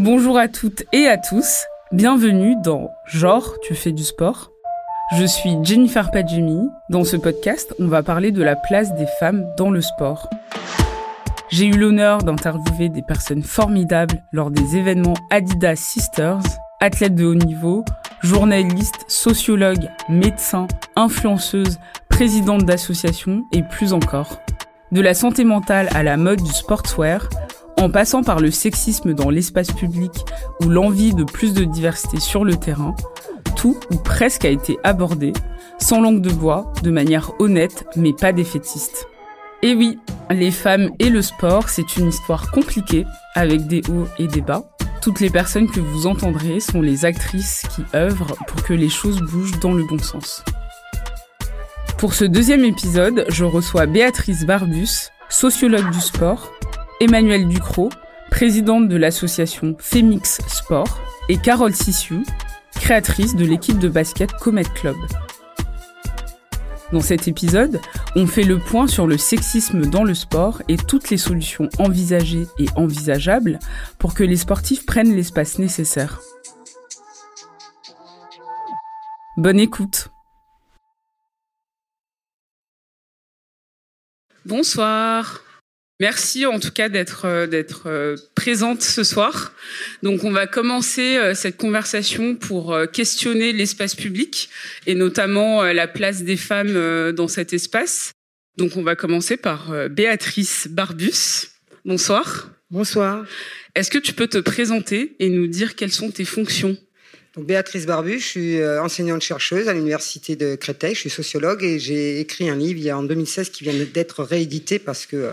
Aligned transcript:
Bonjour 0.00 0.38
à 0.38 0.46
toutes 0.46 0.84
et 0.92 1.08
à 1.08 1.18
tous, 1.18 1.64
bienvenue 1.90 2.54
dans 2.62 2.88
Genre, 3.06 3.56
tu 3.62 3.74
fais 3.74 3.90
du 3.90 4.04
sport. 4.04 4.52
Je 5.16 5.24
suis 5.24 5.56
Jennifer 5.64 6.12
Padjemi. 6.12 6.68
Dans 6.88 7.02
ce 7.02 7.16
podcast, 7.16 7.74
on 7.80 7.88
va 7.88 8.04
parler 8.04 8.30
de 8.30 8.40
la 8.40 8.54
place 8.54 8.94
des 8.94 9.08
femmes 9.18 9.44
dans 9.56 9.70
le 9.70 9.80
sport. 9.80 10.30
J'ai 11.50 11.66
eu 11.66 11.76
l'honneur 11.76 12.18
d'interviewer 12.18 12.90
des 12.90 13.02
personnes 13.02 13.42
formidables 13.42 14.22
lors 14.32 14.52
des 14.52 14.76
événements 14.76 15.16
Adidas 15.30 15.74
Sisters, 15.74 16.42
athlètes 16.80 17.16
de 17.16 17.26
haut 17.26 17.34
niveau, 17.34 17.84
journalistes, 18.22 19.04
sociologues, 19.08 19.90
médecins, 20.08 20.68
influenceuses, 20.94 21.80
présidentes 22.08 22.64
d'associations 22.64 23.42
et 23.50 23.64
plus 23.64 23.92
encore. 23.92 24.40
De 24.92 25.00
la 25.00 25.14
santé 25.14 25.42
mentale 25.42 25.88
à 25.92 26.04
la 26.04 26.16
mode 26.16 26.40
du 26.40 26.52
sportswear, 26.52 27.28
en 27.78 27.90
passant 27.90 28.22
par 28.22 28.40
le 28.40 28.50
sexisme 28.50 29.14
dans 29.14 29.30
l'espace 29.30 29.70
public 29.70 30.12
ou 30.62 30.68
l'envie 30.68 31.14
de 31.14 31.24
plus 31.24 31.54
de 31.54 31.64
diversité 31.64 32.18
sur 32.18 32.44
le 32.44 32.56
terrain, 32.56 32.94
tout 33.56 33.78
ou 33.90 33.96
presque 33.96 34.44
a 34.44 34.48
été 34.48 34.78
abordé, 34.84 35.32
sans 35.78 36.00
langue 36.00 36.20
de 36.20 36.30
bois, 36.30 36.72
de 36.82 36.90
manière 36.90 37.32
honnête 37.38 37.86
mais 37.96 38.12
pas 38.12 38.32
défaitiste. 38.32 39.06
Et 39.62 39.74
oui, 39.74 39.98
les 40.30 40.50
femmes 40.50 40.90
et 40.98 41.08
le 41.08 41.22
sport, 41.22 41.68
c'est 41.68 41.96
une 41.96 42.08
histoire 42.08 42.50
compliquée, 42.50 43.04
avec 43.34 43.66
des 43.66 43.82
hauts 43.88 44.08
et 44.18 44.26
des 44.26 44.40
bas. 44.40 44.68
Toutes 45.00 45.20
les 45.20 45.30
personnes 45.30 45.70
que 45.70 45.80
vous 45.80 46.06
entendrez 46.06 46.60
sont 46.60 46.80
les 46.80 47.04
actrices 47.04 47.62
qui 47.74 47.82
œuvrent 47.94 48.36
pour 48.46 48.62
que 48.62 48.74
les 48.74 48.88
choses 48.88 49.20
bougent 49.20 49.58
dans 49.60 49.72
le 49.72 49.84
bon 49.84 49.98
sens. 49.98 50.44
Pour 51.96 52.14
ce 52.14 52.24
deuxième 52.24 52.64
épisode, 52.64 53.24
je 53.28 53.44
reçois 53.44 53.86
Béatrice 53.86 54.44
Barbus, 54.44 55.10
sociologue 55.28 55.90
du 55.90 56.00
sport, 56.00 56.52
Emmanuel 57.00 57.46
Ducrot, 57.46 57.90
présidente 58.28 58.88
de 58.88 58.96
l'association 58.96 59.76
Femix 59.78 60.40
Sport, 60.48 60.98
et 61.28 61.38
Carole 61.38 61.74
Sissiou, 61.74 62.24
créatrice 62.74 63.36
de 63.36 63.44
l'équipe 63.44 63.78
de 63.78 63.88
basket 63.88 64.32
Comet 64.32 64.64
Club. 64.64 64.96
Dans 66.92 67.00
cet 67.00 67.28
épisode, 67.28 67.80
on 68.16 68.26
fait 68.26 68.42
le 68.42 68.58
point 68.58 68.88
sur 68.88 69.06
le 69.06 69.16
sexisme 69.16 69.82
dans 69.82 70.02
le 70.04 70.14
sport 70.14 70.62
et 70.68 70.76
toutes 70.76 71.10
les 71.10 71.18
solutions 71.18 71.68
envisagées 71.78 72.46
et 72.58 72.66
envisageables 72.76 73.58
pour 73.98 74.14
que 74.14 74.24
les 74.24 74.36
sportifs 74.36 74.84
prennent 74.86 75.14
l'espace 75.14 75.58
nécessaire. 75.58 76.20
Bonne 79.36 79.60
écoute 79.60 80.08
Bonsoir 84.46 85.42
Merci 86.00 86.46
en 86.46 86.60
tout 86.60 86.70
cas 86.70 86.88
d'être 86.88 87.24
euh, 87.24 87.48
d'être 87.48 87.88
euh, 87.88 88.16
présente 88.36 88.82
ce 88.82 89.02
soir. 89.02 89.52
Donc 90.04 90.22
on 90.22 90.30
va 90.30 90.46
commencer 90.46 91.16
euh, 91.16 91.34
cette 91.34 91.56
conversation 91.56 92.36
pour 92.36 92.76
questionner 92.92 93.52
l'espace 93.52 93.96
public 93.96 94.48
et 94.86 94.94
notamment 94.94 95.64
la 95.64 95.88
place 95.88 96.22
des 96.22 96.36
femmes 96.36 97.12
dans 97.12 97.28
cet 97.28 97.52
espace. 97.52 98.12
Donc 98.56 98.76
on 98.76 98.82
va 98.82 98.94
commencer 98.94 99.36
par 99.36 99.72
Béatrice 99.88 100.68
Barbus. 100.70 101.48
Bonsoir. 101.84 102.50
Bonsoir. 102.70 103.24
Est-ce 103.74 103.90
que 103.90 103.98
tu 103.98 104.12
peux 104.12 104.28
te 104.28 104.38
présenter 104.38 105.16
et 105.18 105.28
nous 105.28 105.46
dire 105.46 105.74
quelles 105.74 105.92
sont 105.92 106.10
tes 106.10 106.24
fonctions? 106.24 106.76
Béatrice 107.38 107.86
Barbu, 107.86 108.18
je 108.18 108.24
suis 108.24 108.60
euh, 108.60 108.82
enseignante-chercheuse 108.82 109.68
à 109.68 109.74
l'université 109.74 110.36
de 110.36 110.54
Créteil, 110.56 110.94
je 110.94 111.00
suis 111.00 111.10
sociologue 111.10 111.62
et 111.62 111.78
j'ai 111.78 112.20
écrit 112.20 112.48
un 112.48 112.56
livre 112.56 112.78
il 112.78 112.84
y 112.84 112.90
a 112.90 112.98
en 112.98 113.02
2016 113.02 113.50
qui 113.50 113.64
vient 113.64 113.74
d'être 113.92 114.22
réédité 114.22 114.78
parce 114.78 115.06
que 115.06 115.16
euh, 115.16 115.32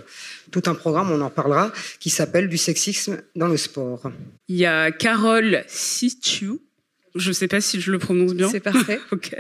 tout 0.52 0.64
un 0.68 0.76
programme, 0.76 1.12
on 1.12 1.22
en 1.22 1.30
parlera, 1.30 1.72
qui 2.00 2.10
s'appelle 2.10 2.48
Du 2.50 2.58
sexisme 2.58 3.22
dans 3.36 3.48
le 3.48 3.58
sport. 3.58 4.12
Il 4.48 4.56
y 4.56 4.66
a 4.66 4.92
Carole 4.92 5.64
Sichu. 5.68 6.60
Je 7.16 7.30
ne 7.30 7.34
sais 7.34 7.48
pas 7.48 7.62
si 7.62 7.80
je 7.80 7.92
le 7.92 8.00
prononce 8.00 8.34
bien. 8.34 8.50
C'est 8.50 8.60
parfait. 8.60 9.00
ok. 9.12 9.36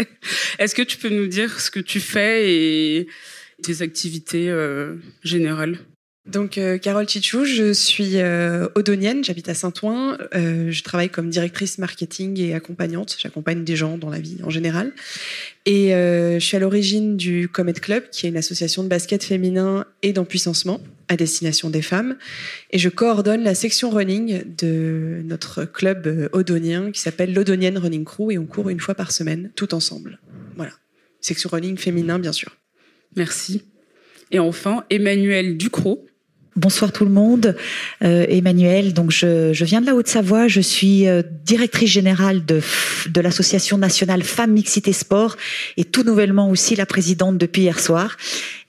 Est-ce 0.59 0.75
que 0.75 0.81
tu 0.81 0.97
peux 0.97 1.09
nous 1.09 1.27
dire 1.27 1.59
ce 1.59 1.69
que 1.69 1.79
tu 1.79 1.99
fais 1.99 2.51
et 2.53 3.07
tes 3.61 3.81
activités 3.81 4.49
euh, 4.49 4.95
générales? 5.23 5.79
Donc 6.25 6.57
euh, 6.57 6.79
Carole 6.79 7.07
Chichou, 7.07 7.45
je 7.45 7.71
suis 7.71 8.13
euh, 8.15 8.67
odonienne, 8.73 9.23
j'habite 9.23 9.47
à 9.47 9.53
Saint-Ouen, 9.53 10.17
euh, 10.33 10.71
je 10.71 10.83
travaille 10.83 11.09
comme 11.09 11.29
directrice 11.29 11.77
marketing 11.77 12.39
et 12.39 12.55
accompagnante, 12.55 13.15
j'accompagne 13.19 13.63
des 13.63 13.75
gens 13.75 13.99
dans 13.99 14.09
la 14.09 14.19
vie 14.19 14.39
en 14.43 14.49
général. 14.49 14.91
Et 15.67 15.89
je 15.89 16.39
suis 16.39 16.57
à 16.57 16.59
l'origine 16.59 17.17
du 17.17 17.49
Comet 17.49 17.73
Club, 17.73 18.03
qui 18.11 18.27
est 18.27 18.29
une 18.29 18.37
association 18.37 18.83
de 18.83 18.87
basket 18.87 19.23
féminin 19.23 19.85
et 20.03 20.13
d'empuissancement 20.13 20.79
à 21.07 21.15
destination 21.15 21.71
des 21.71 21.81
femmes. 21.81 22.17
Et 22.69 22.77
je 22.77 22.87
coordonne 22.87 23.43
la 23.43 23.55
section 23.55 23.89
running 23.89 24.43
de 24.57 25.21
notre 25.23 25.65
club 25.65 26.29
odonien 26.33 26.91
qui 26.91 27.01
s'appelle 27.01 27.33
l'Odonienne 27.33 27.79
Running 27.79 28.05
Crew 28.05 28.31
et 28.31 28.37
on 28.37 28.45
court 28.45 28.69
une 28.69 28.79
fois 28.79 28.93
par 28.93 29.11
semaine, 29.11 29.49
tout 29.55 29.73
ensemble. 29.73 30.19
Voilà. 30.55 30.73
Section 31.19 31.49
running 31.51 31.77
féminin, 31.77 32.19
bien 32.19 32.31
sûr. 32.31 32.57
Merci. 33.15 33.63
Et 34.29 34.37
enfin, 34.37 34.83
Emmanuel 34.91 35.57
Ducrot, 35.57 36.05
Bonsoir 36.57 36.93
tout 36.93 37.03
le 37.03 37.11
monde. 37.11 37.53
Euh, 38.01 38.25
Emmanuel, 38.29 38.93
donc 38.93 39.11
je, 39.11 39.51
je, 39.51 39.65
viens 39.65 39.81
de 39.81 39.85
la 39.85 39.93
Haute-Savoie, 39.93 40.47
je 40.47 40.61
suis 40.61 41.05
euh, 41.05 41.21
directrice 41.43 41.89
générale 41.89 42.45
de, 42.45 42.61
de 43.09 43.21
l'association 43.21 43.77
nationale 43.77 44.23
Femmes 44.23 44.53
Mixité 44.53 44.93
Sport 44.93 45.35
et 45.75 45.83
tout 45.83 46.03
nouvellement 46.03 46.49
aussi 46.49 46.77
la 46.77 46.85
présidente 46.85 47.37
depuis 47.37 47.63
hier 47.63 47.77
soir. 47.77 48.15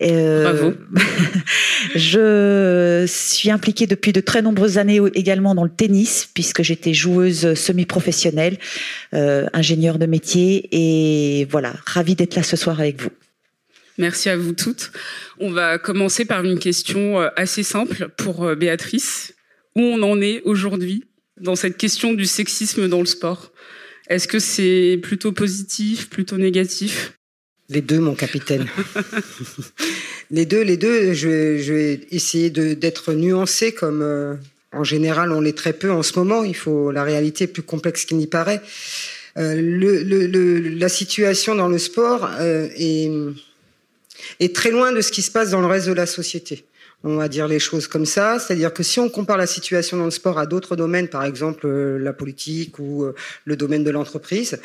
Euh, 0.03 0.43
Bravo. 0.43 0.75
je 1.95 3.05
suis 3.07 3.53
impliquée 3.53 3.87
depuis 3.87 4.13
de 4.13 4.21
très 4.21 4.43
nombreuses 4.43 4.79
années 4.79 5.01
également 5.15 5.55
dans 5.55 5.65
le 5.65 5.71
tennis 5.71 6.29
puisque 6.35 6.65
j'étais 6.65 6.93
joueuse 6.93 7.55
semi-professionnelle, 7.55 8.59
euh, 9.15 9.47
ingénieure 9.53 10.01
de 10.01 10.07
métier 10.07 10.69
et 10.73 11.45
voilà, 11.45 11.73
ravie 11.87 12.17
d'être 12.17 12.35
là 12.35 12.43
ce 12.43 12.57
soir 12.57 12.81
avec 12.81 13.01
vous. 13.01 13.11
Merci 13.99 14.29
à 14.29 14.37
vous 14.37 14.53
toutes. 14.53 14.93
On 15.39 15.51
va 15.51 15.79
commencer 15.79 16.25
par 16.25 16.45
une 16.45 16.59
question 16.59 17.21
euh, 17.21 17.29
assez 17.37 17.63
simple 17.63 18.09
pour 18.17 18.45
euh, 18.45 18.55
Béatrice. 18.55 19.35
Où 19.75 19.81
on 19.81 20.03
en 20.03 20.21
est 20.21 20.43
aujourd'hui 20.45 21.05
dans 21.41 21.57
cette 21.57 21.77
question 21.77 22.13
du 22.13 22.27
sexisme 22.27 22.89
dans 22.89 23.01
le 23.01 23.07
sport? 23.07 23.53
Est-ce 24.09 24.29
que 24.29 24.39
c'est 24.39 24.99
plutôt 25.03 25.33
positif, 25.33 26.09
plutôt 26.09 26.37
négatif? 26.37 27.15
Les 27.69 27.81
deux, 27.81 27.99
mon 27.99 28.15
capitaine. 28.15 28.67
les 30.31 30.47
deux, 30.47 30.63
les 30.63 30.77
deux. 30.77 31.15
Je 31.15 31.73
vais, 31.73 32.01
essayer 32.11 32.51
d'être 32.51 33.13
nuancé 33.13 33.73
comme 33.73 34.03
euh, 34.03 34.35
en 34.73 34.85
général 34.85 35.33
on 35.33 35.41
l'est 35.41 35.57
très 35.57 35.73
peu 35.73 35.91
en 35.91 36.03
ce 36.03 36.19
moment. 36.19 36.45
Il 36.45 36.57
faut 36.57 36.91
la 36.91 37.03
réalité 37.03 37.45
est 37.45 37.49
plus 37.49 37.63
complexe 37.63 38.05
qu'il 38.05 38.19
n'y 38.19 38.27
paraît. 38.27 38.61
le, 39.37 40.79
la 40.79 40.89
situation 40.89 41.55
dans 41.55 41.69
le 41.69 41.79
sport 41.79 42.31
est 42.41 43.11
est 44.41 44.55
très 44.55 44.71
loin 44.71 44.93
de 44.93 45.01
ce 45.01 45.13
qui 45.13 45.23
se 45.23 45.31
passe 45.31 45.51
dans 45.51 45.61
le 45.61 45.67
reste 45.67 45.89
de 45.89 45.93
la 45.93 46.07
société. 46.07 46.67
On 47.05 47.17
va 47.17 47.29
dire 47.29 47.47
les 47.47 47.59
choses 47.59 47.87
comme 47.87 48.07
ça, 48.07 48.39
c'est-à-dire 48.39 48.73
que 48.73 48.83
si 48.83 48.99
on 48.99 49.09
compare 49.09 49.37
la 49.37 49.47
situation 49.47 49.97
dans 49.99 50.07
le 50.07 50.11
sport 50.11 50.39
à 50.39 50.47
d'autres 50.47 50.77
domaines, 50.77 51.09
par 51.09 51.25
exemple 51.25 51.67
euh, 51.67 51.99
la 51.99 52.13
politique 52.13 52.79
ou 52.79 53.05
euh, 53.05 53.15
le 53.45 53.55
domaine 53.55 53.85
de 53.85 53.91
l'entreprise, 53.91 54.59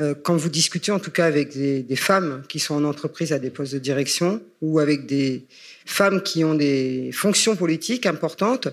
euh, 0.00 0.14
quand 0.22 0.36
vous 0.36 0.50
discutez 0.50 0.90
en 0.90 0.98
tout 0.98 1.12
cas 1.12 1.24
avec 1.24 1.56
des, 1.56 1.82
des, 1.82 1.96
femmes 1.96 2.42
qui 2.48 2.58
sont 2.58 2.74
en 2.74 2.84
entreprise 2.84 3.32
à 3.32 3.38
des 3.38 3.50
postes 3.50 3.74
de 3.74 3.78
direction 3.78 4.42
ou 4.60 4.80
avec 4.80 5.06
des 5.06 5.46
femmes 5.86 6.22
qui 6.22 6.44
ont 6.44 6.54
des 6.54 7.10
fonctions 7.14 7.54
politiques 7.54 8.06
importantes, 8.06 8.68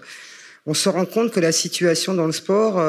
on 0.65 0.73
se 0.73 0.89
rend 0.89 1.05
compte 1.05 1.31
que 1.31 1.39
la 1.39 1.51
situation 1.51 2.15
dans 2.15 2.25
le 2.25 2.31
sport 2.31 2.81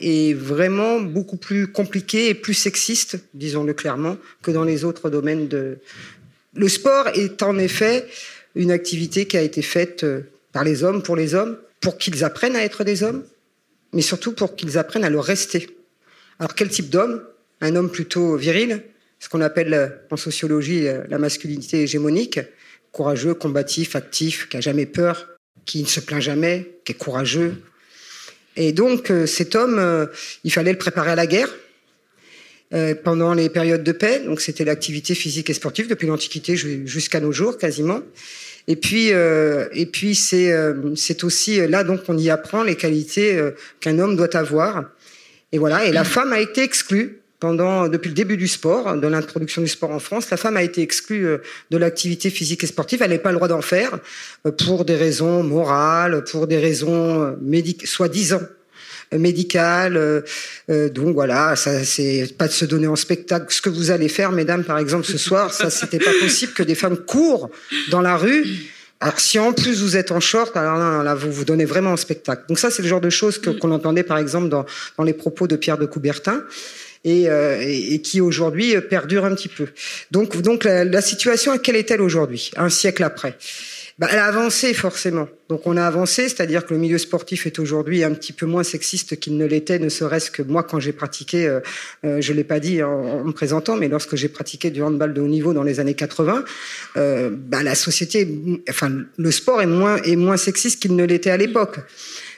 est 0.00 0.34
vraiment 0.34 1.00
beaucoup 1.00 1.38
plus 1.38 1.66
compliquée 1.66 2.28
et 2.28 2.34
plus 2.34 2.54
sexiste, 2.54 3.18
disons-le 3.32 3.72
clairement, 3.72 4.18
que 4.42 4.50
dans 4.50 4.64
les 4.64 4.84
autres 4.84 5.08
domaines 5.08 5.48
de, 5.48 5.78
le 6.54 6.68
sport 6.68 7.08
est 7.14 7.42
en 7.42 7.58
effet 7.58 8.06
une 8.54 8.70
activité 8.70 9.26
qui 9.26 9.36
a 9.36 9.42
été 9.42 9.62
faite 9.62 10.04
euh, 10.04 10.22
par 10.52 10.64
les 10.64 10.82
hommes 10.82 11.02
pour 11.02 11.16
les 11.16 11.34
hommes, 11.34 11.56
pour 11.80 11.96
qu'ils 11.96 12.24
apprennent 12.24 12.56
à 12.56 12.64
être 12.64 12.84
des 12.84 13.02
hommes, 13.02 13.24
mais 13.92 14.02
surtout 14.02 14.32
pour 14.32 14.56
qu'ils 14.56 14.76
apprennent 14.76 15.04
à 15.04 15.10
le 15.10 15.20
rester. 15.20 15.70
Alors 16.38 16.54
quel 16.54 16.68
type 16.68 16.90
d'homme? 16.90 17.22
Un 17.60 17.76
homme 17.76 17.90
plutôt 17.90 18.36
viril, 18.36 18.82
ce 19.18 19.28
qu'on 19.28 19.42
appelle 19.42 19.74
euh, 19.74 19.88
en 20.10 20.16
sociologie 20.16 20.88
euh, 20.88 21.04
la 21.08 21.18
masculinité 21.18 21.82
hégémonique, 21.82 22.40
courageux, 22.90 23.34
combatif, 23.34 23.94
actif, 23.94 24.48
qui 24.48 24.56
a 24.56 24.60
jamais 24.60 24.86
peur, 24.86 25.28
qui 25.66 25.82
ne 25.82 25.88
se 25.88 26.00
plaint 26.00 26.22
jamais, 26.22 26.80
qui 26.84 26.92
est 26.92 26.96
courageux. 26.96 27.62
Et 28.56 28.72
donc 28.72 29.12
cet 29.26 29.54
homme, 29.54 30.08
il 30.42 30.52
fallait 30.52 30.72
le 30.72 30.78
préparer 30.78 31.12
à 31.12 31.14
la 31.14 31.28
guerre, 31.28 31.48
euh, 32.72 32.94
pendant 32.94 33.34
les 33.34 33.48
périodes 33.48 33.82
de 33.82 33.90
paix. 33.90 34.22
Donc 34.24 34.40
c'était 34.40 34.64
l'activité 34.64 35.16
physique 35.16 35.50
et 35.50 35.54
sportive 35.54 35.88
depuis 35.88 36.06
l'Antiquité 36.06 36.54
jusqu'à 36.54 37.18
nos 37.18 37.32
jours 37.32 37.58
quasiment. 37.58 38.00
Et 38.68 38.76
puis, 38.76 39.12
euh, 39.12 39.66
et 39.72 39.86
puis 39.86 40.14
c'est 40.14 40.52
euh, 40.52 40.94
c'est 40.94 41.24
aussi 41.24 41.66
là 41.66 41.82
donc 41.82 42.02
on 42.06 42.16
y 42.16 42.30
apprend 42.30 42.62
les 42.62 42.76
qualités 42.76 43.36
qu'un 43.80 43.98
homme 43.98 44.14
doit 44.14 44.36
avoir. 44.36 44.84
Et 45.50 45.58
voilà. 45.58 45.84
Et 45.84 45.90
la 45.90 46.04
femme 46.04 46.32
a 46.32 46.38
été 46.38 46.62
exclue 46.62 47.22
pendant 47.40 47.88
depuis 47.88 48.10
le 48.10 48.14
début 48.14 48.36
du 48.36 48.46
sport, 48.46 48.96
de 48.96 49.08
l'introduction 49.08 49.62
du 49.62 49.68
sport 49.68 49.90
en 49.90 49.98
France. 49.98 50.30
La 50.30 50.36
femme 50.36 50.56
a 50.56 50.62
été 50.62 50.80
exclue 50.80 51.26
de 51.70 51.76
l'activité 51.76 52.30
physique 52.30 52.62
et 52.62 52.68
sportive. 52.68 53.02
Elle 53.02 53.10
n'avait 53.10 53.20
pas 53.20 53.32
le 53.32 53.36
droit 53.36 53.48
d'en 53.48 53.62
faire 53.62 53.98
pour 54.58 54.84
des 54.84 54.94
raisons 54.94 55.42
morales, 55.42 56.22
pour 56.22 56.46
des 56.46 56.58
raisons 56.58 57.36
médicales, 57.40 57.88
soi-disant 57.88 58.42
médicale. 59.12 60.22
donc 60.68 61.14
voilà, 61.14 61.56
ça 61.56 61.84
c'est 61.84 62.34
pas 62.36 62.46
de 62.46 62.52
se 62.52 62.64
donner 62.64 62.86
en 62.86 62.96
spectacle. 62.96 63.46
Ce 63.48 63.60
que 63.60 63.68
vous 63.68 63.90
allez 63.90 64.08
faire, 64.08 64.32
mesdames, 64.32 64.64
par 64.64 64.78
exemple, 64.78 65.06
ce 65.06 65.18
soir, 65.18 65.52
ça 65.52 65.70
c'était 65.70 65.98
pas 65.98 66.12
possible 66.20 66.52
que 66.52 66.62
des 66.62 66.74
femmes 66.74 66.96
courent 66.96 67.50
dans 67.90 68.00
la 68.00 68.16
rue. 68.16 68.44
Alors 69.00 69.18
si 69.18 69.38
en 69.38 69.52
plus 69.52 69.82
vous 69.82 69.96
êtes 69.96 70.12
en 70.12 70.20
short, 70.20 70.56
alors 70.56 71.02
là, 71.02 71.14
vous 71.14 71.32
vous 71.32 71.44
donnez 71.44 71.64
vraiment 71.64 71.92
en 71.92 71.96
spectacle. 71.96 72.44
Donc 72.48 72.58
ça 72.58 72.70
c'est 72.70 72.82
le 72.82 72.88
genre 72.88 73.00
de 73.00 73.08
choses 73.08 73.40
qu'on 73.40 73.70
entendait 73.72 74.02
par 74.02 74.18
exemple 74.18 74.50
dans, 74.50 74.66
dans 74.98 75.04
les 75.04 75.14
propos 75.14 75.46
de 75.46 75.56
Pierre 75.56 75.78
de 75.78 75.86
Coubertin. 75.86 76.44
Euh, 77.06 77.62
et, 77.62 77.94
et, 77.94 78.02
qui 78.02 78.20
aujourd'hui 78.20 78.78
perdure 78.82 79.24
un 79.24 79.34
petit 79.34 79.48
peu. 79.48 79.68
Donc, 80.10 80.36
donc 80.42 80.64
la, 80.64 80.84
la 80.84 81.00
situation, 81.00 81.56
quelle 81.56 81.76
est-elle 81.76 82.02
aujourd'hui, 82.02 82.50
un 82.58 82.68
siècle 82.68 83.02
après? 83.04 83.38
Bah, 84.00 84.08
Elle 84.10 84.18
a 84.18 84.24
avancé 84.24 84.72
forcément. 84.72 85.28
Donc 85.50 85.66
on 85.66 85.76
a 85.76 85.84
avancé, 85.84 86.28
c'est-à-dire 86.28 86.64
que 86.64 86.72
le 86.72 86.80
milieu 86.80 86.96
sportif 86.96 87.46
est 87.46 87.58
aujourd'hui 87.58 88.02
un 88.02 88.12
petit 88.14 88.32
peu 88.32 88.46
moins 88.46 88.62
sexiste 88.62 89.20
qu'il 89.20 89.36
ne 89.36 89.44
l'était, 89.44 89.78
ne 89.78 89.90
serait-ce 89.90 90.30
que 90.30 90.42
moi 90.42 90.62
quand 90.62 90.80
j'ai 90.80 90.92
pratiqué, 90.92 91.46
euh, 91.46 91.60
euh 92.04 92.20
je 92.22 92.32
l'ai 92.32 92.44
pas 92.44 92.60
dit 92.60 92.82
en, 92.82 93.24
me 93.24 93.32
présentant, 93.32 93.76
mais 93.76 93.88
lorsque 93.88 94.16
j'ai 94.16 94.28
pratiqué 94.28 94.70
du 94.70 94.82
handball 94.82 95.12
de 95.12 95.20
haut 95.20 95.28
niveau 95.28 95.52
dans 95.52 95.62
les 95.62 95.80
années 95.80 95.94
80, 95.94 96.44
euh, 96.96 97.30
bah, 97.30 97.62
la 97.62 97.74
société, 97.74 98.26
enfin 98.70 98.90
le 99.16 99.30
sport 99.30 99.60
est 99.60 99.66
moins 99.66 99.98
est 99.98 100.16
moins 100.16 100.38
sexiste 100.38 100.80
qu'il 100.80 100.96
ne 100.96 101.04
l'était 101.04 101.30
à 101.30 101.36
l'époque. 101.36 101.80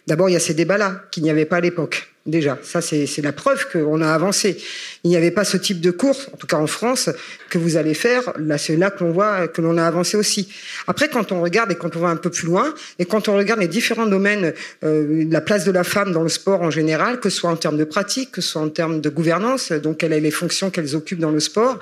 D'abord 0.09 0.29
il 0.29 0.33
y 0.33 0.37
a 0.37 0.41
ces 0.41 0.55
débats-là 0.55 1.05
qu'il 1.13 1.23
n'y 1.23 1.31
avait 1.31 1.45
pas 1.47 1.59
à 1.59 1.61
l'époque. 1.61 2.12
Déjà, 2.25 2.57
ça 2.63 2.81
c'est 2.81 3.23
la 3.23 3.33
preuve 3.33 3.67
qu'on 3.73 4.01
a 4.01 4.09
avancé. 4.09 4.57
Il 5.03 5.11
n'y 5.11 5.17
avait 5.17 5.33
pas 5.33 5.45
ce 5.45 5.57
type 5.57 5.81
de 5.81 5.91
course, 5.91 6.29
en 6.33 6.37
tout 6.37 6.47
cas 6.47 6.59
en 6.59 6.69
France, 6.69 7.11
que 7.51 7.59
vous 7.59 7.77
allez 7.77 7.95
faire. 7.95 8.33
Là, 8.39 8.59
c'est 8.59 8.77
là 8.77 8.91
que 8.91 9.03
l'on 9.03 9.11
voit 9.11 9.49
que 9.49 9.61
l'on 9.61 9.77
a 9.77 9.85
avancé 9.85 10.17
aussi. 10.17 10.49
Après, 10.87 11.09
quand 11.09 11.33
on 11.33 11.41
regarde 11.41 11.73
et 11.73 11.75
quand 11.75 11.97
on 11.97 12.01
va 12.01 12.09
un 12.09 12.17
peu 12.17 12.31
plus 12.31 12.47
loin, 12.47 12.73
et 13.01 13.07
quand 13.07 13.29
on 13.29 13.35
regarde 13.35 13.61
les 13.61 13.69
différents 13.69 14.07
domaines, 14.07 14.53
euh, 14.85 15.25
la 15.29 15.41
place 15.41 15.65
de 15.65 15.73
la 15.73 15.83
femme 15.83 16.13
dans 16.13 16.23
le 16.23 16.29
sport 16.29 16.63
en 16.63 16.71
général, 16.71 17.19
que 17.19 17.29
ce 17.29 17.39
soit 17.39 17.51
en 17.51 17.57
termes 17.57 17.77
de 17.77 17.85
pratique, 17.85 18.31
que 18.33 18.41
ce 18.41 18.51
soit 18.51 18.63
en 18.63 18.69
termes 18.69 19.01
de 19.01 19.09
gouvernance, 19.09 19.73
donc 19.73 19.99
quelles 19.99 20.13
sont 20.13 20.21
les 20.21 20.31
fonctions 20.31 20.71
qu'elles 20.71 20.95
occupent 20.95 21.19
dans 21.19 21.33
le 21.33 21.41
sport, 21.41 21.81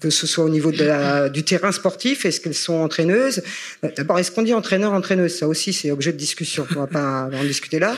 que 0.00 0.10
ce 0.10 0.26
soit 0.28 0.44
au 0.44 0.48
niveau 0.48 0.70
du 0.70 1.42
terrain 1.44 1.72
sportif, 1.72 2.24
est-ce 2.24 2.40
qu'elles 2.40 2.54
sont 2.54 2.74
entraîneuses? 2.74 3.42
D'abord, 3.96 4.20
est-ce 4.20 4.30
qu'on 4.30 4.42
dit 4.42 4.54
entraîneur, 4.54 4.92
entraîneuse? 4.92 5.36
Ça 5.36 5.48
aussi, 5.48 5.72
c'est 5.72 5.90
objet 5.90 6.12
de 6.12 6.16
discussion. 6.16 6.66
On 6.76 6.80
va 6.80 6.86
pas 6.86 7.28
en 7.32 7.44
discuter 7.44 7.80
là. 7.80 7.96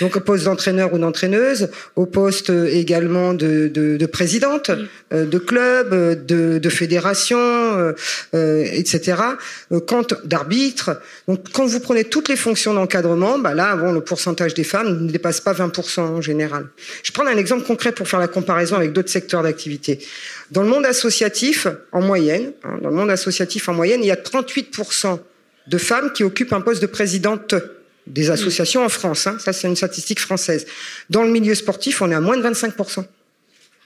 Donc, 0.00 0.18
poste 0.20 0.44
d'entraîneur 0.44 0.92
ou 0.94 0.98
d'entraîneuse, 0.98 1.33
au 1.96 2.06
poste 2.06 2.50
également 2.50 3.34
de, 3.34 3.68
de, 3.68 3.96
de 3.96 4.06
présidente 4.06 4.70
euh, 5.12 5.26
de 5.26 5.38
club, 5.38 5.92
euh, 5.92 6.14
de, 6.14 6.58
de 6.58 6.68
fédération, 6.68 7.38
euh, 7.38 8.64
etc. 8.72 9.16
Quand 9.86 10.14
d'arbitre. 10.24 11.00
Donc 11.28 11.46
quand 11.52 11.66
vous 11.66 11.80
prenez 11.80 12.04
toutes 12.04 12.28
les 12.28 12.36
fonctions 12.36 12.74
d'encadrement, 12.74 13.38
bah 13.38 13.54
là, 13.54 13.76
bon, 13.76 13.92
le 13.92 14.00
pourcentage 14.00 14.54
des 14.54 14.64
femmes 14.64 15.06
ne 15.06 15.10
dépasse 15.10 15.40
pas 15.40 15.52
20% 15.52 16.00
en 16.00 16.20
général. 16.20 16.66
Je 17.02 17.12
prends 17.12 17.26
un 17.26 17.36
exemple 17.36 17.64
concret 17.64 17.92
pour 17.92 18.08
faire 18.08 18.20
la 18.20 18.28
comparaison 18.28 18.76
avec 18.76 18.92
d'autres 18.92 19.10
secteurs 19.10 19.42
d'activité. 19.42 19.98
Dans 20.50 20.62
le 20.62 20.68
monde 20.68 20.86
associatif, 20.86 21.66
en 21.92 22.02
moyenne, 22.02 22.52
hein, 22.64 22.78
dans 22.82 22.90
le 22.90 22.96
monde 22.96 23.10
associatif 23.10 23.68
en 23.68 23.74
moyenne, 23.74 24.00
il 24.02 24.06
y 24.06 24.12
a 24.12 24.16
38% 24.16 25.18
de 25.66 25.78
femmes 25.78 26.12
qui 26.12 26.24
occupent 26.24 26.52
un 26.52 26.60
poste 26.60 26.82
de 26.82 26.86
présidente 26.86 27.54
des 28.06 28.30
associations 28.30 28.84
en 28.84 28.88
France. 28.88 29.26
Hein. 29.26 29.36
Ça, 29.38 29.52
c'est 29.52 29.66
une 29.66 29.76
statistique 29.76 30.20
française. 30.20 30.66
Dans 31.10 31.22
le 31.22 31.30
milieu 31.30 31.54
sportif, 31.54 32.02
on 32.02 32.10
est 32.10 32.14
à 32.14 32.20
moins 32.20 32.36
de 32.36 32.42
25% 32.42 33.04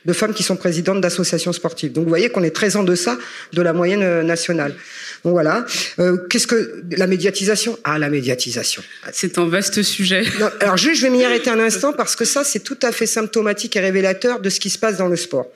de 0.04 0.12
femmes 0.12 0.32
qui 0.32 0.42
sont 0.42 0.56
présidentes 0.56 1.00
d'associations 1.00 1.52
sportives. 1.52 1.92
Donc 1.92 2.04
vous 2.04 2.08
voyez 2.08 2.30
qu'on 2.30 2.42
est 2.42 2.54
très 2.54 2.76
en 2.76 2.84
deçà 2.84 3.18
de 3.52 3.62
la 3.62 3.72
moyenne 3.72 4.02
euh, 4.02 4.22
nationale. 4.22 4.74
Donc 5.24 5.32
voilà. 5.32 5.66
Euh, 5.98 6.16
Qu'est-ce 6.30 6.46
que 6.46 6.82
la 6.92 7.06
médiatisation? 7.06 7.78
Ah, 7.84 7.98
la 7.98 8.08
médiatisation. 8.08 8.82
C'est 9.12 9.38
un 9.38 9.48
vaste 9.48 9.82
sujet. 9.82 10.22
alors 10.60 10.76
juste, 10.76 11.00
je 11.00 11.06
vais 11.06 11.10
m'y 11.10 11.24
arrêter 11.24 11.50
un 11.50 11.58
instant 11.58 11.92
parce 11.92 12.16
que 12.16 12.24
ça, 12.24 12.44
c'est 12.44 12.60
tout 12.60 12.78
à 12.82 12.92
fait 12.92 13.06
symptomatique 13.06 13.76
et 13.76 13.80
révélateur 13.80 14.40
de 14.40 14.48
ce 14.50 14.60
qui 14.60 14.70
se 14.70 14.78
passe 14.78 14.96
dans 14.96 15.08
le 15.08 15.16
sport 15.16 15.46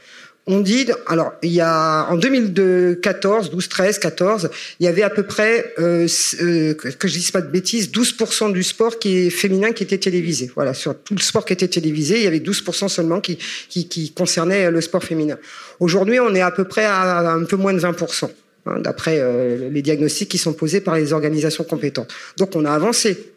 on 0.47 0.61
dit, 0.61 0.89
alors 1.07 1.33
il 1.43 1.53
y 1.53 1.61
a 1.61 2.07
en 2.11 2.17
2014, 2.17 3.51
12, 3.51 3.69
13, 3.69 3.99
14, 3.99 4.51
il 4.81 4.85
y 4.85 4.89
avait 4.89 5.03
à 5.03 5.11
peu 5.11 5.23
près, 5.23 5.73
euh, 5.79 6.09
euh, 6.41 6.75
que 6.75 7.07
je 7.07 7.15
dise 7.15 7.31
pas 7.31 7.41
de 7.41 7.47
bêtises, 7.47 7.91
12% 7.91 8.53
du 8.53 8.63
sport 8.63 8.99
qui 8.99 9.19
est 9.19 9.31
féminin 9.31 9.73
qui 9.73 9.85
était 9.85 9.99
télévisé. 9.99 10.51
Voilà, 10.55 10.75
sur 10.75 10.99
tout 10.99 11.15
le 11.15 11.21
sport 11.21 11.45
qui 11.45 11.53
était 11.53 11.69
télévisé, 11.69 12.17
il 12.17 12.25
y 12.25 12.27
avait 12.27 12.41
12% 12.41 12.89
seulement 12.89 13.21
qui, 13.21 13.39
qui, 13.69 13.87
qui 13.87 14.13
concernait 14.13 14.71
le 14.71 14.81
sport 14.81 15.05
féminin. 15.05 15.39
Aujourd'hui, 15.79 16.19
on 16.19 16.35
est 16.35 16.43
à 16.43 16.51
peu 16.51 16.65
près 16.65 16.85
à, 16.85 17.31
un 17.31 17.45
peu 17.45 17.57
moins 17.57 17.73
de 17.73 17.81
20%. 17.81 18.29
Hein, 18.65 18.79
d'après 18.79 19.19
euh, 19.19 19.71
les 19.71 19.83
diagnostics 19.83 20.29
qui 20.29 20.39
sont 20.39 20.53
posés 20.53 20.81
par 20.81 20.95
les 20.95 21.13
organisations 21.13 21.65
compétentes. 21.65 22.13
Donc 22.37 22.55
on 22.55 22.65
a 22.65 22.71
avancé. 22.71 23.32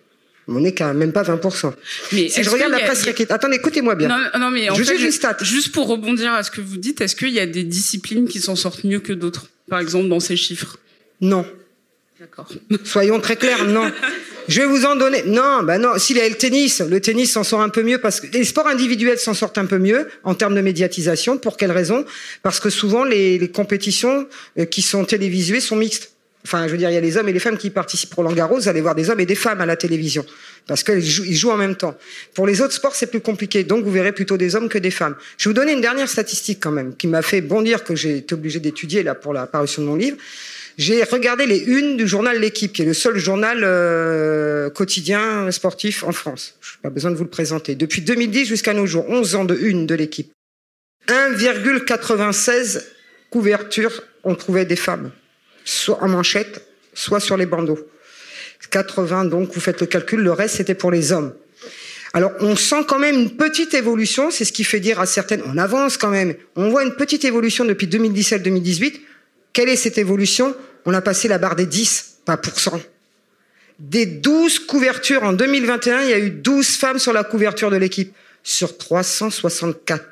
On 0.48 0.60
n'est 0.60 0.74
quand 0.74 0.94
même 0.94 1.12
pas 1.12 1.24
20%. 1.24 1.74
Mais 2.14 2.30
si 2.30 2.44
je 2.44 2.50
regarde 2.50 2.72
la 2.72 2.80
presse 2.80 3.08
a... 3.08 3.34
attendez, 3.34 3.56
écoutez-moi 3.56 3.96
bien. 3.96 4.08
Non, 4.08 4.40
non 4.40 4.52
mais 4.52 4.70
en 4.70 4.76
fait, 4.76 4.98
juste, 4.98 5.26
juste 5.42 5.72
pour 5.72 5.88
rebondir 5.88 6.34
à 6.34 6.44
ce 6.44 6.52
que 6.52 6.62
vous 6.62 6.78
dites, 6.78 7.02
est-ce 7.02 7.16
qu'il 7.16 7.30
y 7.30 7.40
a 7.40 7.48
des 7.48 7.64
disciplines 7.64 8.28
qui 8.28 8.40
s'en 8.40 8.56
sortent 8.56 8.84
mieux 8.84 9.00
que 9.00 9.14
d'autres, 9.14 9.48
par 9.70 9.80
exemple 9.80 10.08
dans 10.08 10.20
ces 10.20 10.38
chiffres? 10.38 10.78
Non. 11.22 11.46
D'accord. 12.20 12.48
Soyons 12.84 13.20
très 13.20 13.36
clairs, 13.36 13.66
non. 13.66 13.92
Je 14.48 14.62
vais 14.62 14.68
vous 14.68 14.86
en 14.86 14.96
donner. 14.96 15.24
Non, 15.26 15.64
ben 15.64 15.80
non. 15.80 15.98
S'il 15.98 16.18
y 16.18 16.22
a 16.22 16.30
le 16.30 16.36
tennis, 16.36 16.80
le 16.82 17.02
tennis 17.02 17.34
s'en 17.34 17.44
sort 17.44 17.62
un 17.62 17.70
peu 17.70 17.82
mieux 17.82 17.98
parce 17.98 18.22
que 18.22 18.28
les 18.28 18.44
sports 18.44 18.68
individuels 18.68 19.18
s'en 19.18 19.34
sortent 19.34 19.58
un 19.58 19.66
peu 19.66 19.80
mieux 19.80 20.08
en 20.24 20.36
termes 20.36 20.56
de 20.56 20.62
médiatisation. 20.62 21.38
Pour 21.38 21.58
quelle 21.58 21.72
raison? 21.72 22.06
Parce 22.44 22.60
que 22.60 22.70
souvent 22.70 23.04
les, 23.04 23.38
les 23.40 23.50
compétitions 23.50 24.28
euh, 24.60 24.66
qui 24.66 24.82
sont 24.82 25.04
télévisuées 25.04 25.60
sont 25.60 25.76
mixtes. 25.76 26.15
Enfin, 26.46 26.68
je 26.68 26.72
veux 26.74 26.78
dire, 26.78 26.92
il 26.92 26.94
y 26.94 26.98
a 26.98 27.02
les 27.02 27.18
hommes 27.18 27.28
et 27.28 27.34
les 27.34 27.40
femmes 27.40 27.58
qui 27.58 27.72
participent 27.72 28.12
pour 28.12 28.22
Langaros. 28.22 28.58
Vous 28.60 28.68
allez 28.68 28.82
voir 28.82 28.94
des 28.94 29.10
hommes 29.10 29.20
et 29.20 29.26
des 29.26 29.34
femmes 29.34 29.62
à 29.62 29.66
la 29.66 29.76
télévision 29.76 30.24
parce 30.68 30.84
qu'ils 30.84 31.02
jouent, 31.02 31.50
en 31.50 31.58
même 31.58 31.76
temps. 31.76 31.98
Pour 32.36 32.46
les 32.46 32.62
autres 32.62 32.74
sports, 32.74 32.96
c'est 32.96 33.08
plus 33.08 33.20
compliqué. 33.20 33.64
Donc, 33.64 33.84
vous 33.84 33.92
verrez 33.92 34.12
plutôt 34.12 34.38
des 34.38 34.56
hommes 34.56 34.70
que 34.70 34.78
des 34.78 34.92
femmes. 34.92 35.16
Je 35.40 35.50
vais 35.50 35.54
vous 35.54 35.60
donner 35.60 35.74
une 35.74 35.82
dernière 35.82 36.08
statistique 36.08 36.60
quand 36.62 36.72
même 36.72 36.96
qui 36.96 37.08
m'a 37.08 37.24
fait 37.24 37.42
bondir 37.42 37.84
que 37.84 37.96
j'ai 37.96 38.18
été 38.18 38.36
obligé 38.36 38.60
d'étudier 38.60 39.02
là 39.02 39.16
pour 39.16 39.34
la 39.34 39.48
parution 39.48 39.82
de 39.82 39.88
mon 39.88 39.96
livre. 39.96 40.18
J'ai 40.78 41.04
regardé 41.04 41.48
les 41.48 41.62
unes 41.62 41.98
du 41.98 42.08
journal 42.08 42.40
L'équipe, 42.40 42.74
qui 42.74 42.84
est 42.84 42.86
le 42.86 42.94
seul 42.94 43.18
journal 43.18 43.62
euh, 43.64 44.70
quotidien 44.70 45.50
sportif 45.50 46.04
en 46.04 46.12
France. 46.12 46.60
Je 46.62 46.74
n'ai 46.74 46.82
pas 46.84 46.90
besoin 46.92 47.10
de 47.10 47.16
vous 47.16 47.24
le 47.24 47.30
présenter. 47.30 47.74
Depuis 47.74 48.02
2010 48.02 48.46
jusqu'à 48.46 48.74
nos 48.74 48.86
jours, 48.86 49.10
11 49.10 49.34
ans 49.36 49.46
de 49.46 49.56
une 49.56 49.88
de 49.88 49.96
l'équipe. 49.96 50.32
1,96 51.08 52.84
couvertures 53.32 54.04
ont 54.24 54.36
trouvé 54.36 54.66
des 54.66 54.76
femmes 54.76 55.12
soit 55.66 56.02
en 56.02 56.08
manchette, 56.08 56.66
soit 56.94 57.20
sur 57.20 57.36
les 57.36 57.46
bandeaux. 57.46 57.80
80, 58.72 59.26
donc 59.26 59.54
vous 59.54 59.60
faites 59.60 59.82
le 59.82 59.88
calcul, 59.88 60.22
le 60.22 60.32
reste 60.32 60.56
c'était 60.56 60.76
pour 60.76 60.92
les 60.92 61.12
hommes. 61.12 61.34
Alors 62.14 62.32
on 62.40 62.56
sent 62.56 62.86
quand 62.88 63.00
même 63.00 63.16
une 63.16 63.36
petite 63.36 63.74
évolution, 63.74 64.32
c'est 64.32 64.46
ce 64.46 64.54
qui 64.54 64.64
fait 64.64 64.80
dire 64.80 65.00
à 65.02 65.06
certaines, 65.06 65.44
on 65.46 65.58
avance 65.58 65.98
quand 65.98 66.10
même, 66.10 66.36
on 66.56 66.70
voit 66.70 66.84
une 66.84 66.96
petite 66.96 67.26
évolution 67.26 67.66
depuis 67.66 67.88
2017-2018. 67.88 69.02
Quelle 69.52 69.70
est 69.70 69.76
cette 69.76 69.98
évolution? 69.98 70.56
On 70.86 70.94
a 70.94 71.02
passé 71.02 71.28
la 71.28 71.38
barre 71.38 71.56
des 71.56 71.66
10, 71.66 72.20
pas 72.26 72.38
pour 72.38 72.60
cent. 72.60 72.80
Des 73.80 74.06
12 74.06 74.60
couvertures 74.60 75.24
en 75.24 75.34
2021, 75.34 76.02
il 76.04 76.10
y 76.10 76.14
a 76.14 76.20
eu 76.20 76.30
12 76.30 76.68
femmes 76.78 77.00
sur 77.00 77.12
la 77.12 77.24
couverture 77.24 77.70
de 77.70 77.78
l'équipe, 77.78 78.14
sur 78.44 78.78
364. 78.78 80.06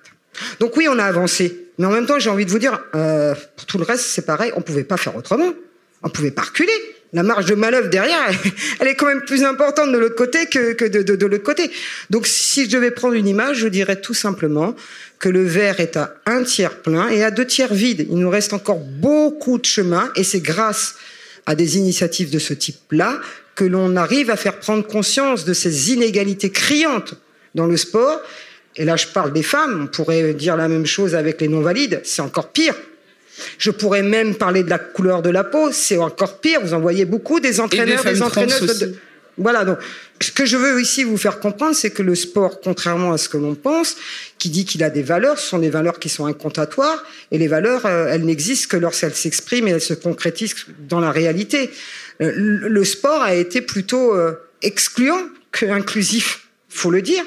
Donc 0.60 0.76
oui, 0.76 0.88
on 0.90 1.00
a 1.00 1.06
avancé. 1.06 1.63
Mais 1.78 1.86
en 1.86 1.92
même 1.92 2.06
temps, 2.06 2.20
j'ai 2.20 2.30
envie 2.30 2.46
de 2.46 2.52
vous 2.52 2.60
dire, 2.60 2.80
euh, 2.96 3.34
pour 3.56 3.66
tout 3.66 3.78
le 3.78 3.84
reste, 3.84 4.06
c'est 4.06 4.26
pareil, 4.26 4.52
on 4.56 4.62
pouvait 4.62 4.84
pas 4.84 4.98
faire 4.98 5.16
autrement. 5.16 5.54
On 6.04 6.10
pouvait 6.10 6.32
pas 6.32 6.44
reculer. 6.44 6.72
La 7.14 7.24
marge 7.24 7.46
de 7.46 7.54
manœuvre 7.54 7.90
derrière, 7.90 8.32
elle 8.80 8.88
est 8.88 8.96
quand 8.96 9.06
même 9.06 9.22
plus 9.22 9.44
importante 9.44 9.92
de 9.92 9.98
l'autre 9.98 10.16
côté 10.16 10.48
que, 10.48 10.88
de, 10.88 11.16
de 11.16 11.26
l'autre 11.26 11.44
côté. 11.44 11.70
Donc, 12.10 12.26
si 12.28 12.66
je 12.66 12.72
devais 12.72 12.92
prendre 12.92 13.14
une 13.14 13.28
image, 13.28 13.58
je 13.58 13.68
dirais 13.68 14.02
tout 14.02 14.16
simplement 14.16 14.76
que 15.20 15.30
le 15.30 15.44
verre 15.44 15.80
est 15.80 15.96
à 15.96 16.16
un 16.26 16.44
tiers 16.44 16.82
plein 16.82 17.10
et 17.10 17.24
à 17.24 17.32
deux 17.32 17.46
tiers 17.46 17.74
vide. 17.74 18.08
Il 18.10 18.18
nous 18.18 18.30
reste 18.30 18.54
encore 18.54 18.80
beaucoup 18.80 19.58
de 19.58 19.66
chemin 19.66 20.12
et 20.16 20.24
c'est 20.24 20.42
grâce 20.42 20.96
à 21.46 21.56
des 21.56 21.78
initiatives 21.78 22.32
de 22.32 22.40
ce 22.40 22.54
type-là 22.54 23.20
que 23.56 23.64
l'on 23.64 23.96
arrive 23.96 24.30
à 24.32 24.36
faire 24.36 24.60
prendre 24.60 24.86
conscience 24.86 25.46
de 25.46 25.54
ces 25.54 25.92
inégalités 25.92 26.52
criantes 26.52 27.16
dans 27.54 27.68
le 27.68 27.78
sport 27.78 28.20
et 28.76 28.86
là, 28.86 28.96
je 28.96 29.08
parle 29.08 29.34
des 29.34 29.44
femmes. 29.44 29.84
On 29.84 29.88
pourrait 29.88 30.34
dire 30.34 30.56
la 30.56 30.68
même 30.68 30.86
chose 30.86 31.16
avec 31.16 31.42
les 31.42 31.48
non-valides. 31.48 32.02
C'est 32.04 32.22
encore 32.22 32.50
pire. 32.50 32.76
Je 33.58 33.72
pourrais 33.72 34.04
même 34.04 34.36
parler 34.36 34.64
de 34.64 34.70
la 34.70 34.80
couleur 34.80 35.22
de 35.22 35.30
la 35.30 35.44
peau. 35.44 35.72
C'est 35.72 35.98
encore 35.98 36.40
pire. 36.40 36.60
Vous 36.62 36.74
en 36.74 36.80
voyez 36.80 37.06
beaucoup 37.06 37.40
des 37.40 37.60
entraîneurs, 37.60 38.04
des, 38.04 38.22
entraîneuses. 38.22 38.96
Voilà. 39.38 39.66
Donc, 39.66 39.78
ce 40.22 40.32
que 40.32 40.46
je 40.46 40.58
veux 40.58 40.80
ici 40.82 41.04
vous 41.04 41.18
faire 41.18 41.40
comprendre, 41.40 41.76
c'est 41.76 41.90
que 41.90 42.04
le 42.04 42.16
sport, 42.16 42.62
contrairement 42.62 43.14
à 43.14 43.18
ce 43.18 43.30
que 43.30 43.38
l'on 43.38 43.56
pense, 43.56 43.96
qui 44.38 44.50
dit 44.50 44.66
qu'il 44.66 44.84
a 44.84 44.90
des 44.90 45.04
valeurs, 45.04 45.38
ce 45.38 45.50
sont 45.50 45.60
des 45.60 45.70
valeurs 45.70 46.00
qui 46.00 46.10
sont 46.10 46.26
incontatoires. 46.26 47.04
Et 47.32 47.38
les 47.38 47.48
valeurs, 47.48 47.86
euh, 47.86 48.08
elles 48.10 48.26
n'existent 48.26 48.70
que 48.70 48.78
lorsqu'elles 48.78 49.16
s'expriment 49.16 49.68
et 49.68 49.72
elles 49.72 49.82
se 49.82 49.94
concrétisent 49.94 50.66
dans 50.88 51.00
la 51.00 51.12
réalité. 51.12 51.70
Euh, 52.22 52.32
le 52.36 52.84
sport 52.84 53.22
a 53.22 53.36
été 53.36 53.62
plutôt 53.62 54.16
euh, 54.16 54.34
excluant 54.62 55.22
que 55.52 55.66
inclusif. 55.66 56.48
Faut 56.70 56.92
le 56.92 57.02
dire. 57.02 57.24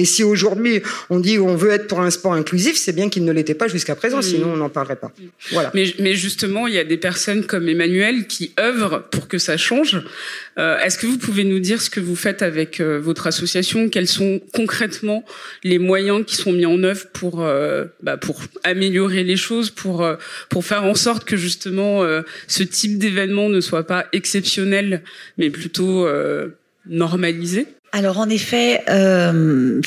Et 0.00 0.06
si 0.06 0.24
aujourd'hui 0.24 0.80
on 1.10 1.20
dit 1.20 1.38
on 1.38 1.56
veut 1.56 1.70
être 1.70 1.86
pour 1.86 2.00
un 2.00 2.10
sport 2.10 2.32
inclusif, 2.32 2.74
c'est 2.78 2.94
bien 2.94 3.10
qu'il 3.10 3.24
ne 3.26 3.32
l'était 3.32 3.58
pas 3.62 3.68
jusqu'à 3.68 3.94
présent, 3.94 4.22
sinon 4.22 4.54
on 4.54 4.56
n'en 4.56 4.70
parlerait 4.70 4.96
pas. 4.96 5.12
Voilà. 5.52 5.70
Mais, 5.74 5.84
mais 5.98 6.14
justement, 6.14 6.66
il 6.66 6.74
y 6.74 6.78
a 6.78 6.84
des 6.84 6.96
personnes 6.96 7.44
comme 7.44 7.68
Emmanuel 7.68 8.26
qui 8.26 8.52
œuvrent 8.58 9.02
pour 9.10 9.28
que 9.28 9.36
ça 9.36 9.58
change. 9.58 10.00
Euh, 10.58 10.78
Est-ce 10.78 10.96
que 10.96 11.06
vous 11.06 11.18
pouvez 11.18 11.44
nous 11.44 11.58
dire 11.58 11.82
ce 11.82 11.90
que 11.90 12.00
vous 12.00 12.16
faites 12.16 12.40
avec 12.40 12.80
euh, 12.80 12.98
votre 12.98 13.26
association? 13.26 13.90
Quels 13.90 14.08
sont 14.08 14.40
concrètement 14.54 15.22
les 15.64 15.78
moyens 15.78 16.24
qui 16.26 16.36
sont 16.36 16.52
mis 16.52 16.64
en 16.64 16.82
œuvre 16.82 17.06
pour 17.12 17.42
euh, 17.42 17.84
bah, 18.02 18.16
pour 18.16 18.40
améliorer 18.64 19.22
les 19.22 19.36
choses, 19.36 19.68
pour 19.68 20.02
euh, 20.02 20.16
pour 20.48 20.64
faire 20.64 20.84
en 20.84 20.94
sorte 20.94 21.24
que 21.26 21.36
justement 21.36 22.02
euh, 22.02 22.22
ce 22.48 22.62
type 22.62 22.96
d'événement 22.96 23.50
ne 23.50 23.60
soit 23.60 23.86
pas 23.86 24.06
exceptionnel, 24.12 25.02
mais 25.36 25.50
plutôt 25.50 26.08
normalisé? 26.86 27.66
Alors 27.92 28.18
en 28.18 28.28
effet, 28.28 28.82
euh, 28.88 29.80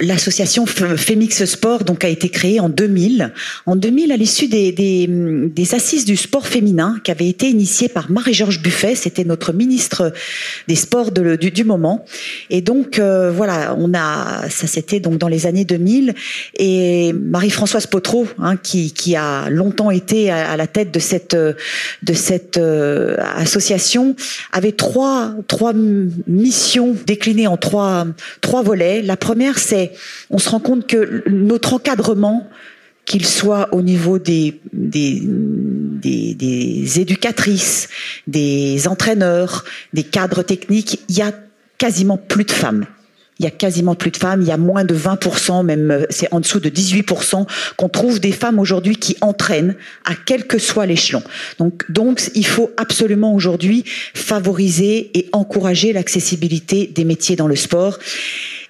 l'association 0.00 0.66
Femix 0.66 1.44
Sport 1.44 1.84
donc 1.84 2.04
a 2.04 2.08
été 2.08 2.28
créée 2.28 2.60
en 2.60 2.68
2000. 2.68 3.32
En 3.66 3.76
2000, 3.76 4.12
à 4.12 4.16
l'issue 4.16 4.48
des, 4.48 4.72
des, 4.72 5.06
des, 5.08 5.74
assises 5.74 6.04
du 6.04 6.16
sport 6.16 6.46
féminin 6.46 6.98
qui 7.02 7.10
avaient 7.10 7.28
été 7.28 7.48
initiées 7.48 7.88
par 7.88 8.10
Marie-Georges 8.10 8.60
Buffet, 8.60 8.94
c'était 8.94 9.24
notre 9.24 9.52
ministre 9.52 10.12
des 10.68 10.74
Sports 10.74 11.12
du, 11.12 11.50
du, 11.50 11.64
moment. 11.64 12.04
Et 12.50 12.60
donc 12.60 12.98
euh, 12.98 13.30
voilà, 13.30 13.74
on 13.78 13.92
a 13.94 14.48
ça 14.48 14.66
c'était 14.66 15.00
donc 15.00 15.18
dans 15.18 15.28
les 15.28 15.46
années 15.46 15.64
2000 15.64 16.14
et 16.58 17.12
Marie-Françoise 17.12 17.86
Potreau 17.86 18.26
hein, 18.38 18.56
qui, 18.56 18.92
qui 18.92 19.16
a 19.16 19.48
longtemps 19.48 19.90
été 19.90 20.30
à, 20.30 20.50
à, 20.50 20.56
la 20.56 20.66
tête 20.66 20.92
de 20.92 20.98
cette 20.98 21.34
de 21.34 22.12
cette 22.12 22.58
euh, 22.58 23.16
association 23.36 24.14
avait 24.52 24.72
trois 24.72 25.34
trois 25.48 25.72
missions 26.26 26.94
déclinées 27.06 27.45
en 27.46 27.56
trois 27.56 28.06
volets. 28.62 29.02
La 29.02 29.16
première 29.16 29.58
c'est 29.58 29.92
on 30.30 30.38
se 30.38 30.48
rend 30.50 30.60
compte 30.60 30.86
que 30.86 31.22
notre 31.28 31.74
encadrement, 31.74 32.48
qu'il 33.04 33.24
soit 33.24 33.68
au 33.72 33.82
niveau 33.82 34.18
des, 34.18 34.60
des, 34.72 35.22
des, 35.22 36.34
des, 36.34 37.00
éducatrices, 37.00 37.88
des 38.26 38.88
entraîneurs, 38.88 39.64
des 39.92 40.02
cadres 40.02 40.42
techniques, 40.42 41.00
il 41.08 41.16
y 41.16 41.22
a 41.22 41.32
quasiment 41.78 42.16
plus 42.16 42.44
de 42.44 42.50
femmes. 42.50 42.86
Il 43.38 43.44
y 43.44 43.46
a 43.46 43.50
quasiment 43.50 43.94
plus 43.94 44.10
de 44.10 44.16
femmes, 44.16 44.40
il 44.42 44.48
y 44.48 44.52
a 44.52 44.56
moins 44.56 44.84
de 44.84 44.94
20%, 44.94 45.64
même 45.64 46.06
c'est 46.08 46.32
en 46.32 46.40
dessous 46.40 46.60
de 46.60 46.70
18% 46.70 47.46
qu'on 47.76 47.88
trouve 47.88 48.18
des 48.18 48.32
femmes 48.32 48.58
aujourd'hui 48.58 48.96
qui 48.96 49.16
entraînent 49.20 49.76
à 50.04 50.12
quel 50.24 50.46
que 50.46 50.58
soit 50.58 50.86
l'échelon. 50.86 51.22
Donc, 51.58 51.90
donc 51.90 52.30
il 52.34 52.46
faut 52.46 52.70
absolument 52.76 53.34
aujourd'hui 53.34 53.84
favoriser 54.14 55.10
et 55.14 55.28
encourager 55.32 55.92
l'accessibilité 55.92 56.86
des 56.86 57.04
métiers 57.04 57.36
dans 57.36 57.48
le 57.48 57.56
sport. 57.56 57.98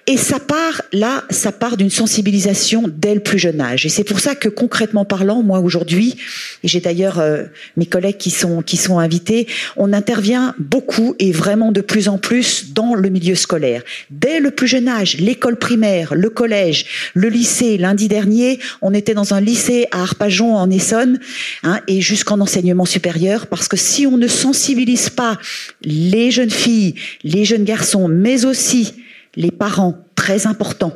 Et 0.09 0.15
ça 0.15 0.39
part, 0.39 0.83
là, 0.93 1.25
ça 1.29 1.51
part 1.51 1.75
d'une 1.75 1.89
sensibilisation 1.89 2.85
dès 2.87 3.13
le 3.13 3.19
plus 3.19 3.37
jeune 3.37 3.59
âge. 3.59 3.85
Et 3.85 3.89
c'est 3.89 4.05
pour 4.05 4.21
ça 4.21 4.35
que 4.35 4.47
concrètement 4.47 5.03
parlant, 5.03 5.43
moi 5.43 5.59
aujourd'hui, 5.59 6.15
et 6.63 6.69
j'ai 6.69 6.79
d'ailleurs 6.79 7.19
euh, 7.19 7.43
mes 7.75 7.85
collègues 7.85 8.15
qui 8.15 8.29
sont, 8.29 8.61
qui 8.61 8.77
sont 8.77 8.99
invités, 8.99 9.47
on 9.75 9.91
intervient 9.91 10.55
beaucoup 10.59 11.13
et 11.19 11.33
vraiment 11.33 11.73
de 11.73 11.81
plus 11.81 12.07
en 12.07 12.17
plus 12.17 12.71
dans 12.71 12.95
le 12.95 13.09
milieu 13.09 13.35
scolaire. 13.35 13.83
Dès 14.09 14.39
le 14.39 14.51
plus 14.51 14.67
jeune 14.67 14.87
âge, 14.87 15.17
l'école 15.17 15.57
primaire, 15.57 16.15
le 16.15 16.29
collège, 16.29 16.85
le 17.13 17.27
lycée. 17.27 17.77
Lundi 17.77 18.07
dernier, 18.07 18.59
on 18.81 18.93
était 18.93 19.13
dans 19.13 19.33
un 19.33 19.41
lycée 19.41 19.87
à 19.91 20.03
Arpajon 20.03 20.55
en 20.55 20.69
Essonne, 20.69 21.19
hein, 21.63 21.81
et 21.89 21.99
jusqu'en 21.99 22.39
enseignement 22.39 22.85
supérieur, 22.85 23.47
parce 23.47 23.67
que 23.67 23.75
si 23.75 24.07
on 24.07 24.15
ne 24.15 24.27
sensibilise 24.27 25.09
pas 25.09 25.37
les 25.83 26.31
jeunes 26.31 26.49
filles, 26.49 26.95
les 27.25 27.43
jeunes 27.43 27.65
garçons, 27.65 28.07
mais 28.07 28.45
aussi 28.45 28.93
les 29.37 29.51
parents, 29.51 29.97
très 30.15 30.47
important. 30.47 30.93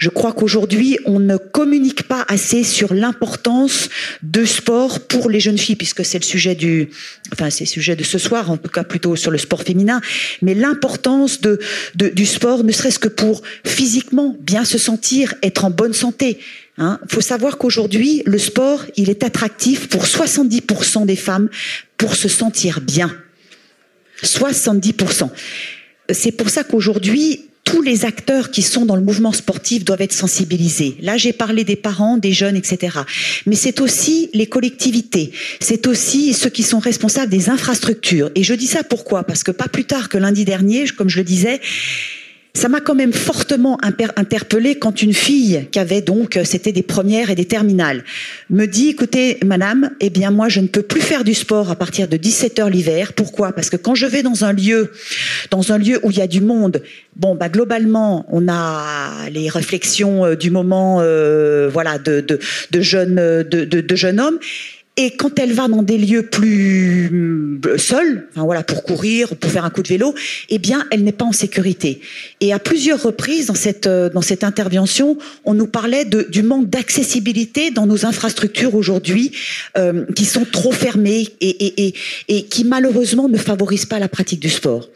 Je 0.00 0.08
crois 0.08 0.32
qu'aujourd'hui, 0.32 0.98
on 1.04 1.20
ne 1.20 1.36
communique 1.36 2.04
pas 2.04 2.24
assez 2.28 2.64
sur 2.64 2.94
l'importance 2.94 3.90
de 4.22 4.46
sport 4.46 5.00
pour 5.00 5.28
les 5.28 5.40
jeunes 5.40 5.58
filles, 5.58 5.76
puisque 5.76 6.06
c'est 6.06 6.18
le 6.18 6.24
sujet 6.24 6.54
du, 6.54 6.88
enfin, 7.34 7.50
c'est 7.50 7.64
le 7.64 7.68
sujet 7.68 7.96
de 7.96 8.02
ce 8.02 8.16
soir, 8.16 8.50
en 8.50 8.56
tout 8.56 8.70
cas 8.70 8.82
plutôt 8.82 9.14
sur 9.14 9.30
le 9.30 9.36
sport 9.36 9.62
féminin, 9.62 10.00
mais 10.40 10.54
l'importance 10.54 11.42
de, 11.42 11.60
de, 11.96 12.08
du 12.08 12.24
sport, 12.24 12.64
ne 12.64 12.72
serait-ce 12.72 12.98
que 12.98 13.08
pour 13.08 13.42
physiquement 13.66 14.38
bien 14.40 14.64
se 14.64 14.78
sentir, 14.78 15.34
être 15.42 15.66
en 15.66 15.70
bonne 15.70 15.92
santé. 15.92 16.38
Il 16.78 16.84
hein. 16.84 16.98
faut 17.10 17.20
savoir 17.20 17.58
qu'aujourd'hui, 17.58 18.22
le 18.24 18.38
sport, 18.38 18.86
il 18.96 19.10
est 19.10 19.22
attractif 19.22 19.86
pour 19.90 20.04
70% 20.04 21.04
des 21.04 21.16
femmes 21.16 21.50
pour 21.98 22.16
se 22.16 22.28
sentir 22.28 22.80
bien. 22.80 23.14
70%. 24.22 25.28
C'est 26.10 26.32
pour 26.32 26.48
ça 26.48 26.64
qu'aujourd'hui, 26.64 27.49
tous 27.64 27.82
les 27.82 28.04
acteurs 28.04 28.50
qui 28.50 28.62
sont 28.62 28.84
dans 28.84 28.96
le 28.96 29.02
mouvement 29.02 29.32
sportif 29.32 29.84
doivent 29.84 30.00
être 30.02 30.12
sensibilisés. 30.12 30.96
Là, 31.00 31.16
j'ai 31.16 31.32
parlé 31.32 31.64
des 31.64 31.76
parents, 31.76 32.16
des 32.16 32.32
jeunes, 32.32 32.56
etc. 32.56 32.98
Mais 33.46 33.54
c'est 33.54 33.80
aussi 33.80 34.28
les 34.34 34.46
collectivités, 34.46 35.32
c'est 35.60 35.86
aussi 35.86 36.34
ceux 36.34 36.50
qui 36.50 36.62
sont 36.62 36.78
responsables 36.78 37.30
des 37.30 37.48
infrastructures. 37.48 38.30
Et 38.34 38.42
je 38.42 38.54
dis 38.54 38.66
ça 38.66 38.82
pourquoi? 38.82 39.24
Parce 39.24 39.44
que 39.44 39.50
pas 39.50 39.68
plus 39.68 39.84
tard 39.84 40.08
que 40.08 40.18
lundi 40.18 40.44
dernier, 40.44 40.86
comme 40.88 41.08
je 41.08 41.18
le 41.18 41.24
disais, 41.24 41.60
ça 42.54 42.68
m'a 42.68 42.80
quand 42.80 42.94
même 42.94 43.12
fortement 43.12 43.78
interpellée 43.82 44.74
quand 44.74 45.02
une 45.02 45.14
fille 45.14 45.68
qui 45.70 45.78
avait 45.78 46.00
donc, 46.00 46.36
euh, 46.36 46.44
c'était 46.44 46.72
des 46.72 46.82
premières 46.82 47.30
et 47.30 47.34
des 47.34 47.44
terminales, 47.44 48.04
me 48.48 48.66
dit, 48.66 48.88
écoutez, 48.88 49.38
madame, 49.44 49.90
eh 50.00 50.10
bien, 50.10 50.30
moi, 50.30 50.48
je 50.48 50.60
ne 50.60 50.66
peux 50.66 50.82
plus 50.82 51.00
faire 51.00 51.24
du 51.24 51.34
sport 51.34 51.70
à 51.70 51.76
partir 51.76 52.08
de 52.08 52.16
17 52.16 52.58
heures 52.58 52.70
l'hiver. 52.70 53.12
Pourquoi? 53.12 53.52
Parce 53.52 53.70
que 53.70 53.76
quand 53.76 53.94
je 53.94 54.06
vais 54.06 54.22
dans 54.22 54.44
un 54.44 54.52
lieu, 54.52 54.92
dans 55.50 55.72
un 55.72 55.78
lieu 55.78 56.00
où 56.02 56.10
il 56.10 56.18
y 56.18 56.22
a 56.22 56.26
du 56.26 56.40
monde, 56.40 56.82
bon, 57.16 57.34
bah, 57.34 57.48
globalement, 57.48 58.26
on 58.30 58.48
a 58.48 59.28
les 59.30 59.48
réflexions 59.48 60.24
euh, 60.24 60.34
du 60.34 60.50
moment, 60.50 60.98
euh, 61.00 61.68
voilà, 61.72 61.98
de, 61.98 62.20
de, 62.20 62.38
de 62.70 62.80
jeunes, 62.80 63.16
de, 63.16 63.64
de, 63.64 63.80
de 63.80 63.96
jeunes 63.96 64.20
hommes. 64.20 64.38
Et 65.02 65.12
quand 65.12 65.38
elle 65.38 65.54
va 65.54 65.66
dans 65.66 65.82
des 65.82 65.96
lieux 65.96 66.24
plus 66.24 67.10
euh, 67.64 67.78
seuls, 67.78 68.28
enfin 68.32 68.44
voilà, 68.44 68.62
pour 68.62 68.82
courir, 68.82 69.34
pour 69.34 69.50
faire 69.50 69.64
un 69.64 69.70
coup 69.70 69.82
de 69.82 69.88
vélo, 69.88 70.14
eh 70.50 70.58
bien, 70.58 70.84
elle 70.90 71.04
n'est 71.04 71.12
pas 71.12 71.24
en 71.24 71.32
sécurité. 71.32 72.02
Et 72.42 72.52
à 72.52 72.58
plusieurs 72.58 73.02
reprises 73.02 73.46
dans 73.46 73.54
cette 73.54 73.86
euh, 73.86 74.10
dans 74.10 74.20
cette 74.20 74.44
intervention, 74.44 75.16
on 75.46 75.54
nous 75.54 75.66
parlait 75.66 76.04
du 76.04 76.42
manque 76.42 76.68
d'accessibilité 76.68 77.70
dans 77.70 77.86
nos 77.86 78.04
infrastructures 78.04 78.74
aujourd'hui, 78.74 79.32
euh, 79.78 80.04
qui 80.14 80.26
sont 80.26 80.44
trop 80.44 80.70
fermées 80.70 81.28
et, 81.40 81.48
et, 81.48 81.86
et, 81.86 81.94
et 82.28 82.42
qui 82.44 82.64
malheureusement 82.64 83.30
ne 83.30 83.38
favorisent 83.38 83.86
pas 83.86 84.00
la 84.00 84.08
pratique 84.08 84.40
du 84.40 84.50
sport. 84.50 84.90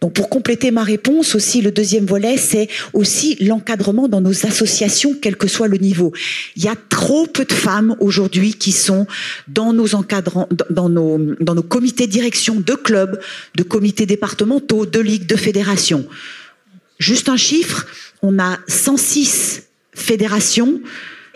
Donc, 0.00 0.12
pour 0.12 0.28
compléter 0.28 0.70
ma 0.70 0.84
réponse 0.84 1.34
aussi, 1.34 1.60
le 1.60 1.72
deuxième 1.72 2.06
volet, 2.06 2.36
c'est 2.36 2.68
aussi 2.92 3.36
l'encadrement 3.40 4.06
dans 4.06 4.20
nos 4.20 4.46
associations, 4.46 5.16
quel 5.20 5.36
que 5.36 5.48
soit 5.48 5.66
le 5.66 5.78
niveau. 5.78 6.12
Il 6.54 6.62
y 6.62 6.68
a 6.68 6.76
trop 6.88 7.26
peu 7.26 7.44
de 7.44 7.52
femmes 7.52 7.96
aujourd'hui 7.98 8.54
qui 8.54 8.70
sont 8.70 9.06
dans 9.48 9.72
nos 9.72 9.94
encadrants, 9.94 10.48
dans 10.70 10.88
nos, 10.88 11.18
dans 11.40 11.54
nos 11.54 11.62
comités 11.62 12.06
de 12.06 12.12
direction 12.12 12.60
de 12.60 12.74
clubs, 12.74 13.20
de 13.56 13.62
comités 13.62 14.06
départementaux, 14.06 14.86
de 14.86 15.00
ligues, 15.00 15.26
de 15.26 15.36
fédérations. 15.36 16.06
Juste 16.98 17.28
un 17.28 17.36
chiffre, 17.36 17.86
on 18.22 18.38
a 18.38 18.58
106 18.68 19.62
fédérations. 19.94 20.80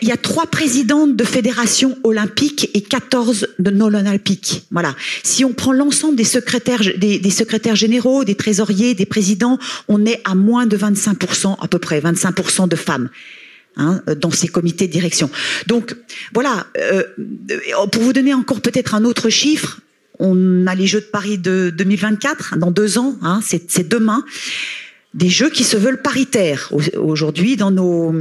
Il 0.03 0.09
y 0.09 0.13
a 0.13 0.17
trois 0.17 0.47
présidentes 0.47 1.17
de 1.17 1.25
fédérations 1.25 1.97
olympiques 2.03 2.69
et 2.75 2.83
14 2.83 3.49
de 3.59 3.71
non-olympiques. 3.71 4.65
Voilà. 4.71 4.95
Si 5.23 5.45
on 5.45 5.53
prend 5.53 5.73
l'ensemble 5.73 6.17
des 6.17 6.25
secrétaires, 6.25 6.83
des, 6.99 7.19
des, 7.19 7.31
secrétaires 7.31 7.77
généraux, 7.77 8.25
des 8.25 8.35
trésoriers, 8.35 8.95
des 8.95 9.07
présidents, 9.07 9.59
on 9.89 10.05
est 10.05 10.21
à 10.25 10.35
moins 10.35 10.67
de 10.67 10.77
25%, 10.77 11.57
à 11.61 11.69
peu 11.69 11.79
près 11.79 12.01
25% 12.01 12.69
de 12.69 12.77
femmes. 12.77 13.09
Hein, 13.77 14.03
dans 14.21 14.31
ces 14.31 14.47
comités 14.47 14.87
de 14.87 14.93
direction. 14.93 15.29
Donc 15.67 15.97
voilà, 16.33 16.65
euh, 16.79 17.03
pour 17.91 18.03
vous 18.03 18.13
donner 18.13 18.33
encore 18.33 18.61
peut-être 18.61 18.95
un 18.95 19.05
autre 19.05 19.31
chiffre, 19.31 19.81
on 20.21 20.69
a 20.69 20.77
les 20.77 20.87
Jeux 20.87 21.01
de 21.01 21.07
Paris 21.07 21.39
de 21.39 21.73
2024 21.77 22.57
dans 22.59 22.71
deux 22.71 22.99
ans, 22.99 23.17
hein, 23.21 23.41
c'est 23.43 23.89
demain. 23.89 24.25
Des 25.13 25.29
jeux 25.29 25.51
qui 25.51 25.65
se 25.65 25.77
veulent 25.77 26.03
paritaires 26.03 26.73
aujourd'hui 26.97 27.57
au 27.63 28.13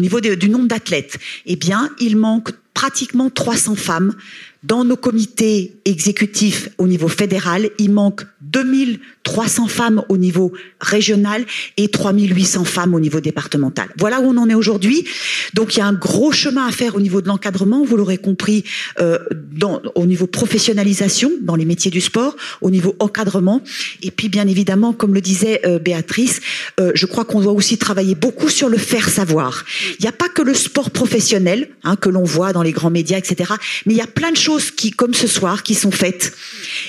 niveau 0.00 0.20
du 0.20 0.48
nombre 0.48 0.68
d'athlètes. 0.68 1.18
Eh 1.46 1.56
bien, 1.56 1.90
il 2.00 2.16
manque 2.16 2.50
pratiquement 2.74 3.30
300 3.30 3.74
femmes 3.74 4.14
dans 4.62 4.84
nos 4.84 4.96
comités 4.96 5.76
exécutifs 5.84 6.68
au 6.78 6.86
niveau 6.86 7.08
fédéral. 7.08 7.70
Il 7.78 7.92
manque 7.92 8.24
2300 8.42 9.66
femmes 9.66 10.04
au 10.08 10.16
niveau 10.16 10.52
régional 10.80 11.44
et 11.76 11.88
3800 11.88 12.64
femmes 12.64 12.94
au 12.94 13.00
niveau 13.00 13.20
départemental. 13.20 13.88
Voilà 13.98 14.20
où 14.20 14.24
on 14.24 14.36
en 14.36 14.48
est 14.48 14.54
aujourd'hui. 14.54 15.04
Donc 15.54 15.74
il 15.74 15.78
y 15.78 15.82
a 15.82 15.86
un 15.86 15.92
gros 15.92 16.32
chemin 16.32 16.66
à 16.66 16.70
faire 16.70 16.94
au 16.94 17.00
niveau 17.00 17.20
de 17.20 17.28
l'encadrement, 17.28 17.84
vous 17.84 17.96
l'aurez 17.96 18.18
compris, 18.18 18.64
euh, 19.00 19.18
au 19.94 20.06
niveau 20.06 20.26
professionnalisation 20.26 21.30
dans 21.40 21.56
les 21.56 21.64
métiers 21.64 21.90
du 21.90 22.00
sport, 22.00 22.36
au 22.60 22.70
niveau 22.70 22.94
encadrement. 23.00 23.62
Et 24.02 24.10
puis 24.10 24.28
bien 24.28 24.46
évidemment, 24.46 24.92
comme 24.92 25.14
le 25.14 25.20
disait 25.20 25.60
euh, 25.66 25.78
Béatrice, 25.78 26.40
euh, 26.78 26.92
je 26.94 27.06
crois 27.06 27.24
qu'on 27.24 27.40
doit 27.40 27.52
aussi 27.52 27.78
travailler 27.78 28.14
beaucoup 28.14 28.48
sur 28.48 28.68
le 28.68 28.78
faire 28.78 29.08
savoir. 29.08 29.64
Il 29.98 30.02
n'y 30.02 30.08
a 30.08 30.12
pas 30.12 30.28
que 30.28 30.42
le 30.42 30.54
sport 30.54 30.90
professionnel 30.90 31.68
hein, 31.84 31.96
que 31.96 32.08
l'on 32.08 32.24
voit 32.24 32.52
dans 32.52 32.62
les 32.62 32.72
grands 32.72 32.90
médias, 32.90 33.18
etc. 33.18 33.52
Mais 33.86 33.94
il 33.94 33.96
y 33.96 34.02
a 34.02 34.06
plein 34.06 34.30
de 34.30 34.36
choses 34.36 34.51
qui, 34.58 34.90
comme 34.90 35.14
ce 35.14 35.26
soir, 35.26 35.62
qui 35.62 35.74
sont 35.74 35.90
faites 35.90 36.34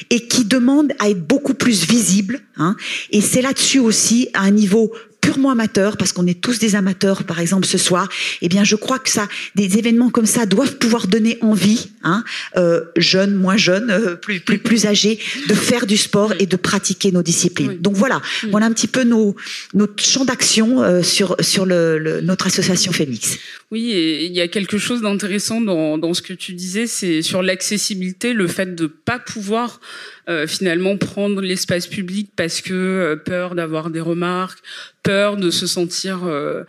et 0.10 0.27
qui 0.27 0.46
demandent 0.46 0.93
à 1.00 1.10
être 1.10 1.25
beaucoup 1.25 1.53
plus 1.53 1.86
visibles. 1.86 2.41
Hein, 2.58 2.75
et 3.12 3.22
c'est 3.22 3.41
là-dessus 3.41 3.79
aussi, 3.79 4.29
à 4.34 4.41
un 4.41 4.51
niveau 4.51 4.93
purement 5.24 5.51
amateur, 5.51 5.96
parce 5.96 6.12
qu'on 6.12 6.27
est 6.27 6.42
tous 6.42 6.60
des 6.60 6.75
amateurs, 6.75 7.24
par 7.24 7.39
exemple 7.39 7.65
ce 7.65 7.77
soir, 7.77 8.10
eh 8.42 8.50
bien 8.50 8.65
je 8.65 8.75
crois 8.75 9.00
que 9.00 9.10
ça, 9.10 9.30
des 9.56 9.77
événements 9.77 10.10
comme 10.10 10.25
ça 10.25 10.46
doivent 10.46 10.75
pouvoir 10.75 11.08
donner 11.08 11.38
envie, 11.39 11.88
hein, 12.03 12.25
euh, 12.58 12.82
jeunes, 12.98 13.34
moins 13.34 13.56
jeunes, 13.56 13.89
euh, 13.89 14.15
plus 14.15 14.42
plus 14.42 14.58
plus 14.58 14.86
âgés, 14.86 15.18
de 15.48 15.53
faire 15.53 15.88
du 15.88 15.96
sport 15.96 16.34
et 16.39 16.46
de 16.46 16.58
pratiquer 16.58 17.13
nos 17.13 17.24
disciplines. 17.24 17.77
Donc 17.80 17.96
voilà, 17.96 18.22
voilà 18.51 18.65
un 18.65 18.74
petit 18.74 18.88
peu 18.88 19.06
nos 19.06 19.34
notre 19.74 20.03
champ 20.03 20.25
d'action 20.25 20.84
euh, 20.84 21.01
sur 21.01 21.38
sur 21.39 21.65
le, 21.65 22.20
notre 22.22 22.48
association 22.48 22.92
Phoenix. 22.92 23.38
Oui, 23.72 23.92
et 23.92 24.25
il 24.25 24.34
y 24.34 24.42
a 24.42 24.50
quelque 24.50 24.77
chose 24.77 25.01
d'intéressant 25.01 25.62
dans 25.62 25.98
dans 25.98 26.13
ce 26.13 26.22
que 26.22 26.34
tu 26.34 26.51
disais, 26.51 26.86
c'est 26.86 27.22
sur 27.22 27.42
l'accessibilité, 27.42 28.34
le 28.34 28.50
fait 28.50 28.75
de 28.75 28.88
pas 28.88 29.20
pouvoir 29.20 29.80
euh, 30.27 30.48
finalement 30.48 30.98
prendre 30.98 31.42
l'espace 31.42 31.88
public 31.88 32.30
parce 32.36 32.60
que 32.60 33.22
peur 33.25 33.56
d'avoir 33.56 33.89
des 33.89 34.01
remarques, 34.01 34.60
peur 35.03 35.38
de 35.38 35.51
se 35.51 35.67
sentir 35.67 36.22
euh, 36.25 36.63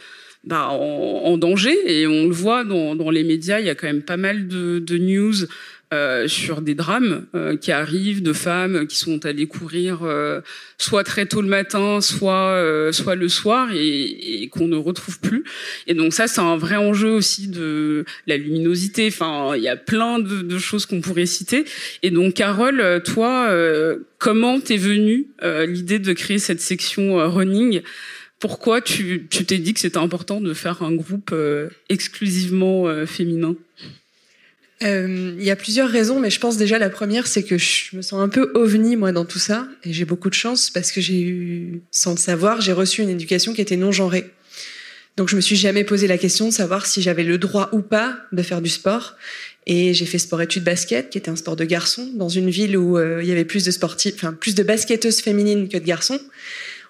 bah, 0.45 0.69
en, 0.69 1.39
danger. 1.39 1.77
Et 1.87 2.07
on 2.07 2.27
le 2.27 2.35
voit 2.35 2.65
dans, 2.65 2.95
dans, 2.95 3.11
les 3.11 3.25
médias, 3.25 3.61
il 3.61 3.67
y 3.67 3.71
a 3.71 3.75
quand 3.75 3.87
même 3.87 4.03
pas 4.03 4.17
mal 4.17 4.49
de, 4.49 4.79
de 4.79 4.99
news 4.99 5.47
euh, 5.95 6.27
sur 6.27 6.61
des 6.61 6.75
drames 6.75 7.27
euh, 7.37 7.57
qui 7.57 7.71
arrivent 7.71 8.23
de 8.23 8.33
femmes 8.33 8.87
qui 8.87 8.97
sont 8.97 9.27
allées 9.27 9.47
courir 9.47 10.01
euh, 10.03 10.41
soit 10.77 11.05
très 11.05 11.27
tôt 11.27 11.41
le 11.41 11.47
matin, 11.47 12.01
soit 12.01 12.91
soit 12.91 13.15
le 13.15 13.29
soir 13.29 13.69
et, 13.73 14.43
et 14.43 14.49
qu'on 14.49 14.67
ne 14.67 14.77
retrouve 14.77 15.21
plus. 15.21 15.45
Et 15.87 15.95
donc 15.95 16.13
ça, 16.13 16.27
c'est 16.27 16.41
un 16.41 16.57
vrai 16.57 16.77
enjeu 16.77 17.11
aussi 17.11 17.47
de 17.47 18.05
la 18.27 18.37
luminosité. 18.39 19.07
Enfin, 19.07 19.55
il 19.57 19.63
y 19.63 19.69
a 19.69 19.77
plein 19.77 20.19
de, 20.19 20.43
de 20.43 20.59
choses 20.59 20.85
qu'on 20.87 21.01
pourrait 21.01 21.27
citer. 21.27 21.65
Et 22.03 22.11
donc, 22.11 22.35
Carole, 22.35 23.03
toi, 23.05 23.55
comment 24.19 24.59
t'es 24.59 24.79
venue 24.79 25.27
l'idée 25.43 26.01
de 26.01 26.13
créer 26.13 26.39
cette 26.39 26.61
section 26.61 27.17
running? 27.31 27.83
Pourquoi 28.45 28.83
tu 28.83 29.27
t'es 29.27 29.57
dit 29.57 29.73
que 29.73 29.81
c'était 29.81 29.97
important 29.97 30.39
de 30.39 30.53
faire 30.53 30.83
un 30.83 30.93
groupe 30.93 31.35
exclusivement 31.89 33.07
féminin? 33.07 33.57
Euh, 34.83 35.35
il 35.39 35.45
y 35.45 35.51
a 35.51 35.57
plusieurs 35.57 35.89
raisons, 35.89 36.21
mais 36.21 36.29
je 36.29 36.39
pense 36.39 36.59
déjà 36.59 36.79
la 36.79 36.91
première, 36.91 37.27
c'est 37.27 37.43
que 37.43 37.57
je 37.57 37.97
me 37.97 38.03
sens 38.03 38.21
un 38.21 38.29
peu 38.29 38.51
ovni 38.55 38.97
moi 38.97 39.13
dans 39.13 39.25
tout 39.25 39.39
ça, 39.39 39.67
et 39.85 39.95
j'ai 39.95 40.05
beaucoup 40.05 40.29
de 40.29 40.35
chance 40.35 40.69
parce 40.69 40.93
que 40.93 41.01
j'ai 41.01 41.23
eu, 41.23 41.81
sans 41.91 42.11
le 42.11 42.19
savoir, 42.19 42.61
j'ai 42.61 42.73
reçu 42.73 43.01
une 43.01 43.09
éducation 43.09 43.55
qui 43.55 43.63
était 43.63 43.77
non 43.77 43.93
genrée. 43.93 44.31
Donc 45.17 45.31
je 45.31 45.37
me 45.37 45.41
suis 45.41 45.57
jamais 45.57 45.85
posé 45.85 46.07
la 46.07 46.19
question 46.19 46.49
de 46.49 46.53
savoir 46.53 46.85
si 46.85 47.01
j'avais 47.01 47.23
le 47.23 47.39
droit 47.39 47.71
ou 47.73 47.81
pas 47.81 48.19
de 48.33 48.43
faire 48.43 48.61
du 48.61 48.69
sport. 48.69 49.15
Et 49.67 49.95
j'ai 49.95 50.05
fait 50.05 50.19
sport-études 50.19 50.65
basket, 50.65 51.09
qui 51.09 51.17
était 51.17 51.31
un 51.31 51.37
sport 51.37 51.57
de 51.57 51.65
garçons, 51.65 52.11
dans 52.17 52.29
une 52.29 52.51
ville 52.51 52.77
où 52.77 52.99
euh, 52.99 53.23
il 53.23 53.29
y 53.29 53.33
avait 53.33 53.47
plus 53.47 53.65
de 53.65 53.71
sportifs, 53.71 54.15
enfin 54.17 54.35
plus 54.35 54.55
de 54.55 54.63
basketteuses 54.63 55.21
féminines 55.21 55.69
que 55.69 55.79
de 55.79 55.85
garçons. 55.85 56.21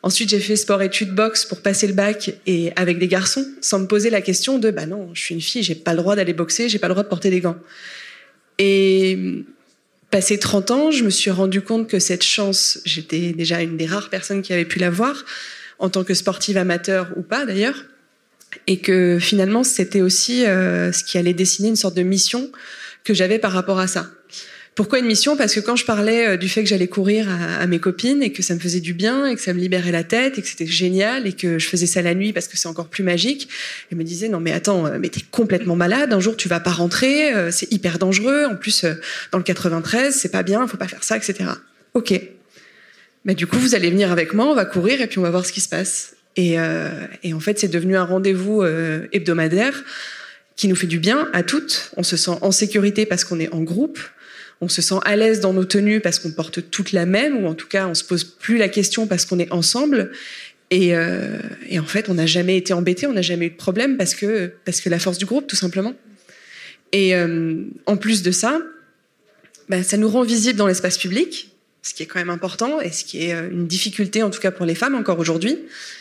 Ensuite, 0.05 0.29
j'ai 0.29 0.39
fait 0.39 0.55
sport-études 0.55 1.15
boxe 1.15 1.47
pour 1.47 1.63
passer 1.63 1.87
le 1.87 1.95
bac 1.95 2.35
et 2.47 2.75
avec 2.77 2.99
des 2.99 3.09
garçons, 3.09 3.47
sans 3.63 3.79
me 3.79 3.87
poser 3.87 4.11
la 4.11 4.21
question 4.21 4.59
de 4.59 4.71
bah 4.71 4.85
non, 4.85 5.09
je 5.15 5.23
suis 5.23 5.35
une 5.35 5.41
fille, 5.41 5.63
j'ai 5.63 5.75
pas 5.75 5.93
le 5.93 5.97
droit 5.97 6.15
d'aller 6.15 6.35
boxer, 6.35 6.69
j'ai 6.69 6.79
pas 6.79 6.89
le 6.89 6.93
droit 6.93 7.05
de 7.05 7.09
porter 7.09 7.31
des 7.31 7.41
gants. 7.41 7.57
Et 8.59 9.47
passé 10.11 10.39
30 10.39 10.71
ans, 10.73 10.91
je 10.91 11.05
me 11.05 11.09
suis 11.09 11.31
rendu 11.31 11.63
compte 11.63 11.89
que 11.89 11.99
cette 11.99 12.23
chance, 12.23 12.81
j'étais 12.85 13.33
déjà 13.33 13.63
une 13.63 13.79
des 13.79 13.87
rares 13.87 14.11
personnes 14.11 14.43
qui 14.43 14.53
avait 14.53 14.67
pu 14.67 14.79
l'avoir, 14.79 15.25
en 15.79 15.89
tant 15.89 16.05
que 16.05 16.13
sportive 16.13 16.59
amateur 16.59 17.11
ou 17.17 17.23
pas 17.23 17.47
d'ailleurs, 17.47 17.87
et 18.67 18.81
que 18.81 19.19
finalement 19.19 19.65
c'était 19.65 20.03
aussi 20.03 20.45
euh, 20.45 20.93
ce 20.93 21.03
qui 21.03 21.17
allait 21.17 21.33
dessiner 21.33 21.71
une 21.71 21.77
sorte 21.77 21.97
de 21.97 22.03
mission 22.03 22.53
que 23.05 23.15
j'avais 23.15 23.39
par 23.39 23.53
rapport 23.53 23.79
à 23.79 23.87
ça. 23.87 24.11
Pourquoi 24.75 24.99
une 24.99 25.07
mission? 25.07 25.37
Parce 25.37 25.55
que 25.55 25.61
quand 25.61 25.77
je 25.77 25.85
parlais 25.85 26.27
euh, 26.27 26.37
du 26.37 26.49
fait 26.49 26.65
que 26.65 26.69
j'allais 26.69 26.89
courir 26.89 27.29
à, 27.31 27.65
mes 27.69 27.79
copines 27.79 28.25
et 28.25 28.33
que 28.33 28.43
ça 28.43 28.55
me 28.55 28.59
faisait 28.59 28.81
du 28.81 28.93
bien 28.93 29.27
et 29.27 29.37
que 29.37 29.41
ça 29.41 29.53
me 29.53 29.61
libérait 29.61 29.93
la 29.93 30.03
tête 30.03 30.37
et 30.37 30.43
que 30.43 30.49
c'était 30.49 30.67
génial 30.67 31.29
et 31.29 31.33
que 31.33 31.61
je 31.61 31.69
faisais 31.69 31.87
ça 31.87 32.03
la 32.03 32.15
nuit 32.15 32.33
parce 32.33 32.49
que 32.49 32.57
c'est 32.57 32.67
encore 32.67 32.89
plus 32.89 33.05
magique, 33.05 33.49
elles 33.91 33.99
me 33.99 34.03
disaient 34.03 34.29
non 34.29 34.41
mais 34.41 34.51
attends, 34.51 34.87
euh, 34.87 34.99
mais 34.99 35.11
t'es 35.11 35.21
complètement 35.31 35.77
malade. 35.77 36.13
Un 36.13 36.19
jour 36.19 36.37
tu 36.37 36.49
vas 36.49 36.59
pas 36.59 36.73
rentrer, 36.73 37.33
euh, 37.33 37.53
c'est 37.53 37.71
hyper 37.73 38.01
dangereux. 38.01 38.47
En 38.47 38.57
plus 38.57 38.85
dans 39.31 39.39
le 39.39 39.45
93 39.45 40.13
c'est 40.13 40.31
pas 40.31 40.43
bien, 40.43 40.67
faut 40.67 40.77
pas 40.77 40.89
faire 40.89 41.05
ça, 41.05 41.17
etc. 41.17 41.51
Ok. 41.95 42.13
Mais 43.25 43.37
du 43.37 43.47
coup 43.47 43.59
vous 43.59 43.77
allez 43.77 43.91
venir 43.91 44.11
avec 44.11 44.35
moi, 44.35 44.47
on 44.47 44.55
va 44.57 44.65
courir 44.65 45.01
et 45.01 45.07
puis 45.07 45.21
on 45.21 45.23
va 45.23 45.31
voir 45.31 45.47
ce 45.47 45.53
qui 45.53 45.61
se 45.61 45.69
passe. 45.69 46.17
Et, 46.37 46.57
et 47.23 47.33
en 47.33 47.39
fait 47.39 47.61
c'est 47.61 47.69
devenu 47.69 47.97
un 47.97 48.05
rendez-vous 48.05 48.65
hebdomadaire 49.13 49.85
qui 50.57 50.67
nous 50.67 50.75
fait 50.77 50.89
du 50.89 50.99
bien 50.99 51.29
à 51.33 51.45
toutes. 51.45 51.93
On 51.97 52.03
se 52.03 52.17
sent 52.17 52.33
en 52.41 52.51
sécurité 52.51 53.07
parce 53.07 53.25
qu'on 53.25 53.39
est 53.39 53.53
en 53.53 53.63
groupe 53.63 54.01
on 54.65 54.69
se 54.69 54.81
sent 54.81 54.97
à 55.05 55.15
l'aise 55.15 55.41
dans 55.41 55.53
nos 55.53 55.65
tenues 55.65 56.01
parce 56.01 56.19
qu'on 56.19 56.31
porte 56.31 56.71
toutes 56.71 56.93
la 56.93 57.05
même, 57.05 57.45
ou 57.45 57.47
en 57.47 57.55
tout 57.55 57.69
cas 57.69 57.87
on 57.87 57.95
se 57.95 58.03
pose 58.03 58.25
plus 58.25 58.57
la 58.57 58.69
question 58.69 59.07
parce 59.07 59.27
qu'on 59.27 59.39
est 59.39 59.53
ensemble. 59.53 60.11
Et, 60.71 60.97
euh, 60.97 61.39
en 61.79 61.85
fait, 61.85 62.09
on 62.09 62.15
n'a 62.15 62.27
jamais 62.27 62.57
été 62.57 62.73
embêté, 62.73 63.07
on 63.07 63.13
n'a 63.13 63.23
jamais 63.23 63.47
eu 63.47 63.51
de 63.51 63.57
problème 63.57 63.97
parce 63.97 64.15
que 64.15 64.53
parce 64.65 64.81
que 64.81 64.89
la 64.89 64.99
force 64.99 65.19
du 65.19 65.27
groupe, 65.27 65.47
tout 65.47 65.57
simplement. 65.57 65.95
Et 66.93 67.15
euh, 67.15 67.63
en 67.87 67.97
plus 67.97 68.23
de 68.23 68.31
ça, 68.31 68.61
bah, 69.69 69.83
ça 69.83 69.97
nous 69.97 70.09
rend 70.09 70.23
visible 70.23 70.59
dans 70.59 70.67
l'espace 70.67 70.99
public 70.99 71.54
ce 71.85 71.93
qui 71.93 72.03
est 72.03 72.07
quand 72.07 72.19
même 72.19 72.31
important 72.31 72.81
et 72.81 72.91
ce 72.91 73.05
qui 73.05 73.27
est 73.27 73.35
euh, 73.35 73.51
une 73.51 73.67
difficulté 73.67 74.23
en 74.23 74.31
tout 74.31 74.41
cas 74.41 74.51
pour 74.51 74.65
les 74.65 74.75
femmes 74.75 74.95
encore 74.95 75.19
aujourd'hui, 75.19 75.59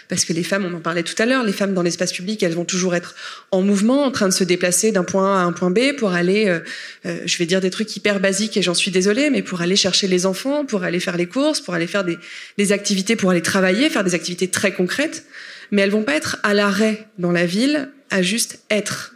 parce 0.07 0.23
que 0.23 0.31
les 0.31 0.43
femmes, 0.43 0.65
on 0.65 0.77
en 0.77 0.79
parlait 0.79 1.03
tout 1.03 1.21
à 1.21 1.25
l'heure, 1.25 1.43
les 1.43 1.51
femmes 1.51 1.73
dans 1.73 1.81
l'espace 1.81 2.13
public, 2.13 2.41
elles 2.41 2.53
vont 2.53 2.63
toujours 2.63 2.95
être 2.95 3.15
en 3.51 3.61
mouvement, 3.61 4.03
en 4.03 4.11
train 4.11 4.29
de 4.29 4.33
se 4.33 4.45
déplacer 4.45 4.93
d'un 4.93 5.03
point 5.03 5.37
A 5.37 5.41
à 5.41 5.43
un 5.43 5.51
point 5.51 5.71
B 5.71 5.93
pour 5.97 6.13
aller, 6.13 6.47
euh, 6.47 6.59
euh, 7.05 7.19
je 7.25 7.37
vais 7.37 7.45
dire 7.45 7.59
des 7.59 7.69
trucs 7.69 7.93
hyper 7.97 8.21
basiques 8.21 8.55
et 8.55 8.61
j'en 8.61 8.73
suis 8.73 8.91
désolée, 8.91 9.29
mais 9.29 9.41
pour 9.41 9.61
aller 9.61 9.75
chercher 9.75 10.07
les 10.07 10.25
enfants, 10.25 10.65
pour 10.65 10.83
aller 10.83 11.01
faire 11.01 11.17
les 11.17 11.27
courses, 11.27 11.59
pour 11.59 11.73
aller 11.73 11.87
faire 11.87 12.05
des, 12.05 12.17
des 12.57 12.71
activités, 12.71 13.17
pour 13.17 13.31
aller 13.31 13.41
travailler, 13.41 13.89
faire 13.89 14.05
des 14.05 14.15
activités 14.15 14.47
très 14.47 14.73
concrètes, 14.73 15.25
mais 15.71 15.81
elles 15.81 15.91
vont 15.91 16.03
pas 16.03 16.15
être 16.15 16.37
à 16.43 16.53
l'arrêt 16.53 17.07
dans 17.17 17.31
la 17.33 17.45
ville, 17.45 17.89
à 18.09 18.21
juste 18.21 18.59
être. 18.69 19.15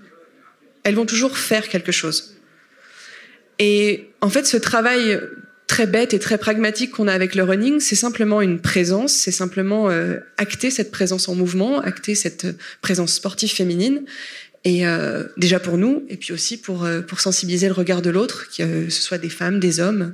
Elles 0.83 0.95
vont 0.95 1.05
toujours 1.05 1.37
faire 1.37 1.69
quelque 1.69 1.93
chose. 1.93 2.35
Et 3.59 4.09
en 4.21 4.29
fait, 4.29 4.45
ce 4.45 4.57
travail 4.57 5.19
très 5.67 5.85
bête 5.85 6.13
et 6.13 6.19
très 6.19 6.37
pragmatique 6.37 6.91
qu'on 6.91 7.07
a 7.07 7.13
avec 7.13 7.35
le 7.35 7.43
running, 7.43 7.79
c'est 7.79 7.95
simplement 7.95 8.41
une 8.41 8.59
présence, 8.59 9.13
c'est 9.13 9.31
simplement 9.31 9.89
euh, 9.89 10.17
acter 10.37 10.71
cette 10.71 10.91
présence 10.91 11.27
en 11.27 11.35
mouvement, 11.35 11.79
acter 11.81 12.15
cette 12.15 12.45
euh, 12.45 12.53
présence 12.81 13.13
sportive 13.13 13.51
féminine. 13.51 14.03
Et 14.63 14.85
euh, 14.85 15.23
déjà 15.37 15.59
pour 15.59 15.77
nous, 15.77 16.03
et 16.09 16.17
puis 16.17 16.33
aussi 16.33 16.57
pour, 16.57 16.83
euh, 16.83 17.01
pour 17.01 17.19
sensibiliser 17.19 17.67
le 17.67 17.73
regard 17.73 18.01
de 18.01 18.09
l'autre, 18.09 18.47
que 18.49 18.89
ce 18.89 19.01
soit 19.01 19.17
des 19.17 19.29
femmes, 19.29 19.59
des 19.59 19.79
hommes, 19.79 20.13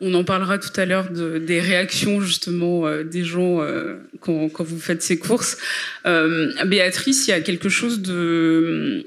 on 0.00 0.14
en 0.14 0.22
parlera 0.22 0.58
tout 0.58 0.80
à 0.80 0.84
l'heure 0.84 1.10
de, 1.10 1.38
des 1.38 1.60
réactions 1.60 2.20
justement 2.20 2.86
euh, 2.86 3.02
des 3.02 3.24
gens 3.24 3.60
euh, 3.60 3.96
quand, 4.20 4.48
quand, 4.48 4.62
vous 4.62 4.78
faites 4.78 5.02
ces 5.02 5.18
courses. 5.18 5.58
Euh, 6.06 6.52
Béatrice, 6.64 7.26
il 7.26 7.30
y 7.30 7.34
a 7.34 7.40
quelque 7.40 7.68
chose 7.68 8.00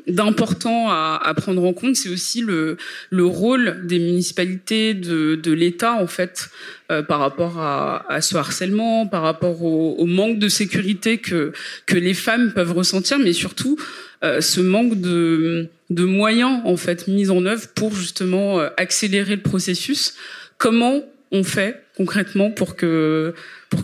d'important 0.07 0.89
à, 0.89 1.21
à, 1.23 1.33
prendre 1.33 1.63
en 1.63 1.71
compte, 1.71 1.95
c'est 1.95 2.09
aussi 2.09 2.41
le, 2.41 2.75
le 3.09 3.25
rôle 3.25 3.85
des 3.85 3.99
municipalités, 3.99 4.93
de, 4.93 5.35
de 5.35 5.51
l'État 5.53 5.93
en 5.93 6.07
fait, 6.07 6.49
euh, 6.91 7.01
par 7.01 7.19
rapport 7.19 7.59
à, 7.59 8.05
à, 8.11 8.19
ce 8.19 8.35
harcèlement, 8.35 9.07
par 9.07 9.21
rapport 9.21 9.63
au, 9.63 9.95
au, 9.97 10.05
manque 10.05 10.39
de 10.39 10.49
sécurité 10.49 11.19
que 11.19 11.53
que 11.85 11.95
les 11.95 12.13
femmes 12.13 12.51
peuvent 12.53 12.73
ressentir, 12.73 13.17
mais 13.19 13.33
surtout 13.33 13.77
ce 14.23 14.61
manque 14.61 15.01
de, 15.01 15.67
de 15.89 16.03
moyens 16.03 16.61
en 16.65 16.77
fait 16.77 17.07
mis 17.07 17.31
en 17.31 17.43
œuvre 17.47 17.67
pour 17.73 17.95
justement 17.95 18.59
accélérer 18.77 19.37
le 19.37 19.41
processus 19.41 20.13
comment 20.61 21.03
on 21.31 21.43
fait 21.43 21.81
concrètement 21.97 22.51
pour 22.51 22.75
que 22.75 23.33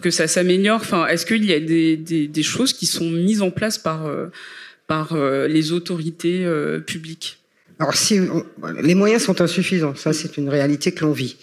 ça 0.09 0.27
s'améliore? 0.27 0.83
Est-ce 1.09 1.25
qu'il 1.25 1.43
y 1.43 1.53
a 1.53 1.59
des, 1.59 1.97
des, 1.97 2.43
choses 2.43 2.71
qui 2.71 2.85
sont 2.85 3.09
mises 3.09 3.41
en 3.41 3.49
place 3.49 3.79
par 3.79 4.05
euh, 4.05 4.27
par 4.85 5.13
euh, 5.13 5.47
les 5.47 5.71
autorités 5.71 6.45
euh, 6.45 6.79
publiques? 6.79 7.39
Alors, 7.79 7.95
si 7.95 8.19
les 8.81 8.95
moyens 8.95 9.23
sont 9.23 9.41
insuffisants, 9.41 9.95
ça 9.95 10.13
c'est 10.13 10.37
une 10.37 10.49
réalité 10.49 10.91
que 10.91 11.03
l'on 11.03 11.11
vit. 11.11 11.35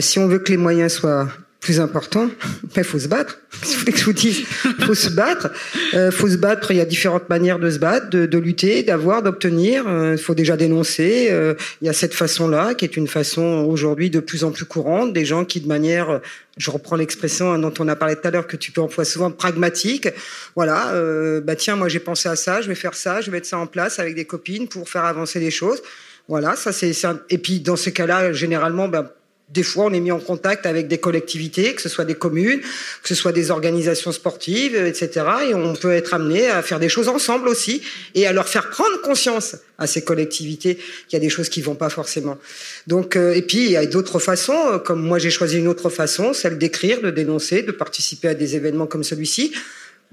si 0.00 0.18
on 0.18 0.26
veut 0.26 0.40
que 0.40 0.50
les 0.50 0.56
moyens 0.56 0.92
soient 0.92 1.28
plus 1.64 1.80
important, 1.80 2.28
ben, 2.76 2.84
faut 2.84 2.98
se 2.98 3.08
battre. 3.08 3.38
Si 3.62 3.74
vous 3.74 3.80
voulez 3.80 3.92
que 3.92 3.98
je 3.98 4.04
vous 4.04 4.12
dise, 4.12 4.44
faut 4.84 4.94
se 4.94 5.08
battre. 5.08 5.50
Euh, 5.94 6.10
faut 6.10 6.28
se 6.28 6.36
battre. 6.36 6.72
Il 6.72 6.76
y 6.76 6.80
a 6.80 6.84
différentes 6.84 7.30
manières 7.30 7.58
de 7.58 7.70
se 7.70 7.78
battre, 7.78 8.10
de, 8.10 8.38
lutter, 8.38 8.82
d'avoir, 8.82 9.22
d'obtenir. 9.22 9.88
Euh, 9.88 10.12
il 10.12 10.22
faut 10.22 10.34
déjà 10.34 10.58
dénoncer. 10.58 11.28
Euh, 11.30 11.54
il 11.80 11.86
y 11.86 11.88
a 11.88 11.94
cette 11.94 12.12
façon-là, 12.12 12.74
qui 12.74 12.84
est 12.84 12.98
une 12.98 13.08
façon 13.08 13.66
aujourd'hui 13.66 14.10
de 14.10 14.20
plus 14.20 14.44
en 14.44 14.50
plus 14.50 14.66
courante. 14.66 15.14
Des 15.14 15.24
gens 15.24 15.46
qui, 15.46 15.62
de 15.62 15.66
manière, 15.66 16.20
je 16.58 16.70
reprends 16.70 16.96
l'expression 16.96 17.58
dont 17.58 17.72
on 17.78 17.88
a 17.88 17.96
parlé 17.96 18.16
tout 18.16 18.28
à 18.28 18.30
l'heure, 18.30 18.46
que 18.46 18.58
tu 18.58 18.70
peux 18.70 18.82
employer 18.82 19.08
souvent, 19.08 19.30
pragmatique. 19.30 20.08
Voilà. 20.56 20.92
Bah 21.40 21.56
tiens, 21.56 21.76
moi 21.76 21.88
j'ai 21.88 22.00
pensé 22.00 22.28
à 22.28 22.36
ça. 22.36 22.60
Je 22.60 22.68
vais 22.68 22.74
faire 22.74 22.94
ça. 22.94 23.22
Je 23.22 23.30
vais 23.30 23.38
mettre 23.38 23.48
ça 23.48 23.56
en 23.56 23.66
place 23.66 23.98
avec 23.98 24.14
des 24.14 24.26
copines 24.26 24.68
pour 24.68 24.86
faire 24.86 25.04
avancer 25.06 25.40
les 25.40 25.50
choses. 25.50 25.82
Voilà. 26.28 26.56
Ça 26.56 26.72
c'est. 26.72 26.92
Et 27.30 27.38
puis 27.38 27.60
dans 27.60 27.76
ces 27.76 27.92
cas-là, 27.92 28.34
généralement, 28.34 28.86
ben 28.86 29.08
des 29.54 29.62
fois, 29.62 29.84
on 29.84 29.92
est 29.92 30.00
mis 30.00 30.10
en 30.10 30.18
contact 30.18 30.66
avec 30.66 30.88
des 30.88 30.98
collectivités, 30.98 31.74
que 31.74 31.80
ce 31.80 31.88
soit 31.88 32.04
des 32.04 32.16
communes, 32.16 32.60
que 32.60 33.08
ce 33.08 33.14
soit 33.14 33.30
des 33.30 33.52
organisations 33.52 34.10
sportives, 34.10 34.74
etc. 34.74 35.26
Et 35.48 35.54
on 35.54 35.74
peut 35.74 35.92
être 35.92 36.12
amené 36.12 36.48
à 36.48 36.60
faire 36.60 36.80
des 36.80 36.88
choses 36.88 37.08
ensemble 37.08 37.48
aussi 37.48 37.80
et 38.16 38.26
à 38.26 38.32
leur 38.32 38.48
faire 38.48 38.68
prendre 38.68 39.00
conscience 39.00 39.56
à 39.78 39.86
ces 39.86 40.02
collectivités 40.02 40.74
qu'il 40.74 41.12
y 41.12 41.16
a 41.16 41.20
des 41.20 41.28
choses 41.28 41.48
qui 41.48 41.62
vont 41.62 41.76
pas 41.76 41.88
forcément. 41.88 42.36
Donc, 42.88 43.14
euh, 43.14 43.34
et 43.34 43.42
puis 43.42 43.64
il 43.64 43.70
y 43.70 43.76
a 43.76 43.86
d'autres 43.86 44.18
façons, 44.18 44.58
euh, 44.72 44.78
comme 44.78 45.00
moi 45.00 45.18
j'ai 45.20 45.30
choisi 45.30 45.58
une 45.58 45.68
autre 45.68 45.88
façon, 45.88 46.32
celle 46.32 46.58
d'écrire, 46.58 47.00
de 47.00 47.10
dénoncer, 47.10 47.62
de 47.62 47.72
participer 47.72 48.28
à 48.28 48.34
des 48.34 48.56
événements 48.56 48.86
comme 48.86 49.04
celui-ci. 49.04 49.52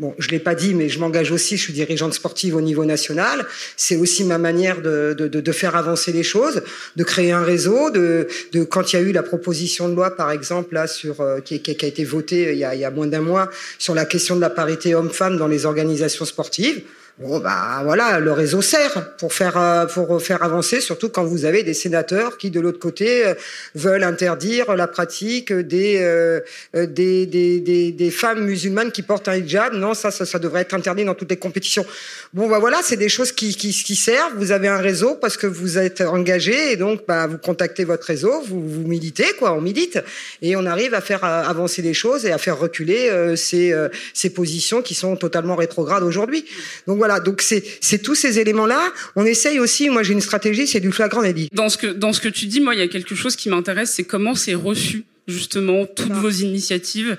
Bon, 0.01 0.15
je 0.17 0.29
l'ai 0.29 0.39
pas 0.39 0.55
dit, 0.55 0.73
mais 0.73 0.89
je 0.89 0.99
m'engage 0.99 1.31
aussi, 1.31 1.57
je 1.57 1.63
suis 1.63 1.73
dirigeante 1.73 2.13
sportive 2.15 2.55
au 2.55 2.61
niveau 2.61 2.85
national. 2.85 3.45
C'est 3.77 3.95
aussi 3.95 4.23
ma 4.23 4.39
manière 4.39 4.81
de, 4.81 5.15
de, 5.17 5.27
de, 5.27 5.51
faire 5.51 5.75
avancer 5.75 6.11
les 6.11 6.23
choses, 6.23 6.63
de 6.95 7.03
créer 7.03 7.31
un 7.31 7.43
réseau. 7.43 7.91
De, 7.91 8.27
de 8.51 8.63
quand 8.63 8.91
il 8.91 8.95
y 8.95 8.99
a 8.99 9.01
eu 9.03 9.11
la 9.11 9.21
proposition 9.21 9.87
de 9.87 9.93
loi, 9.93 10.15
par 10.15 10.31
exemple, 10.31 10.73
là 10.73 10.87
sur 10.87 11.21
euh, 11.21 11.39
qui, 11.39 11.61
qui, 11.61 11.85
a 11.85 11.87
été 11.87 12.03
votée 12.03 12.51
il 12.53 12.57
y 12.57 12.65
a, 12.65 12.73
il 12.73 12.81
y 12.81 12.85
a 12.85 12.89
moins 12.89 13.07
d'un 13.07 13.21
mois 13.21 13.49
sur 13.77 13.93
la 13.93 14.05
question 14.05 14.35
de 14.35 14.41
la 14.41 14.49
parité 14.49 14.95
homme-femme 14.95 15.37
dans 15.37 15.47
les 15.47 15.67
organisations 15.67 16.25
sportives. 16.25 16.81
Bon 17.19 17.39
bah 17.39 17.81
voilà, 17.83 18.19
le 18.19 18.31
réseau 18.31 18.61
sert 18.61 19.15
pour 19.17 19.33
faire 19.33 19.57
euh, 19.57 19.85
pour 19.85 20.21
faire 20.21 20.41
avancer, 20.43 20.79
surtout 20.79 21.09
quand 21.09 21.23
vous 21.23 21.45
avez 21.45 21.61
des 21.61 21.73
sénateurs 21.73 22.37
qui 22.37 22.49
de 22.49 22.59
l'autre 22.59 22.79
côté 22.79 23.27
euh, 23.27 23.33
veulent 23.75 24.05
interdire 24.05 24.75
la 24.75 24.87
pratique 24.87 25.51
des, 25.51 25.97
euh, 25.99 26.39
des, 26.73 27.25
des, 27.25 27.59
des, 27.59 27.91
des 27.91 28.11
femmes 28.11 28.45
musulmanes 28.45 28.91
qui 28.91 29.01
portent 29.01 29.27
un 29.27 29.35
hijab. 29.35 29.73
Non, 29.73 29.93
ça, 29.93 30.09
ça, 30.09 30.25
ça 30.25 30.39
devrait 30.39 30.61
être 30.61 30.73
interdit 30.73 31.03
dans 31.03 31.13
toutes 31.13 31.29
les 31.29 31.37
compétitions. 31.37 31.85
Bon 32.33 32.47
bah 32.47 32.59
voilà, 32.59 32.79
c'est 32.81 32.97
des 32.97 33.09
choses 33.09 33.33
qui, 33.33 33.55
qui, 33.55 33.71
qui 33.71 33.95
servent. 33.95 34.33
Vous 34.37 34.51
avez 34.51 34.69
un 34.69 34.77
réseau 34.77 35.15
parce 35.15 35.35
que 35.35 35.47
vous 35.47 35.77
êtes 35.77 36.01
engagé 36.01 36.71
et 36.71 36.77
donc 36.77 37.01
bah 37.07 37.27
vous 37.27 37.37
contactez 37.37 37.83
votre 37.83 38.05
réseau, 38.05 38.41
vous 38.47 38.67
vous 38.67 38.87
militez 38.87 39.27
quoi, 39.37 39.51
on 39.51 39.61
milite 39.61 39.99
et 40.41 40.55
on 40.55 40.65
arrive 40.65 40.93
à 40.93 41.01
faire 41.01 41.25
avancer 41.25 41.81
les 41.81 41.93
choses 41.93 42.25
et 42.25 42.31
à 42.31 42.37
faire 42.37 42.57
reculer 42.57 43.35
ces 43.35 43.75
ces 44.13 44.29
positions 44.29 44.81
qui 44.81 44.95
sont 44.95 45.17
totalement 45.17 45.57
rétrogrades 45.57 46.03
aujourd'hui. 46.03 46.45
Donc 46.87 47.00
voilà 47.01 47.19
donc 47.19 47.41
c'est 47.41 47.97
tous 48.03 48.13
ces 48.13 48.37
éléments-là. 48.37 48.93
On 49.15 49.25
essaye 49.25 49.59
aussi. 49.59 49.89
Moi, 49.89 50.03
j'ai 50.03 50.13
une 50.13 50.21
stratégie, 50.21 50.67
c'est 50.67 50.79
du 50.79 50.91
flagrant 50.91 51.23
délit. 51.23 51.49
Dans 51.51 51.67
ce 51.67 51.77
que 51.79 51.87
dans 51.87 52.13
ce 52.13 52.21
que 52.21 52.29
tu 52.29 52.45
dis, 52.45 52.61
moi, 52.61 52.75
il 52.75 52.79
y 52.79 52.83
a 52.83 52.87
quelque 52.87 53.15
chose 53.15 53.35
qui 53.35 53.49
m'intéresse, 53.49 53.91
c'est 53.95 54.03
comment 54.03 54.35
c'est 54.35 54.53
reçu 54.53 55.03
justement 55.27 55.87
toutes 55.87 56.11
vos 56.11 56.29
initiatives 56.29 57.17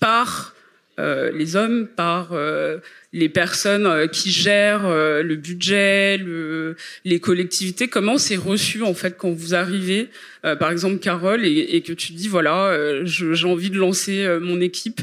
par 0.00 0.56
euh, 0.98 1.30
les 1.30 1.54
hommes, 1.54 1.86
par 1.86 2.32
euh, 2.32 2.78
les 3.12 3.28
personnes 3.28 3.86
euh, 3.86 4.08
qui 4.08 4.32
gèrent 4.32 4.88
le 4.90 5.36
budget, 5.36 6.18
le, 6.18 6.74
les 7.04 7.20
collectivités. 7.20 7.86
Comment 7.86 8.18
c'est 8.18 8.36
reçu 8.36 8.82
en 8.82 8.94
fait 8.94 9.16
quand 9.16 9.30
vous 9.30 9.54
arrivez, 9.54 10.08
par 10.42 10.72
exemple 10.72 10.98
Carole, 10.98 11.46
et, 11.46 11.76
et, 11.76 11.82
que 11.82 11.92
tu 11.92 12.12
dis 12.12 12.26
voilà, 12.26 12.76
j'ai 13.04 13.46
envie 13.46 13.70
de 13.70 13.78
lancer 13.78 14.26
mon 14.40 14.60
équipe. 14.60 15.00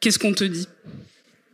Qu'est-ce 0.00 0.18
qu'on 0.18 0.32
te 0.32 0.44
dit? 0.44 0.68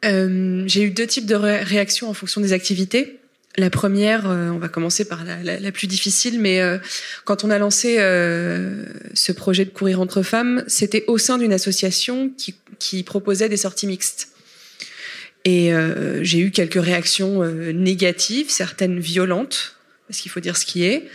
Euh, 0.04 0.64
j'ai 0.66 0.82
eu 0.82 0.90
deux 0.90 1.06
types 1.06 1.26
de 1.26 1.34
réactions 1.34 2.08
en 2.08 2.14
fonction 2.14 2.40
des 2.40 2.52
activités. 2.52 3.20
La 3.56 3.70
première, 3.70 4.28
euh, 4.28 4.50
on 4.50 4.58
va 4.58 4.68
commencer 4.68 5.04
par 5.04 5.24
la, 5.24 5.72
plus 5.72 5.86
difficile, 5.86 6.40
mais 6.40 6.60
euh, 6.60 6.78
quand 7.24 7.44
on 7.44 7.50
a 7.50 7.58
lancé 7.58 7.96
ce 7.98 9.32
projet 9.32 9.64
de 9.64 9.70
courir 9.70 10.00
entre 10.00 10.22
femmes, 10.22 10.64
c'était 10.66 11.04
au 11.06 11.18
sein 11.18 11.38
d'une 11.38 11.52
association 11.52 12.32
qui, 12.78 13.02
proposait 13.04 13.48
des 13.48 13.56
sorties 13.56 13.86
mixtes. 13.86 14.30
Et 15.46 15.72
j'ai 16.22 16.38
eu 16.38 16.50
quelques 16.50 16.82
réactions 16.82 17.44
négatives, 17.72 18.50
certaines 18.50 18.98
violentes, 18.98 19.76
parce 20.08 20.20
qu'il 20.20 20.30
faut 20.30 20.40
dire 20.40 20.56
ce 20.56 20.64
qui 20.64 20.84
est. 20.84 21.06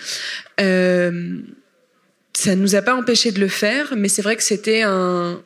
ça 0.58 1.12
ne 1.12 2.56
nous 2.56 2.76
a 2.76 2.82
pas 2.82 2.96
empêché 2.96 3.32
de 3.32 3.40
le 3.40 3.48
faire, 3.48 3.96
mais 3.98 4.08
c'est 4.08 4.22
vrai 4.22 4.36
que 4.36 4.44
c'était 4.44 4.84
un, 4.84 5.42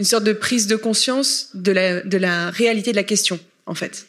une 0.00 0.06
sorte 0.06 0.24
de 0.24 0.32
prise 0.32 0.66
de 0.66 0.76
conscience 0.76 1.50
de 1.52 1.72
la, 1.72 2.00
de 2.00 2.16
la 2.16 2.50
réalité 2.50 2.90
de 2.90 2.96
la 2.96 3.04
question, 3.04 3.38
en 3.66 3.74
fait. 3.74 4.06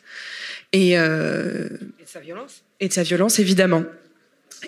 Et, 0.72 0.98
euh, 0.98 1.68
et 2.00 2.04
de 2.06 2.10
sa 2.10 2.22
violence? 2.22 2.62
Et 2.80 2.88
de 2.88 2.94
sa 2.94 3.04
violence, 3.04 3.40
évidemment. 3.40 3.84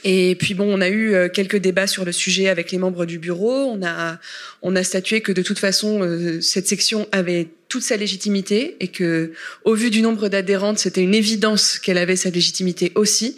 Et 0.04 0.36
puis 0.36 0.54
bon, 0.54 0.66
on 0.68 0.82
a 0.82 0.90
eu 0.90 1.14
euh, 1.14 1.30
quelques 1.30 1.58
débats 1.58 1.88
sur 1.88 2.04
le 2.04 2.12
sujet 2.12 2.50
avec 2.50 2.72
les 2.72 2.78
membres 2.78 3.06
du 3.06 3.20
bureau. 3.20 3.72
On 3.72 3.82
a, 3.86 4.20
on 4.62 4.76
a 4.76 4.84
statué 4.84 5.22
que 5.22 5.32
de 5.32 5.42
toute 5.42 5.60
façon, 5.60 6.02
euh, 6.02 6.42
cette 6.42 6.68
section 6.68 7.08
avait 7.14 7.48
toute 7.70 7.84
sa 7.84 7.96
légitimité 7.96 8.76
et 8.82 8.90
que, 8.90 9.32
au 9.64 9.76
vu 9.76 9.92
du 9.92 10.02
nombre 10.02 10.28
d'adhérentes, 10.28 10.80
c'était 10.80 11.04
une 11.04 11.16
évidence 11.16 11.80
qu'elle 11.80 11.98
avait 11.98 12.18
sa 12.18 12.32
légitimité 12.32 12.92
aussi, 12.96 13.38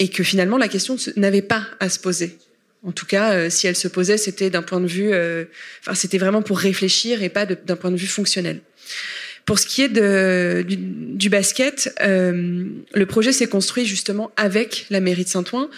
et 0.00 0.08
que 0.08 0.24
finalement 0.24 0.58
la 0.58 0.68
question 0.68 0.96
n'avait 1.16 1.40
pas 1.40 1.68
à 1.78 1.88
se 1.88 2.00
poser. 2.00 2.36
En 2.84 2.92
tout 2.92 3.06
cas, 3.06 3.32
euh, 3.32 3.50
si 3.50 3.66
elle 3.66 3.76
se 3.76 3.88
posait, 3.88 4.18
c'était 4.18 4.50
d'un 4.50 4.62
point 4.62 4.80
de 4.80 4.86
vue, 4.86 5.12
euh, 5.12 5.44
enfin, 5.80 5.94
c'était 5.94 6.18
vraiment 6.18 6.42
pour 6.42 6.58
réfléchir 6.58 7.22
et 7.22 7.28
pas 7.28 7.46
d'un 7.46 7.76
point 7.76 7.90
de 7.90 7.96
vue 7.96 8.08
fonctionnel. 8.08 8.60
Pour 9.44 9.58
ce 9.58 9.66
qui 9.66 9.82
est 9.82 9.88
de, 9.88 10.64
du, 10.66 10.76
du, 10.76 11.28
basket, 11.28 11.92
euh, 12.00 12.64
le 12.94 13.06
projet 13.06 13.32
s'est 13.32 13.48
construit 13.48 13.84
justement 13.86 14.30
avec 14.36 14.86
la 14.88 15.00
mairie 15.00 15.24
de 15.24 15.28
Saint-Ouen. 15.28 15.68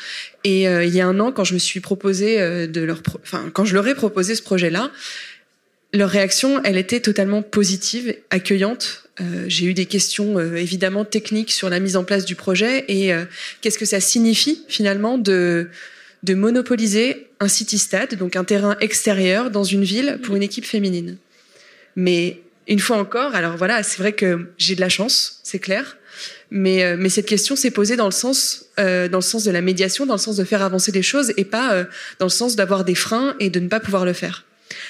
Et 0.44 0.68
euh, 0.68 0.84
il 0.84 0.94
y 0.94 1.00
a 1.00 1.06
un 1.06 1.18
an, 1.18 1.32
quand 1.32 1.44
je 1.44 1.54
me 1.54 1.58
suis 1.58 1.80
proposé 1.80 2.40
euh, 2.40 2.66
de 2.66 2.82
leur, 2.82 3.00
enfin, 3.22 3.50
quand 3.54 3.64
je 3.64 3.74
leur 3.74 3.88
ai 3.88 3.94
proposé 3.94 4.34
ce 4.34 4.42
projet-là, 4.42 4.90
leur 5.94 6.10
réaction, 6.10 6.60
elle 6.64 6.76
était 6.76 7.00
totalement 7.00 7.40
positive, 7.40 8.14
accueillante. 8.28 9.08
Euh, 9.20 9.44
j'ai 9.46 9.64
eu 9.64 9.74
des 9.74 9.86
questions 9.86 10.38
évidemment 10.56 11.06
techniques 11.06 11.52
sur 11.52 11.70
la 11.70 11.80
mise 11.80 11.96
en 11.96 12.04
place 12.04 12.26
du 12.26 12.34
projet 12.34 12.84
et 12.88 13.12
qu'est-ce 13.60 13.78
que 13.78 13.86
ça 13.86 14.00
signifie 14.00 14.62
finalement 14.68 15.18
de 15.18 15.68
de 16.24 16.34
monopoliser 16.34 17.28
un 17.38 17.48
city-stade, 17.48 18.14
donc 18.14 18.34
un 18.34 18.44
terrain 18.44 18.76
extérieur 18.80 19.50
dans 19.50 19.64
une 19.64 19.84
ville 19.84 20.20
pour 20.22 20.36
une 20.36 20.42
équipe 20.42 20.64
féminine. 20.64 21.18
Mais 21.96 22.40
une 22.66 22.80
fois 22.80 22.96
encore, 22.96 23.34
alors 23.34 23.56
voilà, 23.56 23.82
c'est 23.82 23.98
vrai 23.98 24.12
que 24.12 24.46
j'ai 24.56 24.74
de 24.74 24.80
la 24.80 24.88
chance, 24.88 25.40
c'est 25.42 25.58
clair, 25.58 25.98
mais, 26.50 26.82
euh, 26.82 26.96
mais 26.98 27.10
cette 27.10 27.26
question 27.26 27.56
s'est 27.56 27.70
posée 27.70 27.96
dans 27.96 28.06
le 28.06 28.12
sens 28.12 28.66
euh, 28.78 29.08
dans 29.08 29.18
le 29.18 29.22
sens 29.22 29.44
de 29.44 29.50
la 29.50 29.60
médiation, 29.60 30.06
dans 30.06 30.14
le 30.14 30.20
sens 30.20 30.36
de 30.36 30.44
faire 30.44 30.62
avancer 30.62 30.92
les 30.92 31.02
choses 31.02 31.32
et 31.36 31.44
pas 31.44 31.74
euh, 31.74 31.84
dans 32.18 32.26
le 32.26 32.30
sens 32.30 32.56
d'avoir 32.56 32.84
des 32.84 32.94
freins 32.94 33.36
et 33.38 33.50
de 33.50 33.60
ne 33.60 33.68
pas 33.68 33.80
pouvoir 33.80 34.04
le 34.04 34.12
faire. 34.12 34.44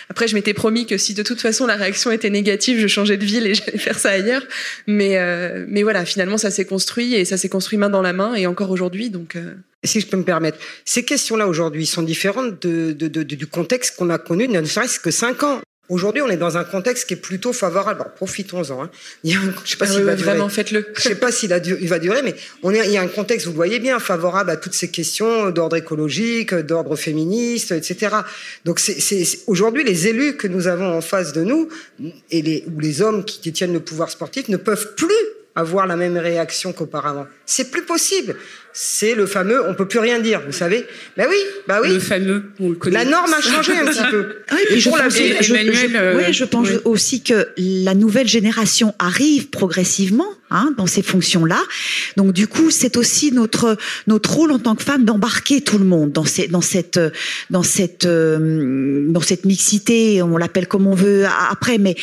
Après, 0.09 0.29
je 0.29 0.35
m'étais 0.35 0.55
promis 0.55 0.87
que 0.87 0.99
si 0.99 1.15
de 1.15 1.23
toute 1.23 1.41
façon 1.41 1.67
la 1.67 1.77
réaction 1.77 2.11
était 2.11 2.31
négative, 2.31 2.79
je 2.79 2.87
changeais 2.87 3.17
de 3.17 3.25
ville 3.25 3.47
et 3.47 3.55
j'allais 3.55 3.79
faire 3.79 3.99
ça 3.99 4.11
ailleurs. 4.11 4.43
Mais, 4.87 5.19
euh, 5.19 5.65
mais 5.69 5.83
voilà, 5.83 6.05
finalement, 6.05 6.39
ça 6.39 6.51
s'est 6.51 6.65
construit 6.65 7.15
et 7.15 7.25
ça 7.25 7.37
s'est 7.37 7.49
construit 7.49 7.79
main 7.79 7.91
dans 7.91 8.03
la 8.03 8.13
main 8.13 8.35
et 8.35 8.47
encore 8.47 8.71
aujourd'hui. 8.71 9.11
Donc, 9.11 9.37
euh... 9.37 9.55
si 9.85 10.01
je 10.01 10.07
peux 10.07 10.17
me 10.17 10.25
permettre, 10.25 10.59
ces 10.85 11.05
questions-là 11.05 11.49
aujourd'hui 11.49 11.87
sont 11.87 12.03
différentes 12.03 12.65
du 12.67 13.47
contexte 13.47 13.97
qu'on 13.97 14.11
a 14.11 14.19
connu, 14.19 14.49
ne 14.49 14.65
serait-ce 14.65 15.01
que 15.01 15.11
cinq 15.11 15.43
ans. 15.43 15.61
Aujourd'hui, 15.91 16.23
on 16.23 16.29
est 16.29 16.39
dans 16.39 16.57
un 16.57 16.65
contexte 16.65 17.07
qui 17.07 17.13
est 17.13 17.19
plutôt 17.19 17.53
favorable. 17.53 18.01
Alors, 18.01 18.15
profitons-en. 18.15 18.85
Hein. 18.85 18.91
Il 19.23 19.33
y 19.33 19.35
a 19.35 19.39
un, 19.39 19.53
je 19.65 19.71
sais 19.73 19.77
pas 19.77 19.85
ah 19.85 19.89
s'il 19.89 19.99
oui, 19.99 20.07
va 20.07 20.15
durer. 20.15 20.31
Vraiment, 20.31 20.49
faites-le. 20.49 20.87
Je 20.97 21.01
sais 21.03 21.15
pas 21.15 21.31
s'il 21.31 21.51
il 21.81 21.89
va 21.89 21.99
durer, 21.99 22.23
mais 22.23 22.35
on 22.63 22.73
est, 22.73 22.87
il 22.87 22.93
y 22.93 22.97
a 22.97 23.03
un 23.03 23.09
contexte, 23.09 23.45
vous 23.45 23.53
le 23.53 23.57
voyez 23.57 23.81
bien, 23.81 23.99
favorable 23.99 24.49
à 24.49 24.57
toutes 24.57 24.73
ces 24.73 24.91
questions 24.91 25.51
d'ordre 25.51 25.77
écologique, 25.77 26.55
d'ordre 26.55 26.97
féministe, 26.97 27.73
etc. 27.73 28.17
Donc, 28.65 28.81
c'est, 28.81 28.99
c'est, 28.99 29.41
aujourd'hui, 29.47 29.85
les 29.85 30.09
élus 30.09 30.37
que 30.39 30.49
nous 30.49 30.69
avons 30.69 30.97
en 30.97 31.03
face 31.03 31.35
de 31.35 31.45
nous 31.45 31.69
et 32.31 32.41
les, 32.41 32.65
ou 32.75 32.81
les 32.81 33.03
hommes 33.03 33.23
qui 33.25 33.41
détiennent 33.41 33.75
le 33.75 33.81
pouvoir 33.81 34.09
sportif 34.09 34.49
ne 34.49 34.57
peuvent 34.57 34.95
plus 34.95 35.13
avoir 35.55 35.87
la 35.87 35.97
même 35.97 36.17
réaction 36.17 36.73
qu'auparavant. 36.73 37.27
C'est 37.45 37.71
plus 37.71 37.85
possible. 37.85 38.37
C'est 38.77 39.15
le 39.15 39.27
fameux, 39.27 39.65
on 39.69 39.75
peut 39.75 39.87
plus 39.87 40.01
rien 40.01 40.19
dire, 40.19 40.43
vous 40.45 40.53
savez. 40.53 40.85
Ben 41.17 41.29
oui, 41.31 41.37
bah 41.69 41.79
oui. 41.81 41.91
Le 41.91 42.01
fameux, 42.01 42.47
on 42.59 42.71
le 42.71 42.75
connaît. 42.75 43.05
La 43.05 43.09
norme 43.09 43.33
a 43.33 43.41
changé 43.41 43.73
un 43.73 43.87
petit 43.87 44.03
peu. 44.11 44.39
Oui, 44.51 44.59
et 44.69 44.81
je, 44.81 44.91
pense, 44.91 45.13
je, 45.13 45.43
je, 45.43 46.17
oui, 46.17 46.33
je 46.33 46.45
pense 46.45 46.69
oui. 46.69 46.79
aussi 46.85 47.23
que 47.23 47.51
la 47.57 47.95
nouvelle 47.95 48.27
génération 48.27 48.93
arrive 48.99 49.49
progressivement 49.51 50.27
hein, 50.51 50.75
dans 50.77 50.89
ces 50.89 51.03
fonctions-là. 51.03 51.63
Donc 52.17 52.33
du 52.33 52.49
coup, 52.49 52.73
c'est 52.73 52.97
aussi 52.97 53.31
notre 53.31 53.77
notre 54.09 54.35
rôle 54.35 54.51
en 54.51 54.59
tant 54.59 54.75
que 54.75 54.83
femme 54.83 55.05
d'embarquer 55.05 55.61
tout 55.61 55.79
le 55.79 55.85
monde 55.85 56.11
dans, 56.11 56.25
ces, 56.25 56.49
dans 56.49 56.61
cette 56.61 56.99
dans 57.51 57.63
cette 57.63 58.07
euh, 58.07 59.07
dans 59.09 59.21
cette 59.21 59.45
mixité. 59.45 60.21
On 60.21 60.37
l'appelle 60.37 60.67
comme 60.67 60.89
on 60.89 60.97
veut 60.97 61.27
après, 61.49 61.79
mais 61.79 61.95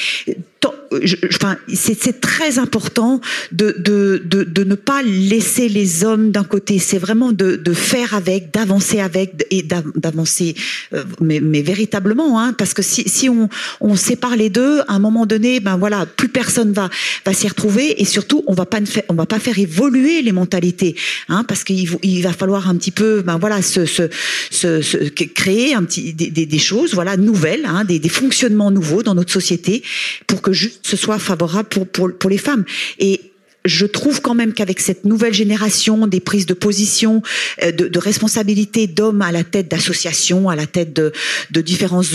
enfin, 1.33 1.57
c'est 1.73 2.21
très 2.21 2.59
important 2.59 3.21
de, 3.51 3.75
de, 3.79 4.21
de, 4.25 4.43
de, 4.43 4.63
ne 4.63 4.75
pas 4.75 5.01
laisser 5.01 5.69
les 5.69 6.03
hommes 6.03 6.31
d'un 6.31 6.43
côté. 6.43 6.79
C'est 6.79 6.97
vraiment 6.97 7.31
de, 7.31 7.55
de 7.55 7.73
faire 7.73 8.13
avec, 8.13 8.51
d'avancer 8.51 8.99
avec 8.99 9.45
et 9.49 9.63
d'avancer, 9.63 10.55
euh, 10.93 11.03
mais, 11.19 11.39
mais 11.39 11.61
véritablement, 11.61 12.39
hein, 12.39 12.53
parce 12.53 12.73
que 12.73 12.81
si, 12.81 13.07
si 13.07 13.29
on, 13.29 13.49
on 13.79 13.95
sépare 13.95 14.35
les 14.35 14.49
deux, 14.49 14.81
à 14.81 14.93
un 14.93 14.99
moment 14.99 15.25
donné, 15.25 15.59
ben 15.59 15.77
voilà, 15.77 16.05
plus 16.05 16.29
personne 16.29 16.73
va, 16.73 16.89
va 17.25 17.33
s'y 17.33 17.47
retrouver 17.47 18.01
et 18.01 18.05
surtout, 18.05 18.43
on 18.47 18.53
va 18.53 18.65
pas 18.65 18.79
on 19.09 19.13
va 19.13 19.25
pas 19.25 19.39
faire 19.39 19.59
évoluer 19.59 20.21
les 20.21 20.31
mentalités, 20.31 20.95
hein, 21.29 21.43
parce 21.43 21.63
qu'il 21.63 21.89
il 22.03 22.21
va 22.21 22.33
falloir 22.33 22.69
un 22.69 22.75
petit 22.75 22.91
peu, 22.91 23.21
ben 23.21 23.37
voilà, 23.37 23.61
se, 23.61 23.85
se, 23.85 24.09
se, 24.49 24.81
se 24.81 24.97
créer 24.97 25.73
un 25.73 25.83
petit, 25.83 26.13
des, 26.13 26.29
des, 26.29 26.45
des, 26.45 26.59
choses, 26.59 26.93
voilà, 26.93 27.17
nouvelles, 27.17 27.65
hein, 27.65 27.83
des, 27.85 27.99
des 27.99 28.09
fonctionnements 28.09 28.71
nouveaux 28.71 29.03
dans 29.03 29.15
notre 29.15 29.31
société 29.31 29.83
pour 30.27 30.41
que 30.41 30.50
juste 30.51 30.87
ce 30.87 30.97
soit 30.97 31.19
favorable 31.19 31.69
pour, 31.69 31.87
pour, 31.87 32.11
pour 32.17 32.29
les 32.29 32.37
femmes. 32.37 32.65
Et 32.99 33.21
je 33.63 33.85
trouve 33.85 34.21
quand 34.21 34.33
même 34.33 34.53
qu'avec 34.53 34.79
cette 34.79 35.05
nouvelle 35.05 35.33
génération 35.33 36.07
des 36.07 36.19
prises 36.19 36.47
de 36.47 36.55
position, 36.55 37.21
de, 37.61 37.87
de 37.87 37.99
responsabilité 37.99 38.87
d'hommes 38.87 39.21
à 39.21 39.31
la 39.31 39.43
tête 39.43 39.67
d'associations, 39.67 40.49
à 40.49 40.55
la 40.55 40.65
tête 40.65 40.93
de, 40.93 41.11
de 41.51 41.61
différentes 41.61 42.07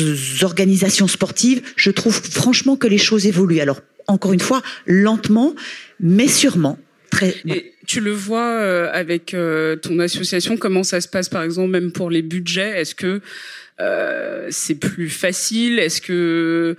organisations 0.42 1.06
sportives, 1.06 1.62
je 1.76 1.92
trouve 1.92 2.14
franchement 2.14 2.76
que 2.76 2.88
les 2.88 2.98
choses 2.98 3.26
évoluent. 3.26 3.60
Alors, 3.60 3.80
encore 4.08 4.32
une 4.32 4.40
fois, 4.40 4.60
lentement, 4.86 5.54
mais 6.00 6.26
sûrement. 6.26 6.78
Très... 7.10 7.36
Et 7.46 7.72
tu 7.86 8.00
le 8.00 8.10
vois 8.10 8.50
euh, 8.50 8.90
avec 8.92 9.32
euh, 9.32 9.76
ton 9.76 10.00
association, 10.00 10.56
comment 10.56 10.82
ça 10.82 11.00
se 11.00 11.06
passe 11.06 11.28
par 11.28 11.44
exemple 11.44 11.70
même 11.70 11.92
pour 11.92 12.10
les 12.10 12.22
budgets? 12.22 12.80
Est-ce 12.80 12.96
que 12.96 13.20
euh, 13.80 14.48
c'est 14.50 14.74
plus 14.74 15.08
facile? 15.08 15.78
Est-ce 15.78 16.00
que 16.00 16.76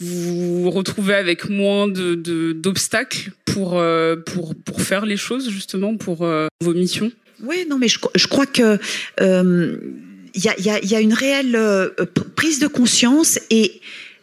vous 0.00 0.70
retrouvez 0.70 1.14
avec 1.14 1.48
moins 1.48 1.88
de 1.88 2.52
d'obstacles 2.52 3.30
pour 3.44 3.82
pour 4.26 4.54
pour 4.54 4.82
faire 4.82 5.06
les 5.06 5.16
choses 5.16 5.50
justement 5.50 5.96
pour 5.96 6.26
vos 6.60 6.74
missions? 6.74 7.10
Oui, 7.42 7.66
non, 7.68 7.78
mais 7.78 7.88
je, 7.88 7.98
je 8.14 8.26
crois 8.26 8.46
que 8.46 8.78
il 9.20 10.44
y 10.44 10.48
a, 10.48 10.58
y, 10.58 10.86
y 10.86 10.94
a 10.94 11.00
une 11.00 11.14
réelle 11.14 11.58
prise 12.36 12.60
de 12.60 12.68
conscience 12.68 13.40
et 13.50 13.80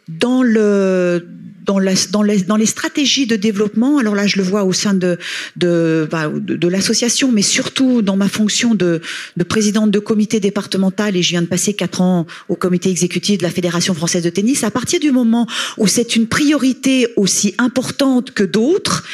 dans 0.08 0.42
le 0.42 1.26
dans, 1.66 1.78
la, 1.80 1.92
dans, 2.10 2.22
les, 2.22 2.42
dans, 2.42 2.56
les, 2.56 2.66
stratégies 2.66 3.26
de 3.26 3.36
développement, 3.36 3.98
alors 3.98 4.14
là 4.14 4.26
je 4.26 4.36
le 4.36 4.44
vois 4.44 4.64
au 4.64 4.72
sein 4.72 4.94
de, 4.94 5.18
de, 5.56 6.08
bah, 6.10 6.28
de, 6.28 6.56
de 6.56 6.68
l'association, 6.68 7.32
mais 7.32 7.42
surtout 7.42 8.02
dans 8.02 8.16
ma 8.16 8.28
fonction 8.28 8.74
de, 8.74 9.00
de, 9.36 9.44
présidente 9.44 9.90
de 9.90 9.98
comité 9.98 10.38
départemental, 10.38 11.16
et 11.16 11.22
je 11.22 11.30
viens 11.30 11.42
de 11.42 11.48
passer 11.48 11.74
quatre 11.74 12.00
ans 12.00 12.26
au 12.48 12.54
comité 12.54 12.88
exécutif 12.88 13.38
de 13.38 13.42
la 13.42 13.50
Fédération 13.50 13.94
française 13.94 14.22
de 14.22 14.30
tennis, 14.30 14.62
à 14.62 14.70
partir 14.70 15.00
du 15.00 15.10
moment 15.10 15.46
où 15.76 15.88
c'est 15.88 16.14
une 16.14 16.28
priorité 16.28 17.08
aussi 17.16 17.54
importante 17.58 18.30
que 18.30 18.44
d'autres, 18.44 19.04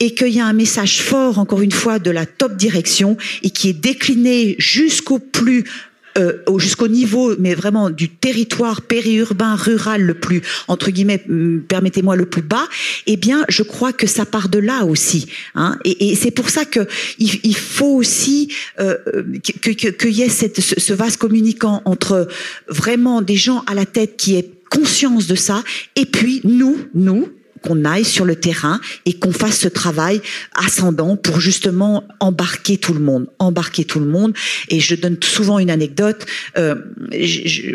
et 0.00 0.14
qu'il 0.14 0.28
y 0.28 0.40
a 0.40 0.46
un 0.46 0.54
message 0.54 1.02
fort, 1.02 1.38
encore 1.38 1.60
une 1.60 1.72
fois, 1.72 1.98
de 1.98 2.10
la 2.10 2.24
top 2.24 2.56
direction, 2.56 3.18
et 3.42 3.50
qui 3.50 3.68
est 3.68 3.74
décliné 3.74 4.56
jusqu'au 4.58 5.18
plus 5.18 5.64
euh, 6.18 6.32
jusqu'au 6.58 6.88
niveau, 6.88 7.34
mais 7.38 7.54
vraiment 7.54 7.90
du 7.90 8.08
territoire 8.08 8.82
périurbain, 8.82 9.54
rural 9.54 10.02
le 10.02 10.14
plus, 10.14 10.42
entre 10.68 10.90
guillemets, 10.90 11.22
hum, 11.28 11.62
permettez-moi, 11.66 12.16
le 12.16 12.26
plus 12.26 12.42
bas, 12.42 12.66
eh 13.06 13.16
bien, 13.16 13.44
je 13.48 13.62
crois 13.62 13.92
que 13.92 14.06
ça 14.06 14.24
part 14.24 14.48
de 14.48 14.58
là 14.58 14.84
aussi. 14.84 15.26
Hein, 15.54 15.78
et, 15.84 16.10
et 16.10 16.14
c'est 16.14 16.30
pour 16.30 16.50
ça 16.50 16.64
que 16.64 16.80
il, 17.18 17.40
il 17.44 17.56
faut 17.56 17.94
aussi 17.94 18.52
euh, 18.80 18.96
qu'il 19.42 19.76
que, 19.76 19.90
que, 19.90 20.08
y 20.08 20.22
ait 20.22 20.28
cette, 20.28 20.60
ce, 20.60 20.78
ce 20.78 20.92
vase 20.92 21.16
communicant 21.16 21.82
entre 21.84 22.28
vraiment 22.68 23.22
des 23.22 23.36
gens 23.36 23.62
à 23.66 23.74
la 23.74 23.86
tête 23.86 24.16
qui 24.16 24.36
aient 24.36 24.50
conscience 24.70 25.26
de 25.26 25.34
ça, 25.34 25.62
et 25.96 26.06
puis 26.06 26.40
nous, 26.44 26.78
nous, 26.94 27.28
qu'on 27.62 27.84
aille 27.84 28.04
sur 28.04 28.24
le 28.24 28.36
terrain 28.36 28.80
et 29.06 29.14
qu'on 29.14 29.32
fasse 29.32 29.58
ce 29.58 29.68
travail 29.68 30.20
ascendant 30.54 31.16
pour 31.16 31.40
justement 31.40 32.04
embarquer 32.20 32.76
tout 32.76 32.94
le 32.94 33.00
monde, 33.00 33.26
embarquer 33.38 33.84
tout 33.84 34.00
le 34.00 34.06
monde. 34.06 34.34
Et 34.68 34.80
je 34.80 34.94
donne 34.94 35.16
souvent 35.22 35.58
une 35.58 35.70
anecdote. 35.70 36.26
Euh, 36.56 36.74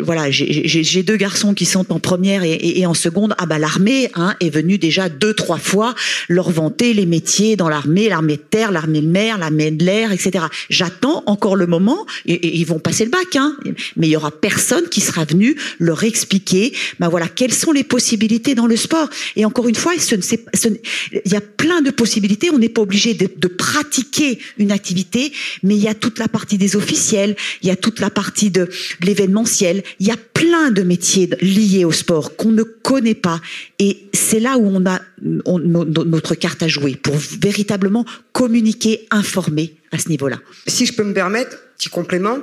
voilà, 0.02 0.30
j'ai 0.30 1.02
deux 1.02 1.16
garçons 1.16 1.54
qui 1.54 1.64
sont 1.64 1.92
en 1.92 1.98
première 1.98 2.42
et, 2.44 2.86
en 2.86 2.94
seconde. 2.94 3.34
Ah 3.38 3.46
bah 3.46 3.58
l'armée 3.58 4.10
hein, 4.14 4.34
est 4.40 4.50
venue 4.50 4.78
déjà 4.78 5.08
deux 5.08 5.34
trois 5.34 5.58
fois 5.58 5.94
leur 6.28 6.50
vanter 6.50 6.94
les 6.94 7.06
métiers 7.06 7.56
dans 7.56 7.68
l'armée, 7.68 8.08
l'armée 8.08 8.36
de 8.36 8.42
terre, 8.42 8.72
l'armée 8.72 9.00
de 9.00 9.06
mer, 9.06 9.38
l'armée 9.38 9.70
de 9.70 9.84
l'air, 9.84 10.12
etc. 10.12 10.46
J'attends 10.70 11.22
encore 11.26 11.56
le 11.56 11.66
moment 11.66 12.06
et, 12.26 12.56
ils 12.56 12.66
vont 12.66 12.78
passer 12.78 13.04
le 13.04 13.10
bac, 13.10 13.36
hein, 13.36 13.56
mais 13.96 14.08
il 14.08 14.10
y 14.10 14.16
aura 14.16 14.30
personne 14.30 14.88
qui 14.88 15.00
sera 15.00 15.24
venu 15.24 15.56
leur 15.78 16.04
expliquer. 16.04 16.72
Bah 16.98 17.08
voilà, 17.08 17.28
quelles 17.28 17.54
sont 17.54 17.72
les 17.72 17.84
possibilités 17.84 18.54
dans 18.54 18.66
le 18.66 18.76
sport. 18.76 19.08
Et 19.36 19.44
encore 19.44 19.68
une 19.68 19.75
fois, 19.76 19.94
il 19.94 21.32
y 21.32 21.36
a 21.36 21.40
plein 21.40 21.82
de 21.82 21.90
possibilités. 21.90 22.50
On 22.50 22.58
n'est 22.58 22.68
pas 22.68 22.82
obligé 22.82 23.14
de, 23.14 23.26
pratiquer 23.48 24.38
une 24.58 24.72
activité, 24.72 25.32
mais 25.62 25.76
il 25.76 25.82
y 25.82 25.88
a 25.88 25.94
toute 25.94 26.18
la 26.18 26.28
partie 26.28 26.58
des 26.58 26.76
officiels, 26.76 27.36
il 27.62 27.68
y 27.68 27.70
a 27.70 27.76
toute 27.76 28.00
la 28.00 28.10
partie 28.10 28.50
de, 28.50 28.68
l'événementiel. 29.02 29.82
Il 30.00 30.06
y 30.06 30.10
a 30.10 30.16
plein 30.16 30.70
de 30.70 30.82
métiers 30.82 31.28
liés 31.40 31.84
au 31.84 31.92
sport 31.92 32.36
qu'on 32.36 32.50
ne 32.50 32.62
connaît 32.62 33.14
pas. 33.14 33.40
Et 33.78 34.08
c'est 34.12 34.40
là 34.40 34.58
où 34.58 34.66
on 34.66 34.84
a 34.86 35.00
notre 35.22 36.34
carte 36.34 36.62
à 36.62 36.68
jouer 36.68 36.96
pour 36.96 37.16
véritablement 37.40 38.04
communiquer, 38.32 39.06
informer 39.10 39.74
à 39.92 39.98
ce 39.98 40.08
niveau-là. 40.08 40.38
Si 40.66 40.86
je 40.86 40.92
peux 40.92 41.04
me 41.04 41.14
permettre, 41.14 41.56
petit 41.76 41.88
complément. 41.88 42.38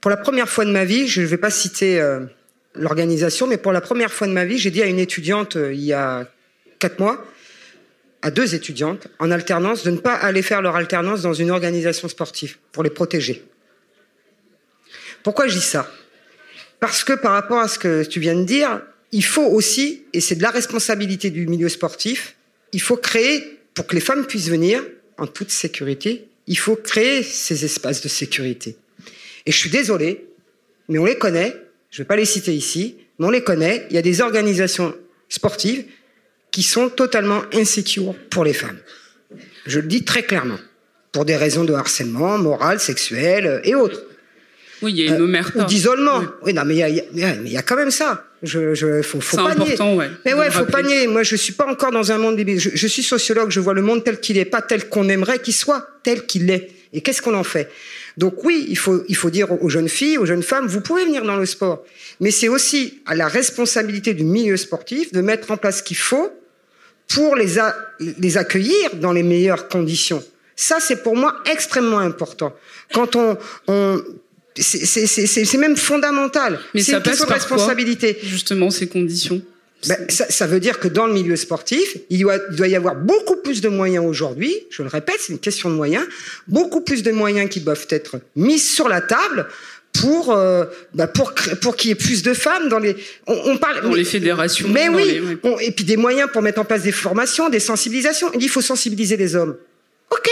Pour 0.00 0.10
la 0.10 0.16
première 0.16 0.48
fois 0.48 0.64
de 0.64 0.70
ma 0.70 0.84
vie, 0.84 1.08
je 1.08 1.22
ne 1.22 1.26
vais 1.26 1.38
pas 1.38 1.50
citer 1.50 1.98
euh, 2.00 2.20
l'organisation, 2.74 3.46
mais 3.46 3.56
pour 3.56 3.72
la 3.72 3.80
première 3.80 4.12
fois 4.12 4.26
de 4.26 4.32
ma 4.32 4.44
vie, 4.44 4.58
j'ai 4.58 4.70
dit 4.70 4.82
à 4.82 4.86
une 4.86 4.98
étudiante 4.98 5.56
euh, 5.56 5.72
il 5.72 5.82
y 5.82 5.92
a 5.92 6.28
quatre 6.84 6.98
mois 6.98 7.24
à 8.20 8.30
deux 8.30 8.54
étudiantes 8.54 9.08
en 9.18 9.30
alternance 9.30 9.84
de 9.84 9.90
ne 9.90 9.96
pas 9.96 10.12
aller 10.12 10.42
faire 10.42 10.60
leur 10.60 10.76
alternance 10.76 11.22
dans 11.22 11.32
une 11.32 11.50
organisation 11.50 12.08
sportive 12.08 12.58
pour 12.72 12.82
les 12.82 12.90
protéger. 12.90 13.42
Pourquoi 15.22 15.48
je 15.48 15.54
dis 15.54 15.64
ça? 15.64 15.90
Parce 16.80 17.02
que 17.02 17.14
par 17.14 17.32
rapport 17.32 17.60
à 17.60 17.68
ce 17.68 17.78
que 17.78 18.04
tu 18.04 18.20
viens 18.20 18.34
de 18.34 18.44
dire, 18.44 18.82
il 19.12 19.24
faut 19.24 19.46
aussi, 19.46 20.04
et 20.12 20.20
c'est 20.20 20.34
de 20.34 20.42
la 20.42 20.50
responsabilité 20.50 21.30
du 21.30 21.46
milieu 21.46 21.70
sportif, 21.70 22.36
il 22.72 22.82
faut 22.82 22.98
créer, 22.98 23.58
pour 23.72 23.86
que 23.86 23.94
les 23.94 24.02
femmes 24.02 24.26
puissent 24.26 24.50
venir 24.50 24.82
en 25.16 25.26
toute 25.26 25.50
sécurité, 25.50 26.28
il 26.46 26.58
faut 26.58 26.76
créer 26.76 27.22
ces 27.22 27.64
espaces 27.64 28.02
de 28.02 28.08
sécurité. 28.08 28.76
Et 29.46 29.52
je 29.52 29.56
suis 29.56 29.70
désolé, 29.70 30.26
mais 30.90 30.98
on 30.98 31.06
les 31.06 31.16
connaît, 31.16 31.56
je 31.90 32.02
ne 32.02 32.04
vais 32.04 32.08
pas 32.08 32.16
les 32.16 32.26
citer 32.26 32.54
ici, 32.54 32.96
mais 33.18 33.26
on 33.26 33.30
les 33.30 33.42
connaît, 33.42 33.86
il 33.88 33.96
y 33.96 33.98
a 33.98 34.02
des 34.02 34.20
organisations 34.20 34.94
sportives 35.30 35.84
qui 36.54 36.62
sont 36.62 36.88
totalement 36.88 37.42
insécures 37.52 38.14
pour 38.30 38.44
les 38.44 38.52
femmes. 38.52 38.78
Je 39.66 39.80
le 39.80 39.88
dis 39.88 40.04
très 40.04 40.22
clairement, 40.22 40.60
pour 41.10 41.24
des 41.24 41.36
raisons 41.36 41.64
de 41.64 41.72
harcèlement 41.72 42.38
moral, 42.38 42.78
sexuel 42.78 43.60
et 43.64 43.74
autres. 43.74 44.04
Oui, 44.80 44.92
il 44.92 45.00
y 45.00 45.08
a 45.08 45.16
une 45.16 45.22
omerta. 45.22 45.62
Euh, 45.62 45.64
D'isolement. 45.64 46.20
Oui. 46.20 46.26
oui. 46.44 46.54
non, 46.54 46.62
mais 46.64 46.76
il 46.76 46.78
y, 46.78 47.24
a, 47.24 47.34
y 47.34 47.64
quand 47.64 47.74
même 47.74 47.90
ça. 47.90 48.24
Je, 48.44 48.72
je, 48.72 49.02
faut, 49.02 49.20
faut 49.20 49.36
pas 49.36 49.50
important, 49.50 49.88
nier. 49.90 49.98
Ouais, 49.98 50.10
mais 50.24 50.34
ouais, 50.34 50.48
faut 50.48 50.66
pas 50.66 50.82
nier. 50.82 51.08
Moi, 51.08 51.24
je 51.24 51.34
suis 51.34 51.54
pas 51.54 51.66
encore 51.66 51.90
dans 51.90 52.12
un 52.12 52.18
monde 52.18 52.38
je, 52.38 52.70
je 52.72 52.86
suis 52.86 53.02
sociologue. 53.02 53.50
Je 53.50 53.58
vois 53.58 53.74
le 53.74 53.82
monde 53.82 54.04
tel 54.04 54.20
qu'il 54.20 54.38
est, 54.38 54.44
pas 54.44 54.62
tel 54.62 54.88
qu'on 54.88 55.08
aimerait 55.08 55.40
qu'il 55.40 55.54
soit, 55.54 55.88
tel 56.04 56.24
qu'il 56.24 56.48
est. 56.50 56.70
Et 56.92 57.00
qu'est-ce 57.00 57.20
qu'on 57.20 57.34
en 57.34 57.42
fait? 57.42 57.68
Donc 58.16 58.44
oui, 58.44 58.66
il 58.68 58.78
faut, 58.78 59.02
il 59.08 59.16
faut 59.16 59.30
dire 59.30 59.50
aux 59.60 59.68
jeunes 59.68 59.88
filles, 59.88 60.18
aux 60.18 60.26
jeunes 60.26 60.44
femmes, 60.44 60.68
vous 60.68 60.80
pouvez 60.80 61.04
venir 61.04 61.24
dans 61.24 61.36
le 61.36 61.46
sport. 61.46 61.84
Mais 62.20 62.30
c'est 62.30 62.46
aussi 62.46 63.00
à 63.06 63.16
la 63.16 63.26
responsabilité 63.26 64.14
du 64.14 64.22
milieu 64.22 64.56
sportif 64.56 65.10
de 65.12 65.20
mettre 65.20 65.50
en 65.50 65.56
place 65.56 65.78
ce 65.78 65.82
qu'il 65.82 65.96
faut 65.96 66.30
pour 67.08 67.36
les, 67.36 67.58
a, 67.58 67.74
les 68.00 68.36
accueillir 68.36 68.96
dans 68.96 69.12
les 69.12 69.22
meilleures 69.22 69.68
conditions. 69.68 70.22
Ça, 70.56 70.78
c'est 70.80 71.02
pour 71.02 71.16
moi 71.16 71.36
extrêmement 71.50 71.98
important. 71.98 72.54
Quand 72.92 73.16
on, 73.16 73.36
on 73.66 74.02
c'est 74.56 75.58
même 75.58 75.76
fondamental. 75.76 76.60
Mais 76.74 76.82
c'est 76.82 76.92
une 76.92 77.02
question 77.02 77.26
de 77.26 77.32
responsabilité. 77.32 78.14
Quoi, 78.14 78.28
justement, 78.28 78.70
ces 78.70 78.86
conditions? 78.86 79.42
Ben, 79.88 79.98
ça, 80.08 80.26
ça, 80.30 80.46
veut 80.46 80.60
dire 80.60 80.80
que 80.80 80.88
dans 80.88 81.06
le 81.06 81.12
milieu 81.12 81.36
sportif, 81.36 81.98
il 82.08 82.20
doit, 82.20 82.38
il 82.50 82.56
doit 82.56 82.68
y 82.68 82.76
avoir 82.76 82.94
beaucoup 82.94 83.36
plus 83.36 83.60
de 83.60 83.68
moyens 83.68 84.06
aujourd'hui. 84.06 84.54
Je 84.70 84.82
le 84.82 84.88
répète, 84.88 85.16
c'est 85.18 85.32
une 85.32 85.38
question 85.38 85.68
de 85.68 85.74
moyens. 85.74 86.06
Beaucoup 86.48 86.80
plus 86.80 87.02
de 87.02 87.10
moyens 87.10 87.50
qui 87.50 87.60
doivent 87.60 87.86
être 87.90 88.20
mis 88.34 88.58
sur 88.58 88.88
la 88.88 89.02
table 89.02 89.46
pour 89.94 90.32
euh, 90.32 90.64
bah 90.92 91.06
pour 91.06 91.32
pour 91.62 91.76
qu'il 91.76 91.88
y 91.88 91.92
ait 91.92 91.96
plus 91.96 92.22
de 92.22 92.34
femmes 92.34 92.68
dans 92.68 92.78
les 92.80 92.96
on, 93.26 93.52
on 93.52 93.56
parle 93.56 93.80
dans 93.82 93.90
mais, 93.90 93.98
les 93.98 94.04
fédérations 94.04 94.68
mais 94.68 94.88
oui 94.88 95.04
les, 95.04 95.20
oui. 95.20 95.38
On, 95.44 95.58
et 95.58 95.70
puis 95.70 95.84
des 95.84 95.96
moyens 95.96 96.28
pour 96.32 96.42
mettre 96.42 96.60
en 96.60 96.64
place 96.64 96.82
des 96.82 96.92
formations 96.92 97.48
des 97.48 97.60
sensibilisations. 97.60 98.30
Il 98.34 98.40
dit 98.40 98.46
il 98.46 98.50
faut 98.50 98.60
sensibiliser 98.60 99.16
les 99.16 99.36
hommes. 99.36 99.56
Ok 100.10 100.28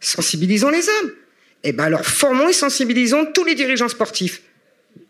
sensibilisons 0.00 0.70
les 0.70 0.88
hommes. 0.88 1.10
Et 1.64 1.68
eh 1.68 1.72
ben 1.72 1.84
alors 1.84 2.04
formons 2.04 2.48
et 2.48 2.52
sensibilisons 2.52 3.26
tous 3.26 3.44
les 3.44 3.54
dirigeants 3.54 3.88
sportifs. 3.88 4.42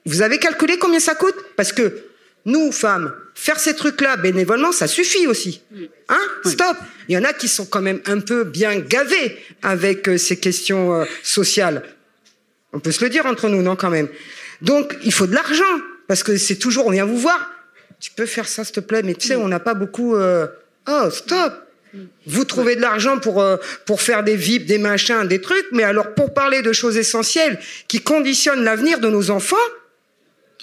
Vous 0.04 0.20
avez 0.20 0.38
calculé 0.38 0.76
combien 0.76 1.00
ça 1.00 1.14
coûte? 1.14 1.36
Parce 1.56 1.72
que 1.72 2.02
nous 2.44 2.72
femmes 2.72 3.14
faire 3.34 3.58
ces 3.58 3.74
trucs 3.74 4.00
là 4.00 4.16
bénévolement 4.16 4.72
ça 4.72 4.88
suffit 4.88 5.26
aussi. 5.28 5.62
Hein? 6.08 6.18
Oui. 6.44 6.50
stop! 6.50 6.76
Il 7.08 7.14
y 7.14 7.18
en 7.18 7.24
a 7.24 7.32
qui 7.32 7.46
sont 7.46 7.66
quand 7.66 7.80
même 7.80 8.00
un 8.06 8.18
peu 8.18 8.42
bien 8.44 8.80
gavés 8.80 9.38
avec 9.62 10.08
euh, 10.08 10.18
ces 10.18 10.38
questions 10.38 10.92
euh, 10.92 11.04
sociales 11.22 11.82
on 12.72 12.80
peut 12.80 12.92
se 12.92 13.04
le 13.04 13.10
dire 13.10 13.26
entre 13.26 13.48
nous, 13.48 13.62
non, 13.62 13.76
quand 13.76 13.90
même. 13.90 14.08
Donc, 14.60 14.96
il 15.04 15.12
faut 15.12 15.26
de 15.26 15.34
l'argent, 15.34 15.64
parce 16.08 16.22
que 16.22 16.36
c'est 16.36 16.56
toujours, 16.56 16.86
on 16.86 16.90
vient 16.90 17.04
vous 17.04 17.18
voir. 17.18 17.50
Tu 18.00 18.10
peux 18.10 18.26
faire 18.26 18.48
ça, 18.48 18.64
s'il 18.64 18.74
te 18.74 18.80
plaît, 18.80 19.02
mais 19.02 19.14
tu 19.14 19.28
sais, 19.28 19.36
on 19.36 19.48
n'a 19.48 19.60
pas 19.60 19.74
beaucoup. 19.74 20.16
Euh... 20.16 20.46
Oh, 20.88 21.08
stop 21.10 21.52
Vous 22.26 22.44
trouvez 22.44 22.74
de 22.74 22.80
l'argent 22.80 23.18
pour, 23.18 23.40
euh, 23.40 23.56
pour 23.86 24.00
faire 24.00 24.24
des 24.24 24.34
VIP, 24.34 24.66
des 24.66 24.78
machins, 24.78 25.26
des 25.28 25.40
trucs, 25.40 25.66
mais 25.72 25.84
alors 25.84 26.14
pour 26.14 26.34
parler 26.34 26.62
de 26.62 26.72
choses 26.72 26.96
essentielles 26.96 27.60
qui 27.86 28.00
conditionnent 28.00 28.64
l'avenir 28.64 28.98
de 28.98 29.08
nos 29.08 29.30
enfants, 29.30 29.56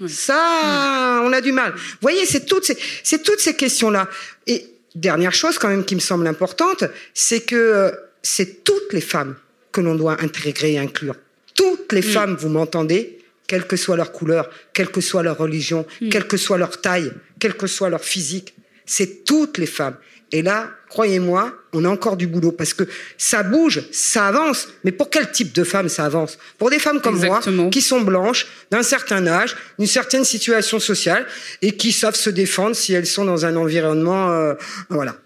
oui. 0.01 0.09
ça, 0.09 1.21
on 1.23 1.31
a 1.31 1.39
du 1.39 1.51
mal. 1.51 1.73
Vous 1.73 1.97
voyez, 2.01 2.25
c'est 2.25 2.45
toutes 2.45 2.65
ces, 2.65 2.77
c'est 3.03 3.23
toutes 3.23 3.39
ces 3.39 3.55
questions-là. 3.55 4.09
Et 4.47 4.65
dernière 4.95 5.33
chose, 5.33 5.57
quand 5.57 5.69
même, 5.69 5.85
qui 5.85 5.95
me 5.95 6.01
semble 6.01 6.27
importante, 6.27 6.83
c'est 7.13 7.41
que 7.41 7.55
euh, 7.55 7.91
c'est 8.21 8.63
toutes 8.65 8.91
les 8.91 9.01
femmes 9.01 9.35
que 9.71 9.79
l'on 9.79 9.95
doit 9.95 10.21
intégrer 10.21 10.73
et 10.73 10.79
inclure 10.79 11.15
toutes 11.59 11.91
les 11.91 11.99
mmh. 11.99 12.03
femmes, 12.03 12.35
vous 12.39 12.47
m'entendez, 12.47 13.19
quelle 13.45 13.67
que 13.67 13.75
soit 13.75 13.97
leur 13.97 14.13
couleur, 14.13 14.49
quelle 14.73 14.89
que 14.89 15.01
soit 15.01 15.23
leur 15.23 15.37
religion, 15.37 15.85
mmh. 15.99 16.07
quelle 16.07 16.25
que 16.25 16.37
soit 16.37 16.57
leur 16.57 16.79
taille, 16.79 17.11
quel 17.37 17.55
que 17.55 17.67
soit 17.67 17.89
leur 17.89 18.03
physique, 18.03 18.53
c'est 18.85 19.25
toutes 19.25 19.57
les 19.57 19.65
femmes. 19.65 19.97
Et 20.31 20.41
là, 20.41 20.69
croyez-moi, 20.87 21.53
on 21.73 21.83
a 21.83 21.89
encore 21.89 22.15
du 22.15 22.27
boulot 22.27 22.53
parce 22.53 22.73
que 22.73 22.83
ça 23.17 23.43
bouge, 23.43 23.83
ça 23.91 24.27
avance. 24.27 24.69
Mais 24.83 24.91
pour 24.91 25.09
quel 25.09 25.31
type 25.31 25.53
de 25.53 25.63
femmes 25.65 25.89
ça 25.89 26.05
avance? 26.05 26.37
Pour 26.57 26.69
des 26.69 26.79
femmes 26.79 27.01
comme 27.01 27.15
Exactement. 27.15 27.63
moi, 27.63 27.71
qui 27.71 27.81
sont 27.81 28.01
blanches, 28.01 28.47
d'un 28.71 28.83
certain 28.83 29.25
âge, 29.27 29.57
d'une 29.77 29.87
certaine 29.87 30.23
situation 30.23 30.79
sociale 30.79 31.25
et 31.61 31.75
qui 31.75 31.91
savent 31.91 32.15
se 32.15 32.29
défendre 32.29 32.75
si 32.75 32.93
elles 32.93 33.07
sont 33.07 33.25
dans 33.25 33.45
un 33.45 33.55
environnement, 33.55 34.31
euh, 34.31 34.53
voilà. 34.89 35.17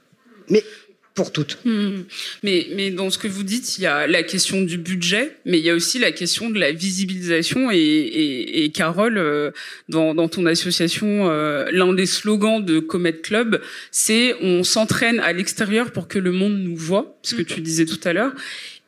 Mais 0.50 0.64
pour 1.14 1.32
toutes. 1.32 1.60
Hmm. 1.64 2.04
Mais, 2.42 2.68
mais 2.76 2.90
dans 2.90 3.10
ce 3.10 3.18
que 3.18 3.28
vous 3.28 3.44
dites, 3.44 3.78
il 3.78 3.82
y 3.84 3.88
a 3.88 4.08
la 4.08 4.24
question 4.24 4.62
du 4.62 4.78
budget, 4.78 5.38
mais 5.46 5.60
il 5.60 5.66
y 5.66 5.70
a 5.70 5.76
aussi 5.76 6.00
la 6.00 6.12
question 6.12 6.50
de 6.50 6.60
la 6.60 6.72
visibilisation. 6.72 7.72
Et, 7.72 7.78
et, 7.78 8.64
et 8.64 8.70
Carole, 8.72 9.18
euh, 9.18 9.52
dans, 9.90 10.16
dans, 10.16 10.28
ton 10.28 10.46
association, 10.46 11.30
euh, 11.30 11.70
l'un 11.72 11.94
des 11.94 12.08
slogans 12.08 12.64
de 12.64 12.80
Comet 12.80 13.14
Club, 13.14 13.62
c'est 13.92 14.36
on 14.42 14.64
s'entraîne 14.64 15.20
à 15.20 15.34
l'extérieur 15.34 15.92
pour 15.92 16.08
que 16.08 16.18
le 16.18 16.32
monde 16.32 16.58
nous 16.58 16.76
voit, 16.76 17.18
ce 17.22 17.36
que 17.36 17.44
tu 17.44 17.62
disais 17.62 17.86
tout 17.86 18.00
à 18.06 18.14
l'heure. 18.14 18.34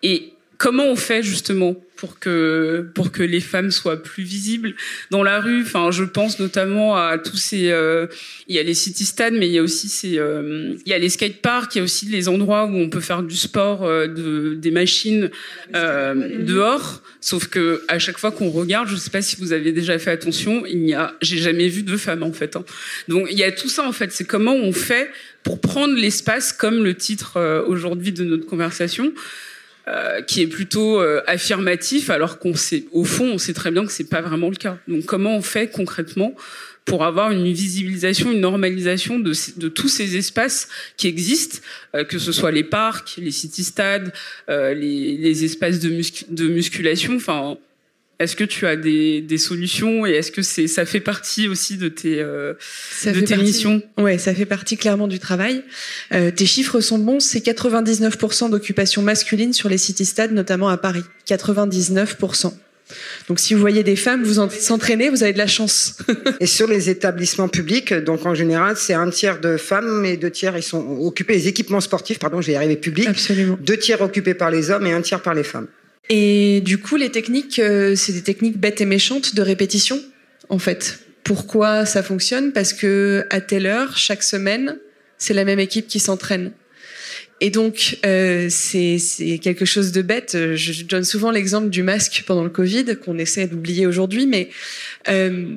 Et 0.02 0.34
comment 0.58 0.86
on 0.86 0.96
fait 0.96 1.22
justement 1.22 1.76
pour 1.96 2.20
que 2.20 2.88
pour 2.94 3.12
que 3.12 3.24
les 3.24 3.40
femmes 3.40 3.72
soient 3.72 4.02
plus 4.02 4.24
visibles 4.24 4.76
dans 5.12 5.24
la 5.24 5.40
rue. 5.40 5.62
Enfin 5.62 5.92
je 5.92 6.04
pense 6.04 6.40
notamment 6.40 6.96
à 6.96 7.18
tous 7.18 7.38
ces 7.38 7.72
euh, 7.72 8.08
il 8.48 8.56
y 8.56 8.60
a 8.60 8.64
les 8.64 8.74
city 8.74 9.06
stades 9.06 9.34
mais 9.34 9.48
il 9.48 9.54
y 9.54 9.60
a 9.60 9.64
aussi 9.64 9.88
ces 9.88 10.18
euh, 10.18 10.76
il 10.86 10.90
y 10.90 10.94
a 10.94 11.00
les 11.00 11.10
skate 11.10 11.42
parks 11.42 11.76
il 11.76 11.80
y 11.80 11.82
a 11.82 11.84
aussi 11.84 12.06
les 12.08 12.28
endroits 12.28 12.66
où 12.66 12.76
on 12.76 12.90
peut 12.90 13.00
faire 13.00 13.24
du 13.24 13.36
sport 13.36 13.84
euh, 13.84 14.08
de 14.08 14.56
des 14.56 14.72
machines 14.72 15.30
dehors. 15.74 17.02
Sauf 17.22 17.48
que 17.48 17.84
à 17.88 17.98
chaque 17.98 18.18
fois 18.18 18.32
qu'on 18.32 18.50
regarde 18.50 18.88
je 18.88 18.96
sais 18.96 19.10
pas 19.10 19.22
si 19.22 19.38
vous 19.38 19.54
avez 19.54 19.72
déjà 19.72 19.98
fait 19.98 20.12
attention 20.12 20.66
il 20.66 20.80
n'y 20.80 20.94
a 20.94 21.16
j'ai 21.22 21.38
jamais 21.38 21.68
vu 21.68 21.84
de 21.84 21.98
femmes 21.98 22.24
en 22.24 22.34
fait 22.34 22.56
hein. 22.56 22.66
donc 23.08 23.28
il 23.32 23.38
y 23.38 23.44
a 23.44 23.52
tout 23.52 23.70
ça 23.70 23.88
en 23.88 23.92
fait. 23.92 24.12
C'est 24.12 24.26
comment 24.26 24.54
on 24.54 24.72
fait 24.72 25.10
pour 25.44 25.62
prendre 25.62 25.96
l'espace 25.96 26.54
comme 26.54 26.84
le 26.84 26.96
titre 26.96 27.64
aujourd'hui 27.68 28.12
de 28.12 28.24
notre 28.24 28.46
conversation 28.46 29.14
euh, 29.88 30.22
qui 30.24 30.42
est 30.42 30.48
plutôt 30.48 31.00
euh, 31.00 31.22
affirmatif, 31.28 32.10
alors 32.10 32.40
qu'on 32.40 32.56
sait, 32.56 32.86
au 32.92 33.04
fond, 33.04 33.34
on 33.34 33.38
sait 33.38 33.54
très 33.54 33.70
bien 33.70 33.86
que 33.86 33.92
c'est 33.92 34.10
pas 34.10 34.22
vraiment 34.22 34.50
le 34.50 34.56
cas. 34.56 34.80
Donc, 34.88 35.06
comment 35.06 35.36
on 35.36 35.44
fait 35.44 35.68
concrètement 35.68 36.34
pour 36.86 37.04
avoir 37.04 37.32
une 37.32 37.52
visibilisation, 37.52 38.32
une 38.32 38.40
normalisation 38.40 39.20
de, 39.20 39.34
tous 39.68 39.88
ces 39.88 40.18
espaces 40.18 40.70
qui 40.98 41.08
existent, 41.08 41.60
euh, 41.96 42.04
que 42.04 42.18
ce 42.18 42.32
soit 42.32 42.52
les 42.52 42.64
parcs, 42.64 43.18
les 43.18 43.30
city-stades, 43.30 44.12
les, 44.48 45.18
les, 45.18 45.44
espaces 45.44 45.80
de, 45.80 46.02
de 46.30 46.48
musculation, 46.48 47.16
enfin 47.16 47.58
est-ce 48.20 48.36
que 48.36 48.44
tu 48.44 48.66
as 48.66 48.76
des, 48.76 49.22
des 49.22 49.38
solutions 49.38 50.06
et 50.06 50.12
est-ce 50.12 50.32
que 50.32 50.42
c'est 50.42 50.68
ça 50.68 50.86
fait 50.86 51.02
partie 51.02 51.48
aussi 51.48 51.78
de 51.78 51.90
tes 51.90 52.22
euh, 52.22 52.54
de 53.06 53.20
tes 53.20 53.36
missions? 53.36 53.82
Ouais, 53.98 54.18
ça 54.18 54.34
fait 54.34 54.46
partie 54.46 54.78
clairement 54.78 55.08
du 55.08 55.20
travail. 55.20 55.64
Euh, 56.14 56.32
tes 56.32 56.46
chiffres 56.46 56.80
sont 56.80 56.98
bons, 56.98 57.20
c'est 57.20 57.46
99% 57.46 58.50
d'occupation 58.50 59.02
masculine 59.02 59.52
sur 59.52 59.68
les 59.68 59.78
city-stades, 59.78 60.32
notamment 60.32 60.70
à 60.70 60.78
Paris. 60.78 61.04
99%. 61.28 62.54
Donc 63.28 63.40
si 63.40 63.54
vous 63.54 63.60
voyez 63.60 63.84
des 63.84 63.96
femmes 63.96 64.24
vous 64.24 64.48
s'entraîner, 64.50 65.10
vous 65.10 65.24
avez 65.24 65.34
de 65.34 65.38
la 65.38 65.48
chance. 65.48 65.98
et 66.40 66.46
sur 66.46 66.68
les 66.68 66.90
établissements 66.90 67.50
publics, 67.50 67.94
donc 67.94 68.26
en 68.26 68.36
général, 68.36 68.78
c'est 68.78 68.94
un 68.94 69.10
tiers 69.10 69.42
de 69.42 69.58
femmes 69.58 70.06
et 70.06 70.18
deux 70.18 70.30
tiers 70.30 70.56
ils 70.56 70.64
sont 70.64 71.00
occupés 71.02 71.34
les 71.34 71.48
équipements 71.48 71.82
sportifs, 71.82 72.20
pardon, 72.20 72.42
je 72.42 72.48
vais 72.48 72.54
y 72.54 72.56
arriver 72.56 72.76
public. 72.76 73.08
Absolument. 73.08 73.58
Deux 73.60 73.78
tiers 73.78 74.02
occupés 74.02 74.36
par 74.36 74.52
les 74.52 74.70
hommes 74.70 74.86
et 74.86 74.94
un 74.94 75.02
tiers 75.02 75.22
par 75.22 75.34
les 75.34 75.44
femmes. 75.44 75.68
Et 76.10 76.62
du 76.62 76.78
coup, 76.78 76.98
les 76.98 77.12
techniques, 77.12 77.60
euh, 77.60 77.96
c'est 77.96 78.14
des 78.14 78.22
techniques 78.22 78.58
bêtes 78.58 78.82
et 78.82 78.86
méchantes 78.86 79.36
de 79.36 79.42
répétition, 79.42 80.00
en 80.50 80.60
fait. 80.60 81.00
Pourquoi 81.24 81.86
ça 81.86 82.04
fonctionne? 82.04 82.54
Parce 82.54 82.74
que 82.74 83.26
à 83.32 83.42
telle 83.42 83.66
heure, 83.66 83.98
chaque 83.98 84.22
semaine, 84.22 84.78
c'est 85.18 85.34
la 85.34 85.46
même 85.46 85.60
équipe 85.60 85.88
qui 85.88 86.00
s'entraîne. 86.00 86.52
Et 87.42 87.50
donc, 87.50 87.98
euh, 88.06 88.48
c'est 88.50 89.40
quelque 89.42 89.66
chose 89.66 89.92
de 89.92 90.02
bête. 90.02 90.38
Je 90.56 90.84
donne 90.84 91.04
souvent 91.04 91.32
l'exemple 91.32 91.70
du 91.70 91.84
masque 91.84 92.24
pendant 92.26 92.44
le 92.44 92.50
Covid, 92.50 92.98
qu'on 93.04 93.18
essaie 93.18 93.48
d'oublier 93.48 93.88
aujourd'hui, 93.88 94.26
mais 94.26 94.50
euh, 95.10 95.56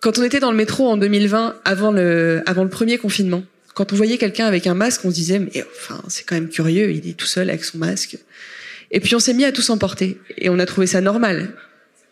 quand 0.00 0.18
on 0.18 0.22
était 0.22 0.40
dans 0.40 0.50
le 0.50 0.56
métro 0.56 0.88
en 0.88 0.96
2020, 0.96 1.60
avant 1.64 1.90
le, 1.90 2.42
avant 2.46 2.62
le 2.62 2.70
premier 2.70 2.98
confinement, 2.98 3.42
quand 3.74 3.92
on 3.92 3.96
voyait 3.96 4.18
quelqu'un 4.18 4.46
avec 4.46 4.66
un 4.66 4.74
masque, 4.74 5.04
on 5.04 5.10
se 5.10 5.14
disait, 5.14 5.38
mais 5.38 5.64
enfin, 5.74 6.00
c'est 6.08 6.24
quand 6.24 6.34
même 6.34 6.48
curieux, 6.48 6.92
il 6.92 7.08
est 7.08 7.14
tout 7.14 7.26
seul 7.26 7.48
avec 7.48 7.64
son 7.64 7.78
masque. 7.78 8.16
Et 8.90 9.00
puis 9.00 9.14
on 9.14 9.18
s'est 9.18 9.34
mis 9.34 9.44
à 9.44 9.52
tous 9.52 9.70
emporter 9.70 10.18
et 10.36 10.48
on 10.48 10.58
a 10.58 10.66
trouvé 10.66 10.86
ça 10.86 11.00
normal. 11.00 11.54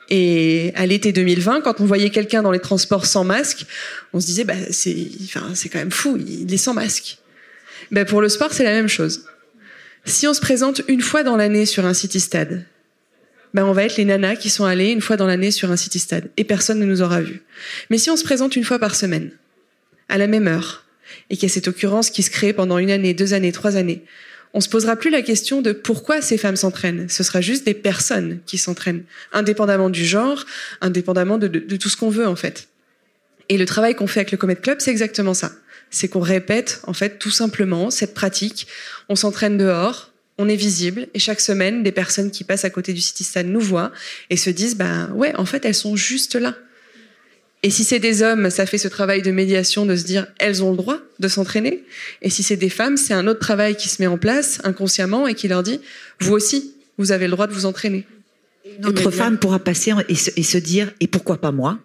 Et 0.09 0.73
à 0.77 0.87
l'été 0.87 1.13
2020, 1.13 1.63
quand 1.63 1.81
on 1.81 1.85
voyait 1.85 2.11
quelqu'un 2.11 2.43
dans 2.43 2.53
les 2.53 2.61
transports 2.61 3.07
sans 3.07 3.25
masque, 3.25 3.67
on 4.13 4.21
se 4.21 4.27
disait 4.27 4.45
bah 4.45 4.55
c'est 4.71 5.09
enfin 5.25 5.51
c'est 5.55 5.69
quand 5.69 5.79
même 5.79 5.91
fou, 5.91 6.17
il 6.17 6.53
est 6.53 6.59
sans 6.59 6.75
masque. 6.75 7.19
Ben 7.91 8.05
pour 8.05 8.21
le 8.21 8.29
sport, 8.29 8.53
c'est 8.53 8.65
la 8.65 8.73
même 8.73 8.89
chose. 8.89 9.25
Si 10.05 10.27
on 10.29 10.35
se 10.35 10.41
présente 10.41 10.83
une 10.87 11.01
fois 11.01 11.25
dans 11.25 11.37
l'année 11.37 11.67
sur 11.67 11.85
un 11.85 11.95
city 11.95 12.21
stade, 12.21 12.65
ben 13.55 13.65
on 13.65 13.73
va 13.73 13.85
être 13.85 13.97
les 13.97 14.05
nanas 14.05 14.37
qui 14.37 14.51
sont 14.51 14.65
allées 14.65 14.91
une 14.91 15.01
fois 15.01 15.17
dans 15.17 15.27
l'année 15.27 15.51
sur 15.51 15.73
un 15.73 15.77
city 15.77 15.99
stade 15.99 16.31
et 16.37 16.45
personne 16.45 16.79
ne 16.79 16.85
nous 16.85 17.03
aura 17.03 17.21
vu. 17.21 17.43
Mais 17.91 17.99
si 17.99 18.11
on 18.11 18.17
se 18.17 18.23
présente 18.23 18.55
une 18.55 18.65
fois 18.65 18.79
par 18.79 18.95
semaine, 18.95 19.31
à 20.09 20.19
la 20.19 20.29
même 20.29 20.47
heure, 20.47 20.85
et 21.31 21.37
qu'il 21.37 21.49
y 21.49 21.51
a 21.51 21.55
cette 21.55 21.69
occurrence 21.69 22.11
qui 22.11 22.23
se 22.23 22.31
crée 22.31 22.53
pendant 22.53 22.79
une 22.79 22.91
année, 22.91 23.15
deux 23.15 23.35
années, 23.35 23.53
trois 23.53 23.77
années, 23.77 24.05
on 24.55 24.61
se 24.61 24.69
posera 24.69 24.97
plus 24.97 25.11
la 25.11 25.23
question 25.23 25.63
de 25.63 25.73
pourquoi 25.73 26.23
ces 26.23 26.39
femmes 26.39 26.57
s'entraînent. 26.57 27.09
Ce 27.09 27.23
sera 27.23 27.41
juste 27.41 27.65
des 27.65 27.75
personnes 27.75 28.41
qui 28.47 28.59
s'entraînent, 28.59 29.05
indépendamment 29.33 29.91
du 29.91 30.05
genre, 30.05 30.45
indépendamment 30.81 31.39
de, 31.39 31.49
tout 31.77 31.89
ce 31.89 31.97
qu'on 31.97 32.11
veut 32.11 32.27
en 32.27 32.37
fait. 32.37 32.69
Et 33.49 33.59
le 33.59 33.67
travail 33.67 33.95
qu'on 33.95 34.07
fait 34.07 34.21
avec 34.21 34.33
le 34.33 34.39
Comet 34.39 34.57
Club, 34.57 34.79
c'est 34.81 34.91
exactement 34.91 35.35
ça. 35.35 35.53
C'est 35.91 36.09
qu'on 36.09 36.21
répète 36.21 36.81
en 36.85 36.93
fait 36.93 37.19
tout 37.19 37.31
simplement 37.31 37.91
cette 37.91 38.15
pratique. 38.15 38.67
On 39.09 39.15
s'entraîne 39.15 39.57
dehors, 39.57 40.13
on 40.39 40.49
est 40.49 40.57
visible 40.57 41.09
et 41.15 41.19
chaque 41.19 41.41
semaine, 41.41 41.83
des 41.83 41.93
personnes 41.93 42.31
qui 42.31 42.45
passent 42.45 42.65
à 42.65 42.71
côté 42.71 42.93
du 42.93 43.01
City 43.01 43.25
Stade 43.25 43.47
nous 43.47 43.61
voient 43.61 43.93
et 44.31 44.37
se 44.37 44.51
disent 44.51 44.77
ben 44.77 45.11
ouais, 45.15 45.35
en 45.37 45.45
fait, 45.45 45.65
elles 45.65 45.75
sont 45.75 45.97
juste 45.97 46.35
là. 46.35 46.55
Et 47.63 47.71
si 47.71 47.85
c'est 47.85 47.99
des 47.99 48.23
hommes, 48.23 48.51
ça 48.51 48.67
fait 48.67 48.79
ce 48.79 48.89
travail 48.89 49.23
de 49.23 49.31
médiation 49.31 49.87
de 49.87 49.97
se 49.97 50.05
dire 50.05 50.27
elles 50.39 50.63
ont 50.63 50.71
le 50.71 50.77
droit 50.77 50.99
de 51.19 51.29
s'entraîner. 51.29 51.83
Et 52.23 52.31
si 52.31 52.43
c'est 52.43 52.57
des 52.57 52.69
femmes, 52.69 52.97
c'est 52.97 53.15
un 53.15 53.27
autre 53.27 53.41
travail 53.41 53.77
qui 53.77 53.89
se 53.89 54.01
met 54.01 54.07
en 54.07 54.19
place 54.19 54.61
inconsciemment 54.65 55.27
et 55.27 55.35
qui 55.35 55.49
leur 55.49 55.63
dit 55.63 55.81
vous 56.21 56.33
aussi, 56.33 56.75
vous 56.99 57.13
avez 57.13 57.27
le 57.27 57.33
droit 57.33 57.47
de 57.47 57.53
vous 57.53 57.67
entraîner. 57.67 58.07
Notre 58.81 59.11
femme 59.11 59.39
pourra 59.39 59.59
passer 59.59 59.93
et 60.09 60.15
se, 60.15 60.59
dire 60.59 60.93
et 61.01 61.07
pourquoi 61.07 61.39
pas 61.41 61.53
moi? 61.53 61.79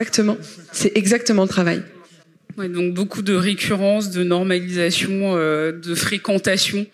Exactement. 0.00 0.38
C'est 0.72 0.96
exactement 0.96 1.42
le 1.42 1.48
travail. 1.48 1.82
donc 2.56 2.94
beaucoup 2.94 3.22
de 3.22 3.34
récurrence, 3.34 4.10
de 4.10 4.22
normalisation, 4.22 5.36
euh, 5.36 5.72
de 5.72 5.94
fréquentation 5.94 6.86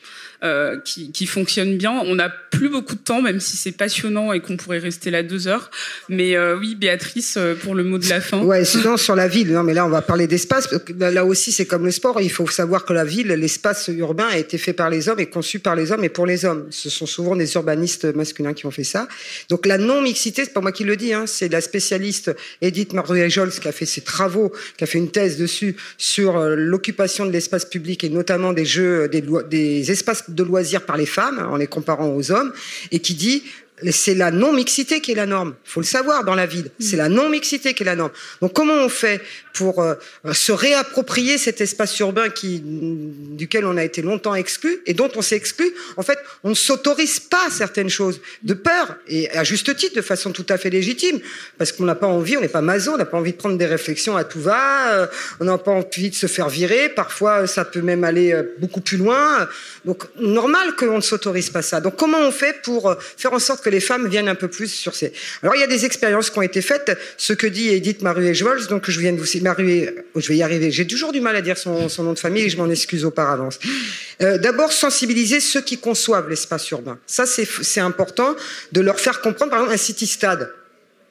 euh, 0.44 0.76
qui, 0.84 1.24
fonctionne 1.24 1.78
bien. 1.78 1.92
On 2.04 2.16
n'a 2.16 2.28
plus 2.28 2.68
beaucoup 2.68 2.94
de 2.94 3.00
temps, 3.00 3.22
même 3.22 3.40
si 3.40 3.56
c'est 3.56 3.72
passionnant 3.72 4.34
et 4.34 4.40
qu'on 4.40 4.58
pourrait 4.58 4.78
rester 4.78 5.10
là 5.10 5.22
deux 5.22 5.48
heures. 5.48 5.70
Mais 6.10 6.36
euh, 6.36 6.58
oui, 6.58 6.74
Béatrice, 6.74 7.36
euh, 7.38 7.54
pour 7.54 7.74
le 7.74 7.82
mot 7.82 7.96
de 7.96 8.06
la 8.10 8.20
fin. 8.20 8.42
Ouais, 8.42 8.66
sinon 8.66 8.98
sur 8.98 9.16
la 9.16 9.26
ville. 9.26 9.52
Non, 9.52 9.62
mais 9.62 9.72
là 9.72 9.86
on 9.86 9.88
va 9.88 10.02
parler 10.02 10.26
d'espace. 10.26 10.68
Là 10.98 11.24
aussi, 11.24 11.50
c'est 11.50 11.64
comme 11.64 11.86
le 11.86 11.90
sport. 11.90 12.20
Il 12.20 12.30
faut 12.30 12.46
savoir 12.46 12.84
que 12.84 12.92
la 12.92 13.06
ville, 13.06 13.28
l'espace 13.28 13.88
urbain 13.88 14.26
a 14.26 14.36
été 14.36 14.58
fait 14.58 14.74
par 14.74 14.90
les 14.90 15.08
hommes 15.08 15.18
et 15.18 15.26
conçu 15.26 15.60
par 15.60 15.76
les 15.76 15.92
hommes 15.92 16.04
et 16.04 16.10
pour 16.10 16.26
les 16.26 16.44
hommes. 16.44 16.66
Ce 16.68 16.90
sont 16.90 17.06
souvent 17.06 17.36
des 17.36 17.54
urbanistes 17.54 18.14
masculins 18.14 18.52
qui 18.52 18.66
ont 18.66 18.70
fait 18.70 18.84
ça. 18.84 19.08
Donc 19.48 19.64
la 19.64 19.78
non 19.78 20.02
mixité, 20.02 20.44
c'est 20.44 20.52
pas 20.52 20.60
moi 20.60 20.72
qui 20.72 20.84
le 20.84 20.96
dis. 20.96 21.14
Hein, 21.14 21.24
c'est 21.26 21.50
la 21.50 21.62
spécialiste 21.62 22.36
Edith 22.60 22.92
Marduet-Jols 22.92 23.50
qui 23.50 23.66
a 23.66 23.72
fait 23.72 23.86
ses 23.86 24.02
travaux, 24.02 24.52
qui 24.76 24.84
a 24.84 24.86
fait 24.86 24.98
une 24.98 25.10
thèse 25.10 25.38
dessus 25.38 25.74
sur 25.96 26.38
l'occupation 26.38 27.24
de 27.24 27.30
l'espace 27.30 27.64
public 27.64 28.04
et 28.04 28.10
notamment 28.10 28.52
des 28.52 28.66
jeux, 28.66 29.08
des 29.08 29.90
espaces 29.90 30.33
de 30.34 30.42
loisirs 30.42 30.84
par 30.84 30.96
les 30.96 31.06
femmes, 31.06 31.46
en 31.50 31.56
les 31.56 31.66
comparant 31.66 32.14
aux 32.14 32.30
hommes, 32.30 32.52
et 32.90 33.00
qui 33.00 33.14
dit 33.14 33.44
c'est 33.90 34.14
la 34.14 34.30
non-mixité 34.30 35.00
qui 35.00 35.12
est 35.12 35.16
la 35.16 35.26
norme. 35.26 35.54
Il 35.66 35.70
faut 35.70 35.80
le 35.80 35.86
savoir 35.86 36.24
dans 36.24 36.34
la 36.34 36.46
ville. 36.46 36.70
C'est 36.78 36.96
la 36.96 37.08
non-mixité 37.08 37.74
qui 37.74 37.82
est 37.82 37.86
la 37.86 37.96
norme. 37.96 38.12
Donc 38.40 38.52
comment 38.52 38.74
on 38.74 38.88
fait 38.88 39.20
pour 39.52 39.82
euh, 39.82 39.94
se 40.32 40.52
réapproprier 40.52 41.38
cet 41.38 41.60
espace 41.60 41.98
urbain 41.98 42.28
qui, 42.28 42.62
duquel 42.64 43.64
on 43.64 43.76
a 43.76 43.84
été 43.84 44.02
longtemps 44.02 44.34
exclu 44.34 44.80
et 44.86 44.94
dont 44.94 45.10
on 45.16 45.22
s'est 45.22 45.36
exclu? 45.36 45.72
En 45.96 46.02
fait, 46.02 46.18
on 46.44 46.50
ne 46.50 46.54
s'autorise 46.54 47.18
pas 47.18 47.50
certaines 47.50 47.90
choses 47.90 48.20
de 48.42 48.54
peur, 48.54 48.96
et 49.08 49.30
à 49.30 49.44
juste 49.44 49.74
titre, 49.76 49.94
de 49.94 50.02
façon 50.02 50.32
tout 50.32 50.46
à 50.48 50.58
fait 50.58 50.70
légitime, 50.70 51.20
parce 51.58 51.72
qu'on 51.72 51.84
n'a 51.84 51.94
pas 51.94 52.06
envie, 52.06 52.36
on 52.36 52.40
n'est 52.40 52.48
pas 52.48 52.62
maso, 52.62 52.92
on 52.92 52.96
n'a 52.96 53.04
pas 53.04 53.16
envie 53.16 53.32
de 53.32 53.36
prendre 53.36 53.56
des 53.56 53.66
réflexions 53.66 54.16
à 54.16 54.24
tout 54.24 54.40
va, 54.40 54.92
euh, 54.92 55.06
on 55.40 55.44
n'a 55.44 55.58
pas 55.58 55.72
envie 55.72 56.10
de 56.10 56.14
se 56.14 56.26
faire 56.26 56.48
virer, 56.48 56.88
parfois 56.88 57.46
ça 57.46 57.64
peut 57.64 57.82
même 57.82 58.02
aller 58.02 58.32
euh, 58.32 58.54
beaucoup 58.58 58.80
plus 58.80 58.96
loin. 58.96 59.48
Donc 59.84 60.04
normal 60.18 60.74
qu'on 60.76 60.96
ne 60.96 61.00
s'autorise 61.00 61.50
pas 61.50 61.62
ça. 61.62 61.80
Donc 61.80 61.96
comment 61.96 62.18
on 62.18 62.32
fait 62.32 62.60
pour 62.62 62.94
faire 63.16 63.32
en 63.32 63.38
sorte 63.38 63.63
que 63.64 63.70
les 63.70 63.80
femmes 63.80 64.08
viennent 64.08 64.28
un 64.28 64.36
peu 64.36 64.48
plus 64.48 64.68
sur 64.68 64.94
ces. 64.94 65.12
Alors 65.42 65.56
il 65.56 65.60
y 65.60 65.64
a 65.64 65.66
des 65.66 65.84
expériences 65.84 66.30
qui 66.30 66.38
ont 66.38 66.42
été 66.42 66.62
faites. 66.62 66.96
Ce 67.16 67.32
que 67.32 67.46
dit 67.46 67.70
Edith 67.70 68.02
Maruet-Jols, 68.02 68.68
donc 68.68 68.88
je 68.88 69.00
viens 69.00 69.12
de 69.12 69.18
vous 69.18 69.26
Maruet, 69.42 69.94
oh, 70.14 70.20
je 70.20 70.28
vais 70.28 70.36
y 70.36 70.42
arriver. 70.42 70.70
J'ai 70.70 70.86
toujours 70.86 71.12
du 71.12 71.20
mal 71.20 71.34
à 71.34 71.40
dire 71.40 71.58
son, 71.58 71.88
nom 71.98 72.12
de 72.12 72.18
famille 72.18 72.44
et 72.44 72.50
je 72.50 72.56
m'en 72.56 72.70
excuse 72.70 73.04
auparavant. 73.04 73.48
Euh, 74.22 74.38
D'abord 74.38 74.72
sensibiliser 74.72 75.40
ceux 75.40 75.62
qui 75.62 75.78
conçoivent 75.78 76.28
l'espace 76.28 76.70
urbain. 76.70 76.98
Ça 77.06 77.24
c'est 77.26 77.80
important 77.80 78.36
de 78.72 78.80
leur 78.80 79.00
faire 79.00 79.20
comprendre. 79.20 79.50
Par 79.50 79.60
exemple 79.60 79.74
un 79.74 79.78
city 79.78 80.06
stade, 80.06 80.52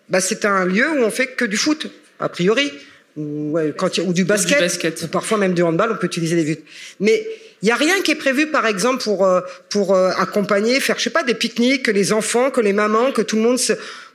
bah, 0.07 0.21
c'est 0.21 0.45
un 0.45 0.65
lieu 0.65 0.89
où 0.89 1.03
on 1.03 1.11
fait 1.11 1.27
que 1.27 1.45
du 1.45 1.57
foot 1.57 1.87
a 2.19 2.29
priori 2.29 2.71
ou, 3.17 3.57
quand 3.77 3.97
ou 3.99 4.13
du 4.13 4.23
basket, 4.23 4.51
ou 4.51 4.59
du 4.59 4.65
basket. 4.65 5.01
Ou 5.03 5.07
parfois 5.07 5.37
même 5.37 5.53
du 5.53 5.63
handball, 5.63 5.91
on 5.91 5.97
peut 5.97 6.07
utiliser 6.07 6.35
des 6.35 6.43
vues. 6.43 6.59
Mais 6.99 7.27
il 7.63 7.67
n'y 7.67 7.71
a 7.71 7.77
rien 7.77 8.01
qui 8.01 8.11
est 8.11 8.15
prévu, 8.15 8.47
par 8.47 8.65
exemple, 8.65 9.01
pour, 9.01 9.25
euh, 9.25 9.39
pour 9.69 9.95
euh, 9.95 10.11
accompagner, 10.17 10.81
faire, 10.81 10.97
je 10.97 11.03
sais 11.03 11.09
pas, 11.09 11.23
des 11.23 11.33
pique-niques, 11.33 11.83
que 11.83 11.91
les 11.91 12.11
enfants, 12.11 12.51
que 12.51 12.59
les 12.59 12.73
mamans, 12.73 13.13
que 13.13 13.21
tout 13.21 13.37
le 13.37 13.41
monde 13.41 13.57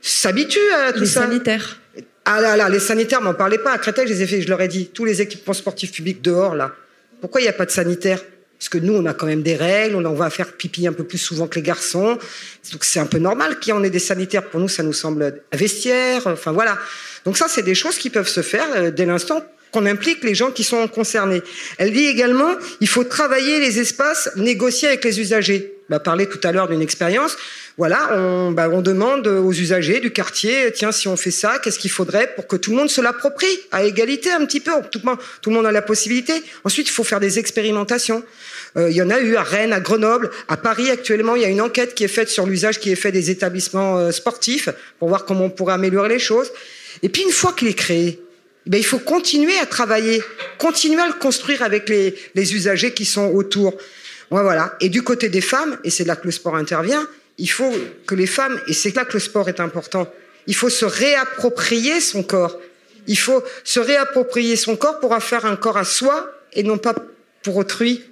s'habitue 0.03 0.59
à 0.77 0.93
tout 0.93 1.03
ça. 1.07 1.21
Les 1.21 1.31
sanitaires. 1.31 1.79
Ah 2.25 2.41
là 2.41 2.55
là, 2.55 2.69
les 2.69 2.79
sanitaires, 2.79 3.21
m'en 3.21 3.33
parlez 3.33 3.57
pas. 3.57 3.71
À 3.71 3.79
Créteil, 3.79 4.07
je 4.07 4.13
les 4.13 4.21
ai 4.21 4.27
fait, 4.27 4.41
je 4.43 4.49
leur 4.49 4.61
ai 4.61 4.67
dit, 4.67 4.91
tous 4.93 5.03
les 5.03 5.23
équipements 5.23 5.55
sportifs 5.55 5.91
publics 5.91 6.21
dehors, 6.21 6.53
là. 6.53 6.73
Pourquoi 7.21 7.41
il 7.41 7.45
n'y 7.45 7.49
a 7.49 7.53
pas 7.53 7.65
de 7.65 7.71
sanitaires? 7.71 8.23
Parce 8.59 8.69
que 8.69 8.77
nous, 8.77 8.93
on 8.93 9.05
a 9.07 9.15
quand 9.15 9.25
même 9.25 9.41
des 9.41 9.55
règles, 9.55 9.95
on 9.95 10.13
va 10.13 10.29
faire 10.29 10.53
pipi 10.53 10.85
un 10.85 10.93
peu 10.93 11.03
plus 11.03 11.17
souvent 11.17 11.47
que 11.47 11.55
les 11.55 11.63
garçons. 11.63 12.19
Donc 12.71 12.83
c'est 12.83 12.99
un 12.99 13.07
peu 13.07 13.17
normal 13.17 13.57
qu'il 13.57 13.71
y 13.71 13.73
en 13.73 13.83
ait 13.83 13.89
des 13.89 13.97
sanitaires. 13.99 14.43
Pour 14.43 14.59
nous, 14.59 14.67
ça 14.67 14.83
nous 14.83 14.93
semble 14.93 15.41
un 15.51 15.57
vestiaire. 15.57 16.27
Enfin 16.27 16.51
voilà. 16.51 16.77
Donc 17.25 17.35
ça, 17.35 17.47
c'est 17.49 17.63
des 17.63 17.73
choses 17.73 17.97
qui 17.97 18.11
peuvent 18.11 18.27
se 18.27 18.41
faire 18.41 18.67
euh, 18.75 18.91
dès 18.91 19.05
l'instant 19.05 19.41
qu'on 19.71 19.85
implique 19.85 20.23
les 20.23 20.35
gens 20.35 20.51
qui 20.51 20.63
sont 20.63 20.87
concernés. 20.87 21.41
Elle 21.77 21.93
dit 21.93 22.05
également, 22.05 22.53
il 22.81 22.87
faut 22.87 23.03
travailler 23.03 23.59
les 23.59 23.79
espaces, 23.79 24.29
négocier 24.35 24.87
avec 24.87 25.03
les 25.03 25.19
usagers. 25.19 25.73
On 25.89 25.95
a 25.95 25.99
parlé 25.99 26.27
tout 26.27 26.39
à 26.43 26.51
l'heure 26.51 26.67
d'une 26.67 26.81
expérience. 26.81 27.35
Voilà, 27.77 28.09
on, 28.13 28.51
bah, 28.51 28.69
on, 28.71 28.81
demande 28.81 29.25
aux 29.25 29.53
usagers 29.53 29.99
du 30.01 30.11
quartier, 30.11 30.71
tiens, 30.73 30.91
si 30.91 31.07
on 31.07 31.15
fait 31.15 31.31
ça, 31.31 31.59
qu'est-ce 31.63 31.79
qu'il 31.79 31.89
faudrait 31.89 32.33
pour 32.35 32.45
que 32.45 32.57
tout 32.57 32.71
le 32.71 32.77
monde 32.77 32.89
se 32.89 32.99
l'approprie 32.99 33.47
à 33.71 33.85
égalité 33.85 34.29
un 34.31 34.45
petit 34.45 34.59
peu. 34.59 34.71
Tout 34.91 34.99
le, 35.01 35.09
monde, 35.09 35.17
tout 35.41 35.49
le 35.49 35.55
monde 35.55 35.65
a 35.65 35.71
la 35.71 35.81
possibilité. 35.81 36.33
Ensuite, 36.63 36.87
il 36.87 36.91
faut 36.91 37.05
faire 37.05 37.19
des 37.19 37.39
expérimentations. 37.39 38.23
Euh, 38.77 38.91
il 38.91 38.97
y 38.97 39.01
en 39.01 39.09
a 39.09 39.19
eu 39.19 39.35
à 39.35 39.43
Rennes, 39.43 39.73
à 39.73 39.79
Grenoble, 39.79 40.29
à 40.47 40.57
Paris 40.57 40.91
actuellement. 40.91 41.35
Il 41.35 41.41
y 41.41 41.45
a 41.45 41.49
une 41.49 41.61
enquête 41.61 41.95
qui 41.95 42.03
est 42.03 42.09
faite 42.09 42.29
sur 42.29 42.45
l'usage 42.45 42.79
qui 42.79 42.91
est 42.91 42.95
fait 42.95 43.11
des 43.11 43.31
établissements 43.31 43.97
euh, 43.97 44.11
sportifs 44.11 44.69
pour 44.99 45.07
voir 45.07 45.25
comment 45.25 45.45
on 45.45 45.49
pourrait 45.49 45.73
améliorer 45.73 46.09
les 46.09 46.19
choses. 46.19 46.51
Et 47.01 47.09
puis 47.09 47.23
une 47.23 47.31
fois 47.31 47.53
qu'il 47.53 47.67
est 47.67 47.73
créé, 47.73 48.19
ben, 48.65 48.77
il 48.77 48.85
faut 48.85 48.99
continuer 48.99 49.57
à 49.59 49.65
travailler, 49.65 50.21
continuer 50.57 51.01
à 51.01 51.07
le 51.07 51.13
construire 51.13 51.63
avec 51.63 51.89
les, 51.89 52.15
usagers 52.53 52.93
qui 52.93 53.05
sont 53.05 53.27
autour. 53.27 53.75
voilà. 54.29 54.75
Et 54.81 54.89
du 54.89 55.01
côté 55.01 55.29
des 55.29 55.41
femmes, 55.41 55.77
et 55.83 55.89
c'est 55.89 56.05
là 56.05 56.15
que 56.15 56.25
le 56.25 56.31
sport 56.31 56.55
intervient, 56.55 57.07
il 57.37 57.49
faut 57.49 57.73
que 58.05 58.15
les 58.15 58.27
femmes, 58.27 58.59
et 58.67 58.73
c'est 58.73 58.95
là 58.95 59.05
que 59.05 59.13
le 59.13 59.19
sport 59.19 59.49
est 59.49 59.59
important, 59.59 60.11
il 60.47 60.55
faut 60.55 60.69
se 60.69 60.85
réapproprier 60.85 62.01
son 62.01 62.23
corps. 62.23 62.59
Il 63.07 63.17
faut 63.17 63.43
se 63.63 63.79
réapproprier 63.79 64.55
son 64.55 64.75
corps 64.75 64.99
pour 64.99 65.13
en 65.13 65.19
faire 65.19 65.45
un 65.45 65.55
corps 65.55 65.77
à 65.77 65.83
soi 65.83 66.31
et 66.53 66.63
non 66.63 66.77
pas 66.77 66.95
pour 67.43 67.57
autrui. 67.57 68.03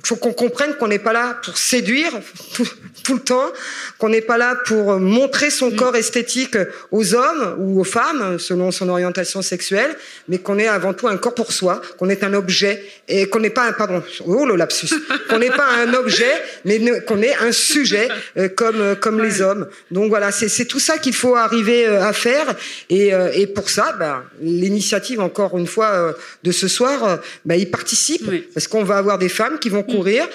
Il 0.00 0.06
faut 0.06 0.16
qu'on 0.16 0.32
comprenne 0.32 0.74
qu'on 0.74 0.86
n'est 0.86 1.00
pas 1.00 1.12
là 1.12 1.38
pour 1.44 1.58
séduire 1.58 2.12
tout, 2.54 3.14
le 3.14 3.20
temps, 3.20 3.50
qu'on 3.98 4.08
n'est 4.08 4.20
pas 4.20 4.38
là 4.38 4.54
pour 4.64 4.98
montrer 5.00 5.50
son 5.50 5.72
corps 5.72 5.96
esthétique 5.96 6.56
aux 6.92 7.14
hommes 7.14 7.56
ou 7.58 7.80
aux 7.80 7.84
femmes 7.84 8.38
selon 8.38 8.70
son 8.70 8.88
orientation 8.88 9.42
sexuelle, 9.42 9.96
mais 10.28 10.38
qu'on 10.38 10.58
est 10.58 10.68
avant 10.68 10.94
tout 10.94 11.08
un 11.08 11.16
corps 11.16 11.34
pour 11.34 11.52
soi, 11.52 11.82
qu'on 11.98 12.08
est 12.08 12.22
un 12.22 12.32
objet 12.34 12.82
et 13.08 13.28
qu'on 13.28 13.40
n'est 13.40 13.50
pas 13.50 13.66
un 13.66 13.72
pardon, 13.72 14.02
oh 14.24 14.46
le 14.46 14.54
lapsus, 14.54 14.88
qu'on 15.28 15.38
n'est 15.38 15.50
pas 15.50 15.66
un 15.66 15.92
objet, 15.94 16.32
mais 16.64 16.80
qu'on 17.00 17.20
est 17.20 17.34
un 17.34 17.52
sujet 17.52 18.08
euh, 18.36 18.48
comme 18.48 18.96
comme 18.96 19.20
les 19.20 19.42
hommes. 19.42 19.66
Donc 19.90 20.10
voilà, 20.10 20.30
c'est 20.30 20.64
tout 20.66 20.80
ça 20.80 20.98
qu'il 20.98 21.14
faut 21.14 21.34
arriver 21.34 21.86
euh, 21.86 22.04
à 22.04 22.12
faire 22.12 22.46
et, 22.88 23.12
euh, 23.12 23.30
et 23.34 23.46
pour 23.48 23.68
ça, 23.68 23.96
ben, 23.98 24.22
l'initiative 24.40 25.20
encore 25.20 25.58
une 25.58 25.66
fois 25.66 26.14
de 26.44 26.52
ce 26.52 26.68
soir, 26.68 27.18
ben, 27.44 27.56
il 27.56 27.70
participe 27.70 28.30
parce 28.54 28.68
qu'on 28.68 28.84
va 28.84 28.98
avoir 28.98 29.18
des 29.18 29.28
femmes 29.28 29.58
qui 29.58 29.68
vont 29.68 29.87
courir, 29.88 30.28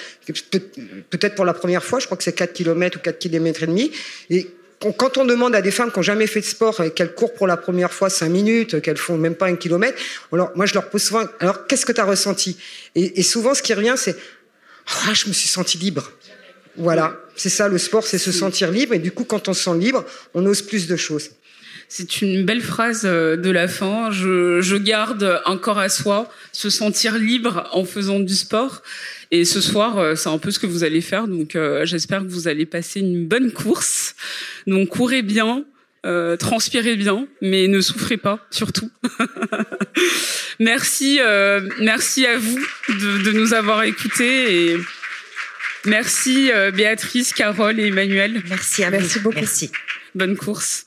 peut-être 1.10 1.34
pour 1.34 1.44
la 1.44 1.54
première 1.54 1.84
fois, 1.84 1.98
je 1.98 2.06
crois 2.06 2.16
que 2.16 2.24
c'est 2.24 2.34
4 2.34 2.52
km 2.52 2.98
ou 2.98 3.00
4 3.00 3.18
km 3.18 3.62
et 3.62 3.66
demi. 3.66 3.92
Et 4.30 4.46
quand 4.92 5.18
on 5.18 5.24
demande 5.24 5.54
à 5.54 5.62
des 5.62 5.70
femmes 5.70 5.90
qui 5.90 5.98
n'ont 5.98 6.02
jamais 6.02 6.26
fait 6.26 6.40
de 6.40 6.44
sport, 6.44 6.80
qu'elles 6.94 7.14
courent 7.14 7.32
pour 7.32 7.46
la 7.46 7.56
première 7.56 7.92
fois 7.92 8.10
5 8.10 8.28
minutes, 8.28 8.80
qu'elles 8.80 8.96
font 8.96 9.16
même 9.16 9.34
pas 9.34 9.46
un 9.46 9.56
kilomètre, 9.56 9.98
alors 10.32 10.52
moi 10.54 10.66
je 10.66 10.74
leur 10.74 10.90
pose 10.90 11.02
souvent, 11.02 11.24
alors 11.40 11.66
qu'est-ce 11.66 11.86
que 11.86 11.92
tu 11.92 12.00
as 12.00 12.04
ressenti? 12.04 12.56
Et, 12.94 13.22
souvent 13.22 13.54
ce 13.54 13.62
qui 13.62 13.74
revient 13.74 13.94
c'est, 13.96 14.16
ah, 15.06 15.14
je 15.14 15.28
me 15.28 15.32
suis 15.32 15.48
senti 15.48 15.78
libre. 15.78 16.12
Voilà, 16.76 17.16
c'est 17.36 17.48
ça 17.48 17.68
le 17.68 17.78
sport, 17.78 18.04
c'est 18.04 18.18
se 18.18 18.32
sentir 18.32 18.70
libre 18.70 18.94
et 18.94 18.98
du 18.98 19.12
coup 19.12 19.24
quand 19.24 19.48
on 19.48 19.54
se 19.54 19.64
sent 19.64 19.78
libre, 19.78 20.04
on 20.34 20.44
ose 20.44 20.62
plus 20.62 20.86
de 20.86 20.96
choses. 20.96 21.30
C'est 21.88 22.22
une 22.22 22.44
belle 22.44 22.62
phrase 22.62 23.02
euh, 23.04 23.36
de 23.36 23.50
la 23.50 23.68
fin. 23.68 24.10
Je, 24.10 24.60
je, 24.62 24.76
garde 24.76 25.40
un 25.44 25.56
corps 25.58 25.78
à 25.78 25.88
soi, 25.88 26.28
se 26.50 26.70
sentir 26.70 27.18
libre 27.18 27.68
en 27.72 27.84
faisant 27.84 28.20
du 28.20 28.34
sport. 28.34 28.82
Et 29.34 29.44
ce 29.44 29.60
soir, 29.60 29.98
euh, 29.98 30.14
c'est 30.14 30.28
un 30.28 30.38
peu 30.38 30.52
ce 30.52 30.60
que 30.60 30.66
vous 30.66 30.84
allez 30.84 31.00
faire. 31.00 31.26
Donc, 31.26 31.56
euh, 31.56 31.84
j'espère 31.84 32.20
que 32.20 32.28
vous 32.28 32.46
allez 32.46 32.66
passer 32.66 33.00
une 33.00 33.26
bonne 33.26 33.50
course. 33.50 34.14
Donc, 34.68 34.90
courez 34.90 35.22
bien, 35.22 35.64
euh, 36.06 36.36
transpirez 36.36 36.94
bien, 36.94 37.26
mais 37.42 37.66
ne 37.66 37.80
souffrez 37.80 38.16
pas, 38.16 38.38
surtout. 38.52 38.92
merci, 40.60 41.18
euh, 41.20 41.68
merci 41.80 42.26
à 42.26 42.38
vous 42.38 42.60
de, 42.90 43.24
de, 43.24 43.32
nous 43.32 43.54
avoir 43.54 43.82
écoutés 43.82 44.70
et 44.70 44.76
merci 45.84 46.52
Béatrice, 46.72 47.32
Carole 47.32 47.80
et 47.80 47.88
Emmanuel. 47.88 48.40
Merci 48.48 48.84
à 48.84 48.90
vous. 48.90 48.98
Merci 48.98 49.18
beaucoup. 49.18 49.34
Merci. 49.34 49.72
Bonne 50.14 50.36
course. 50.36 50.83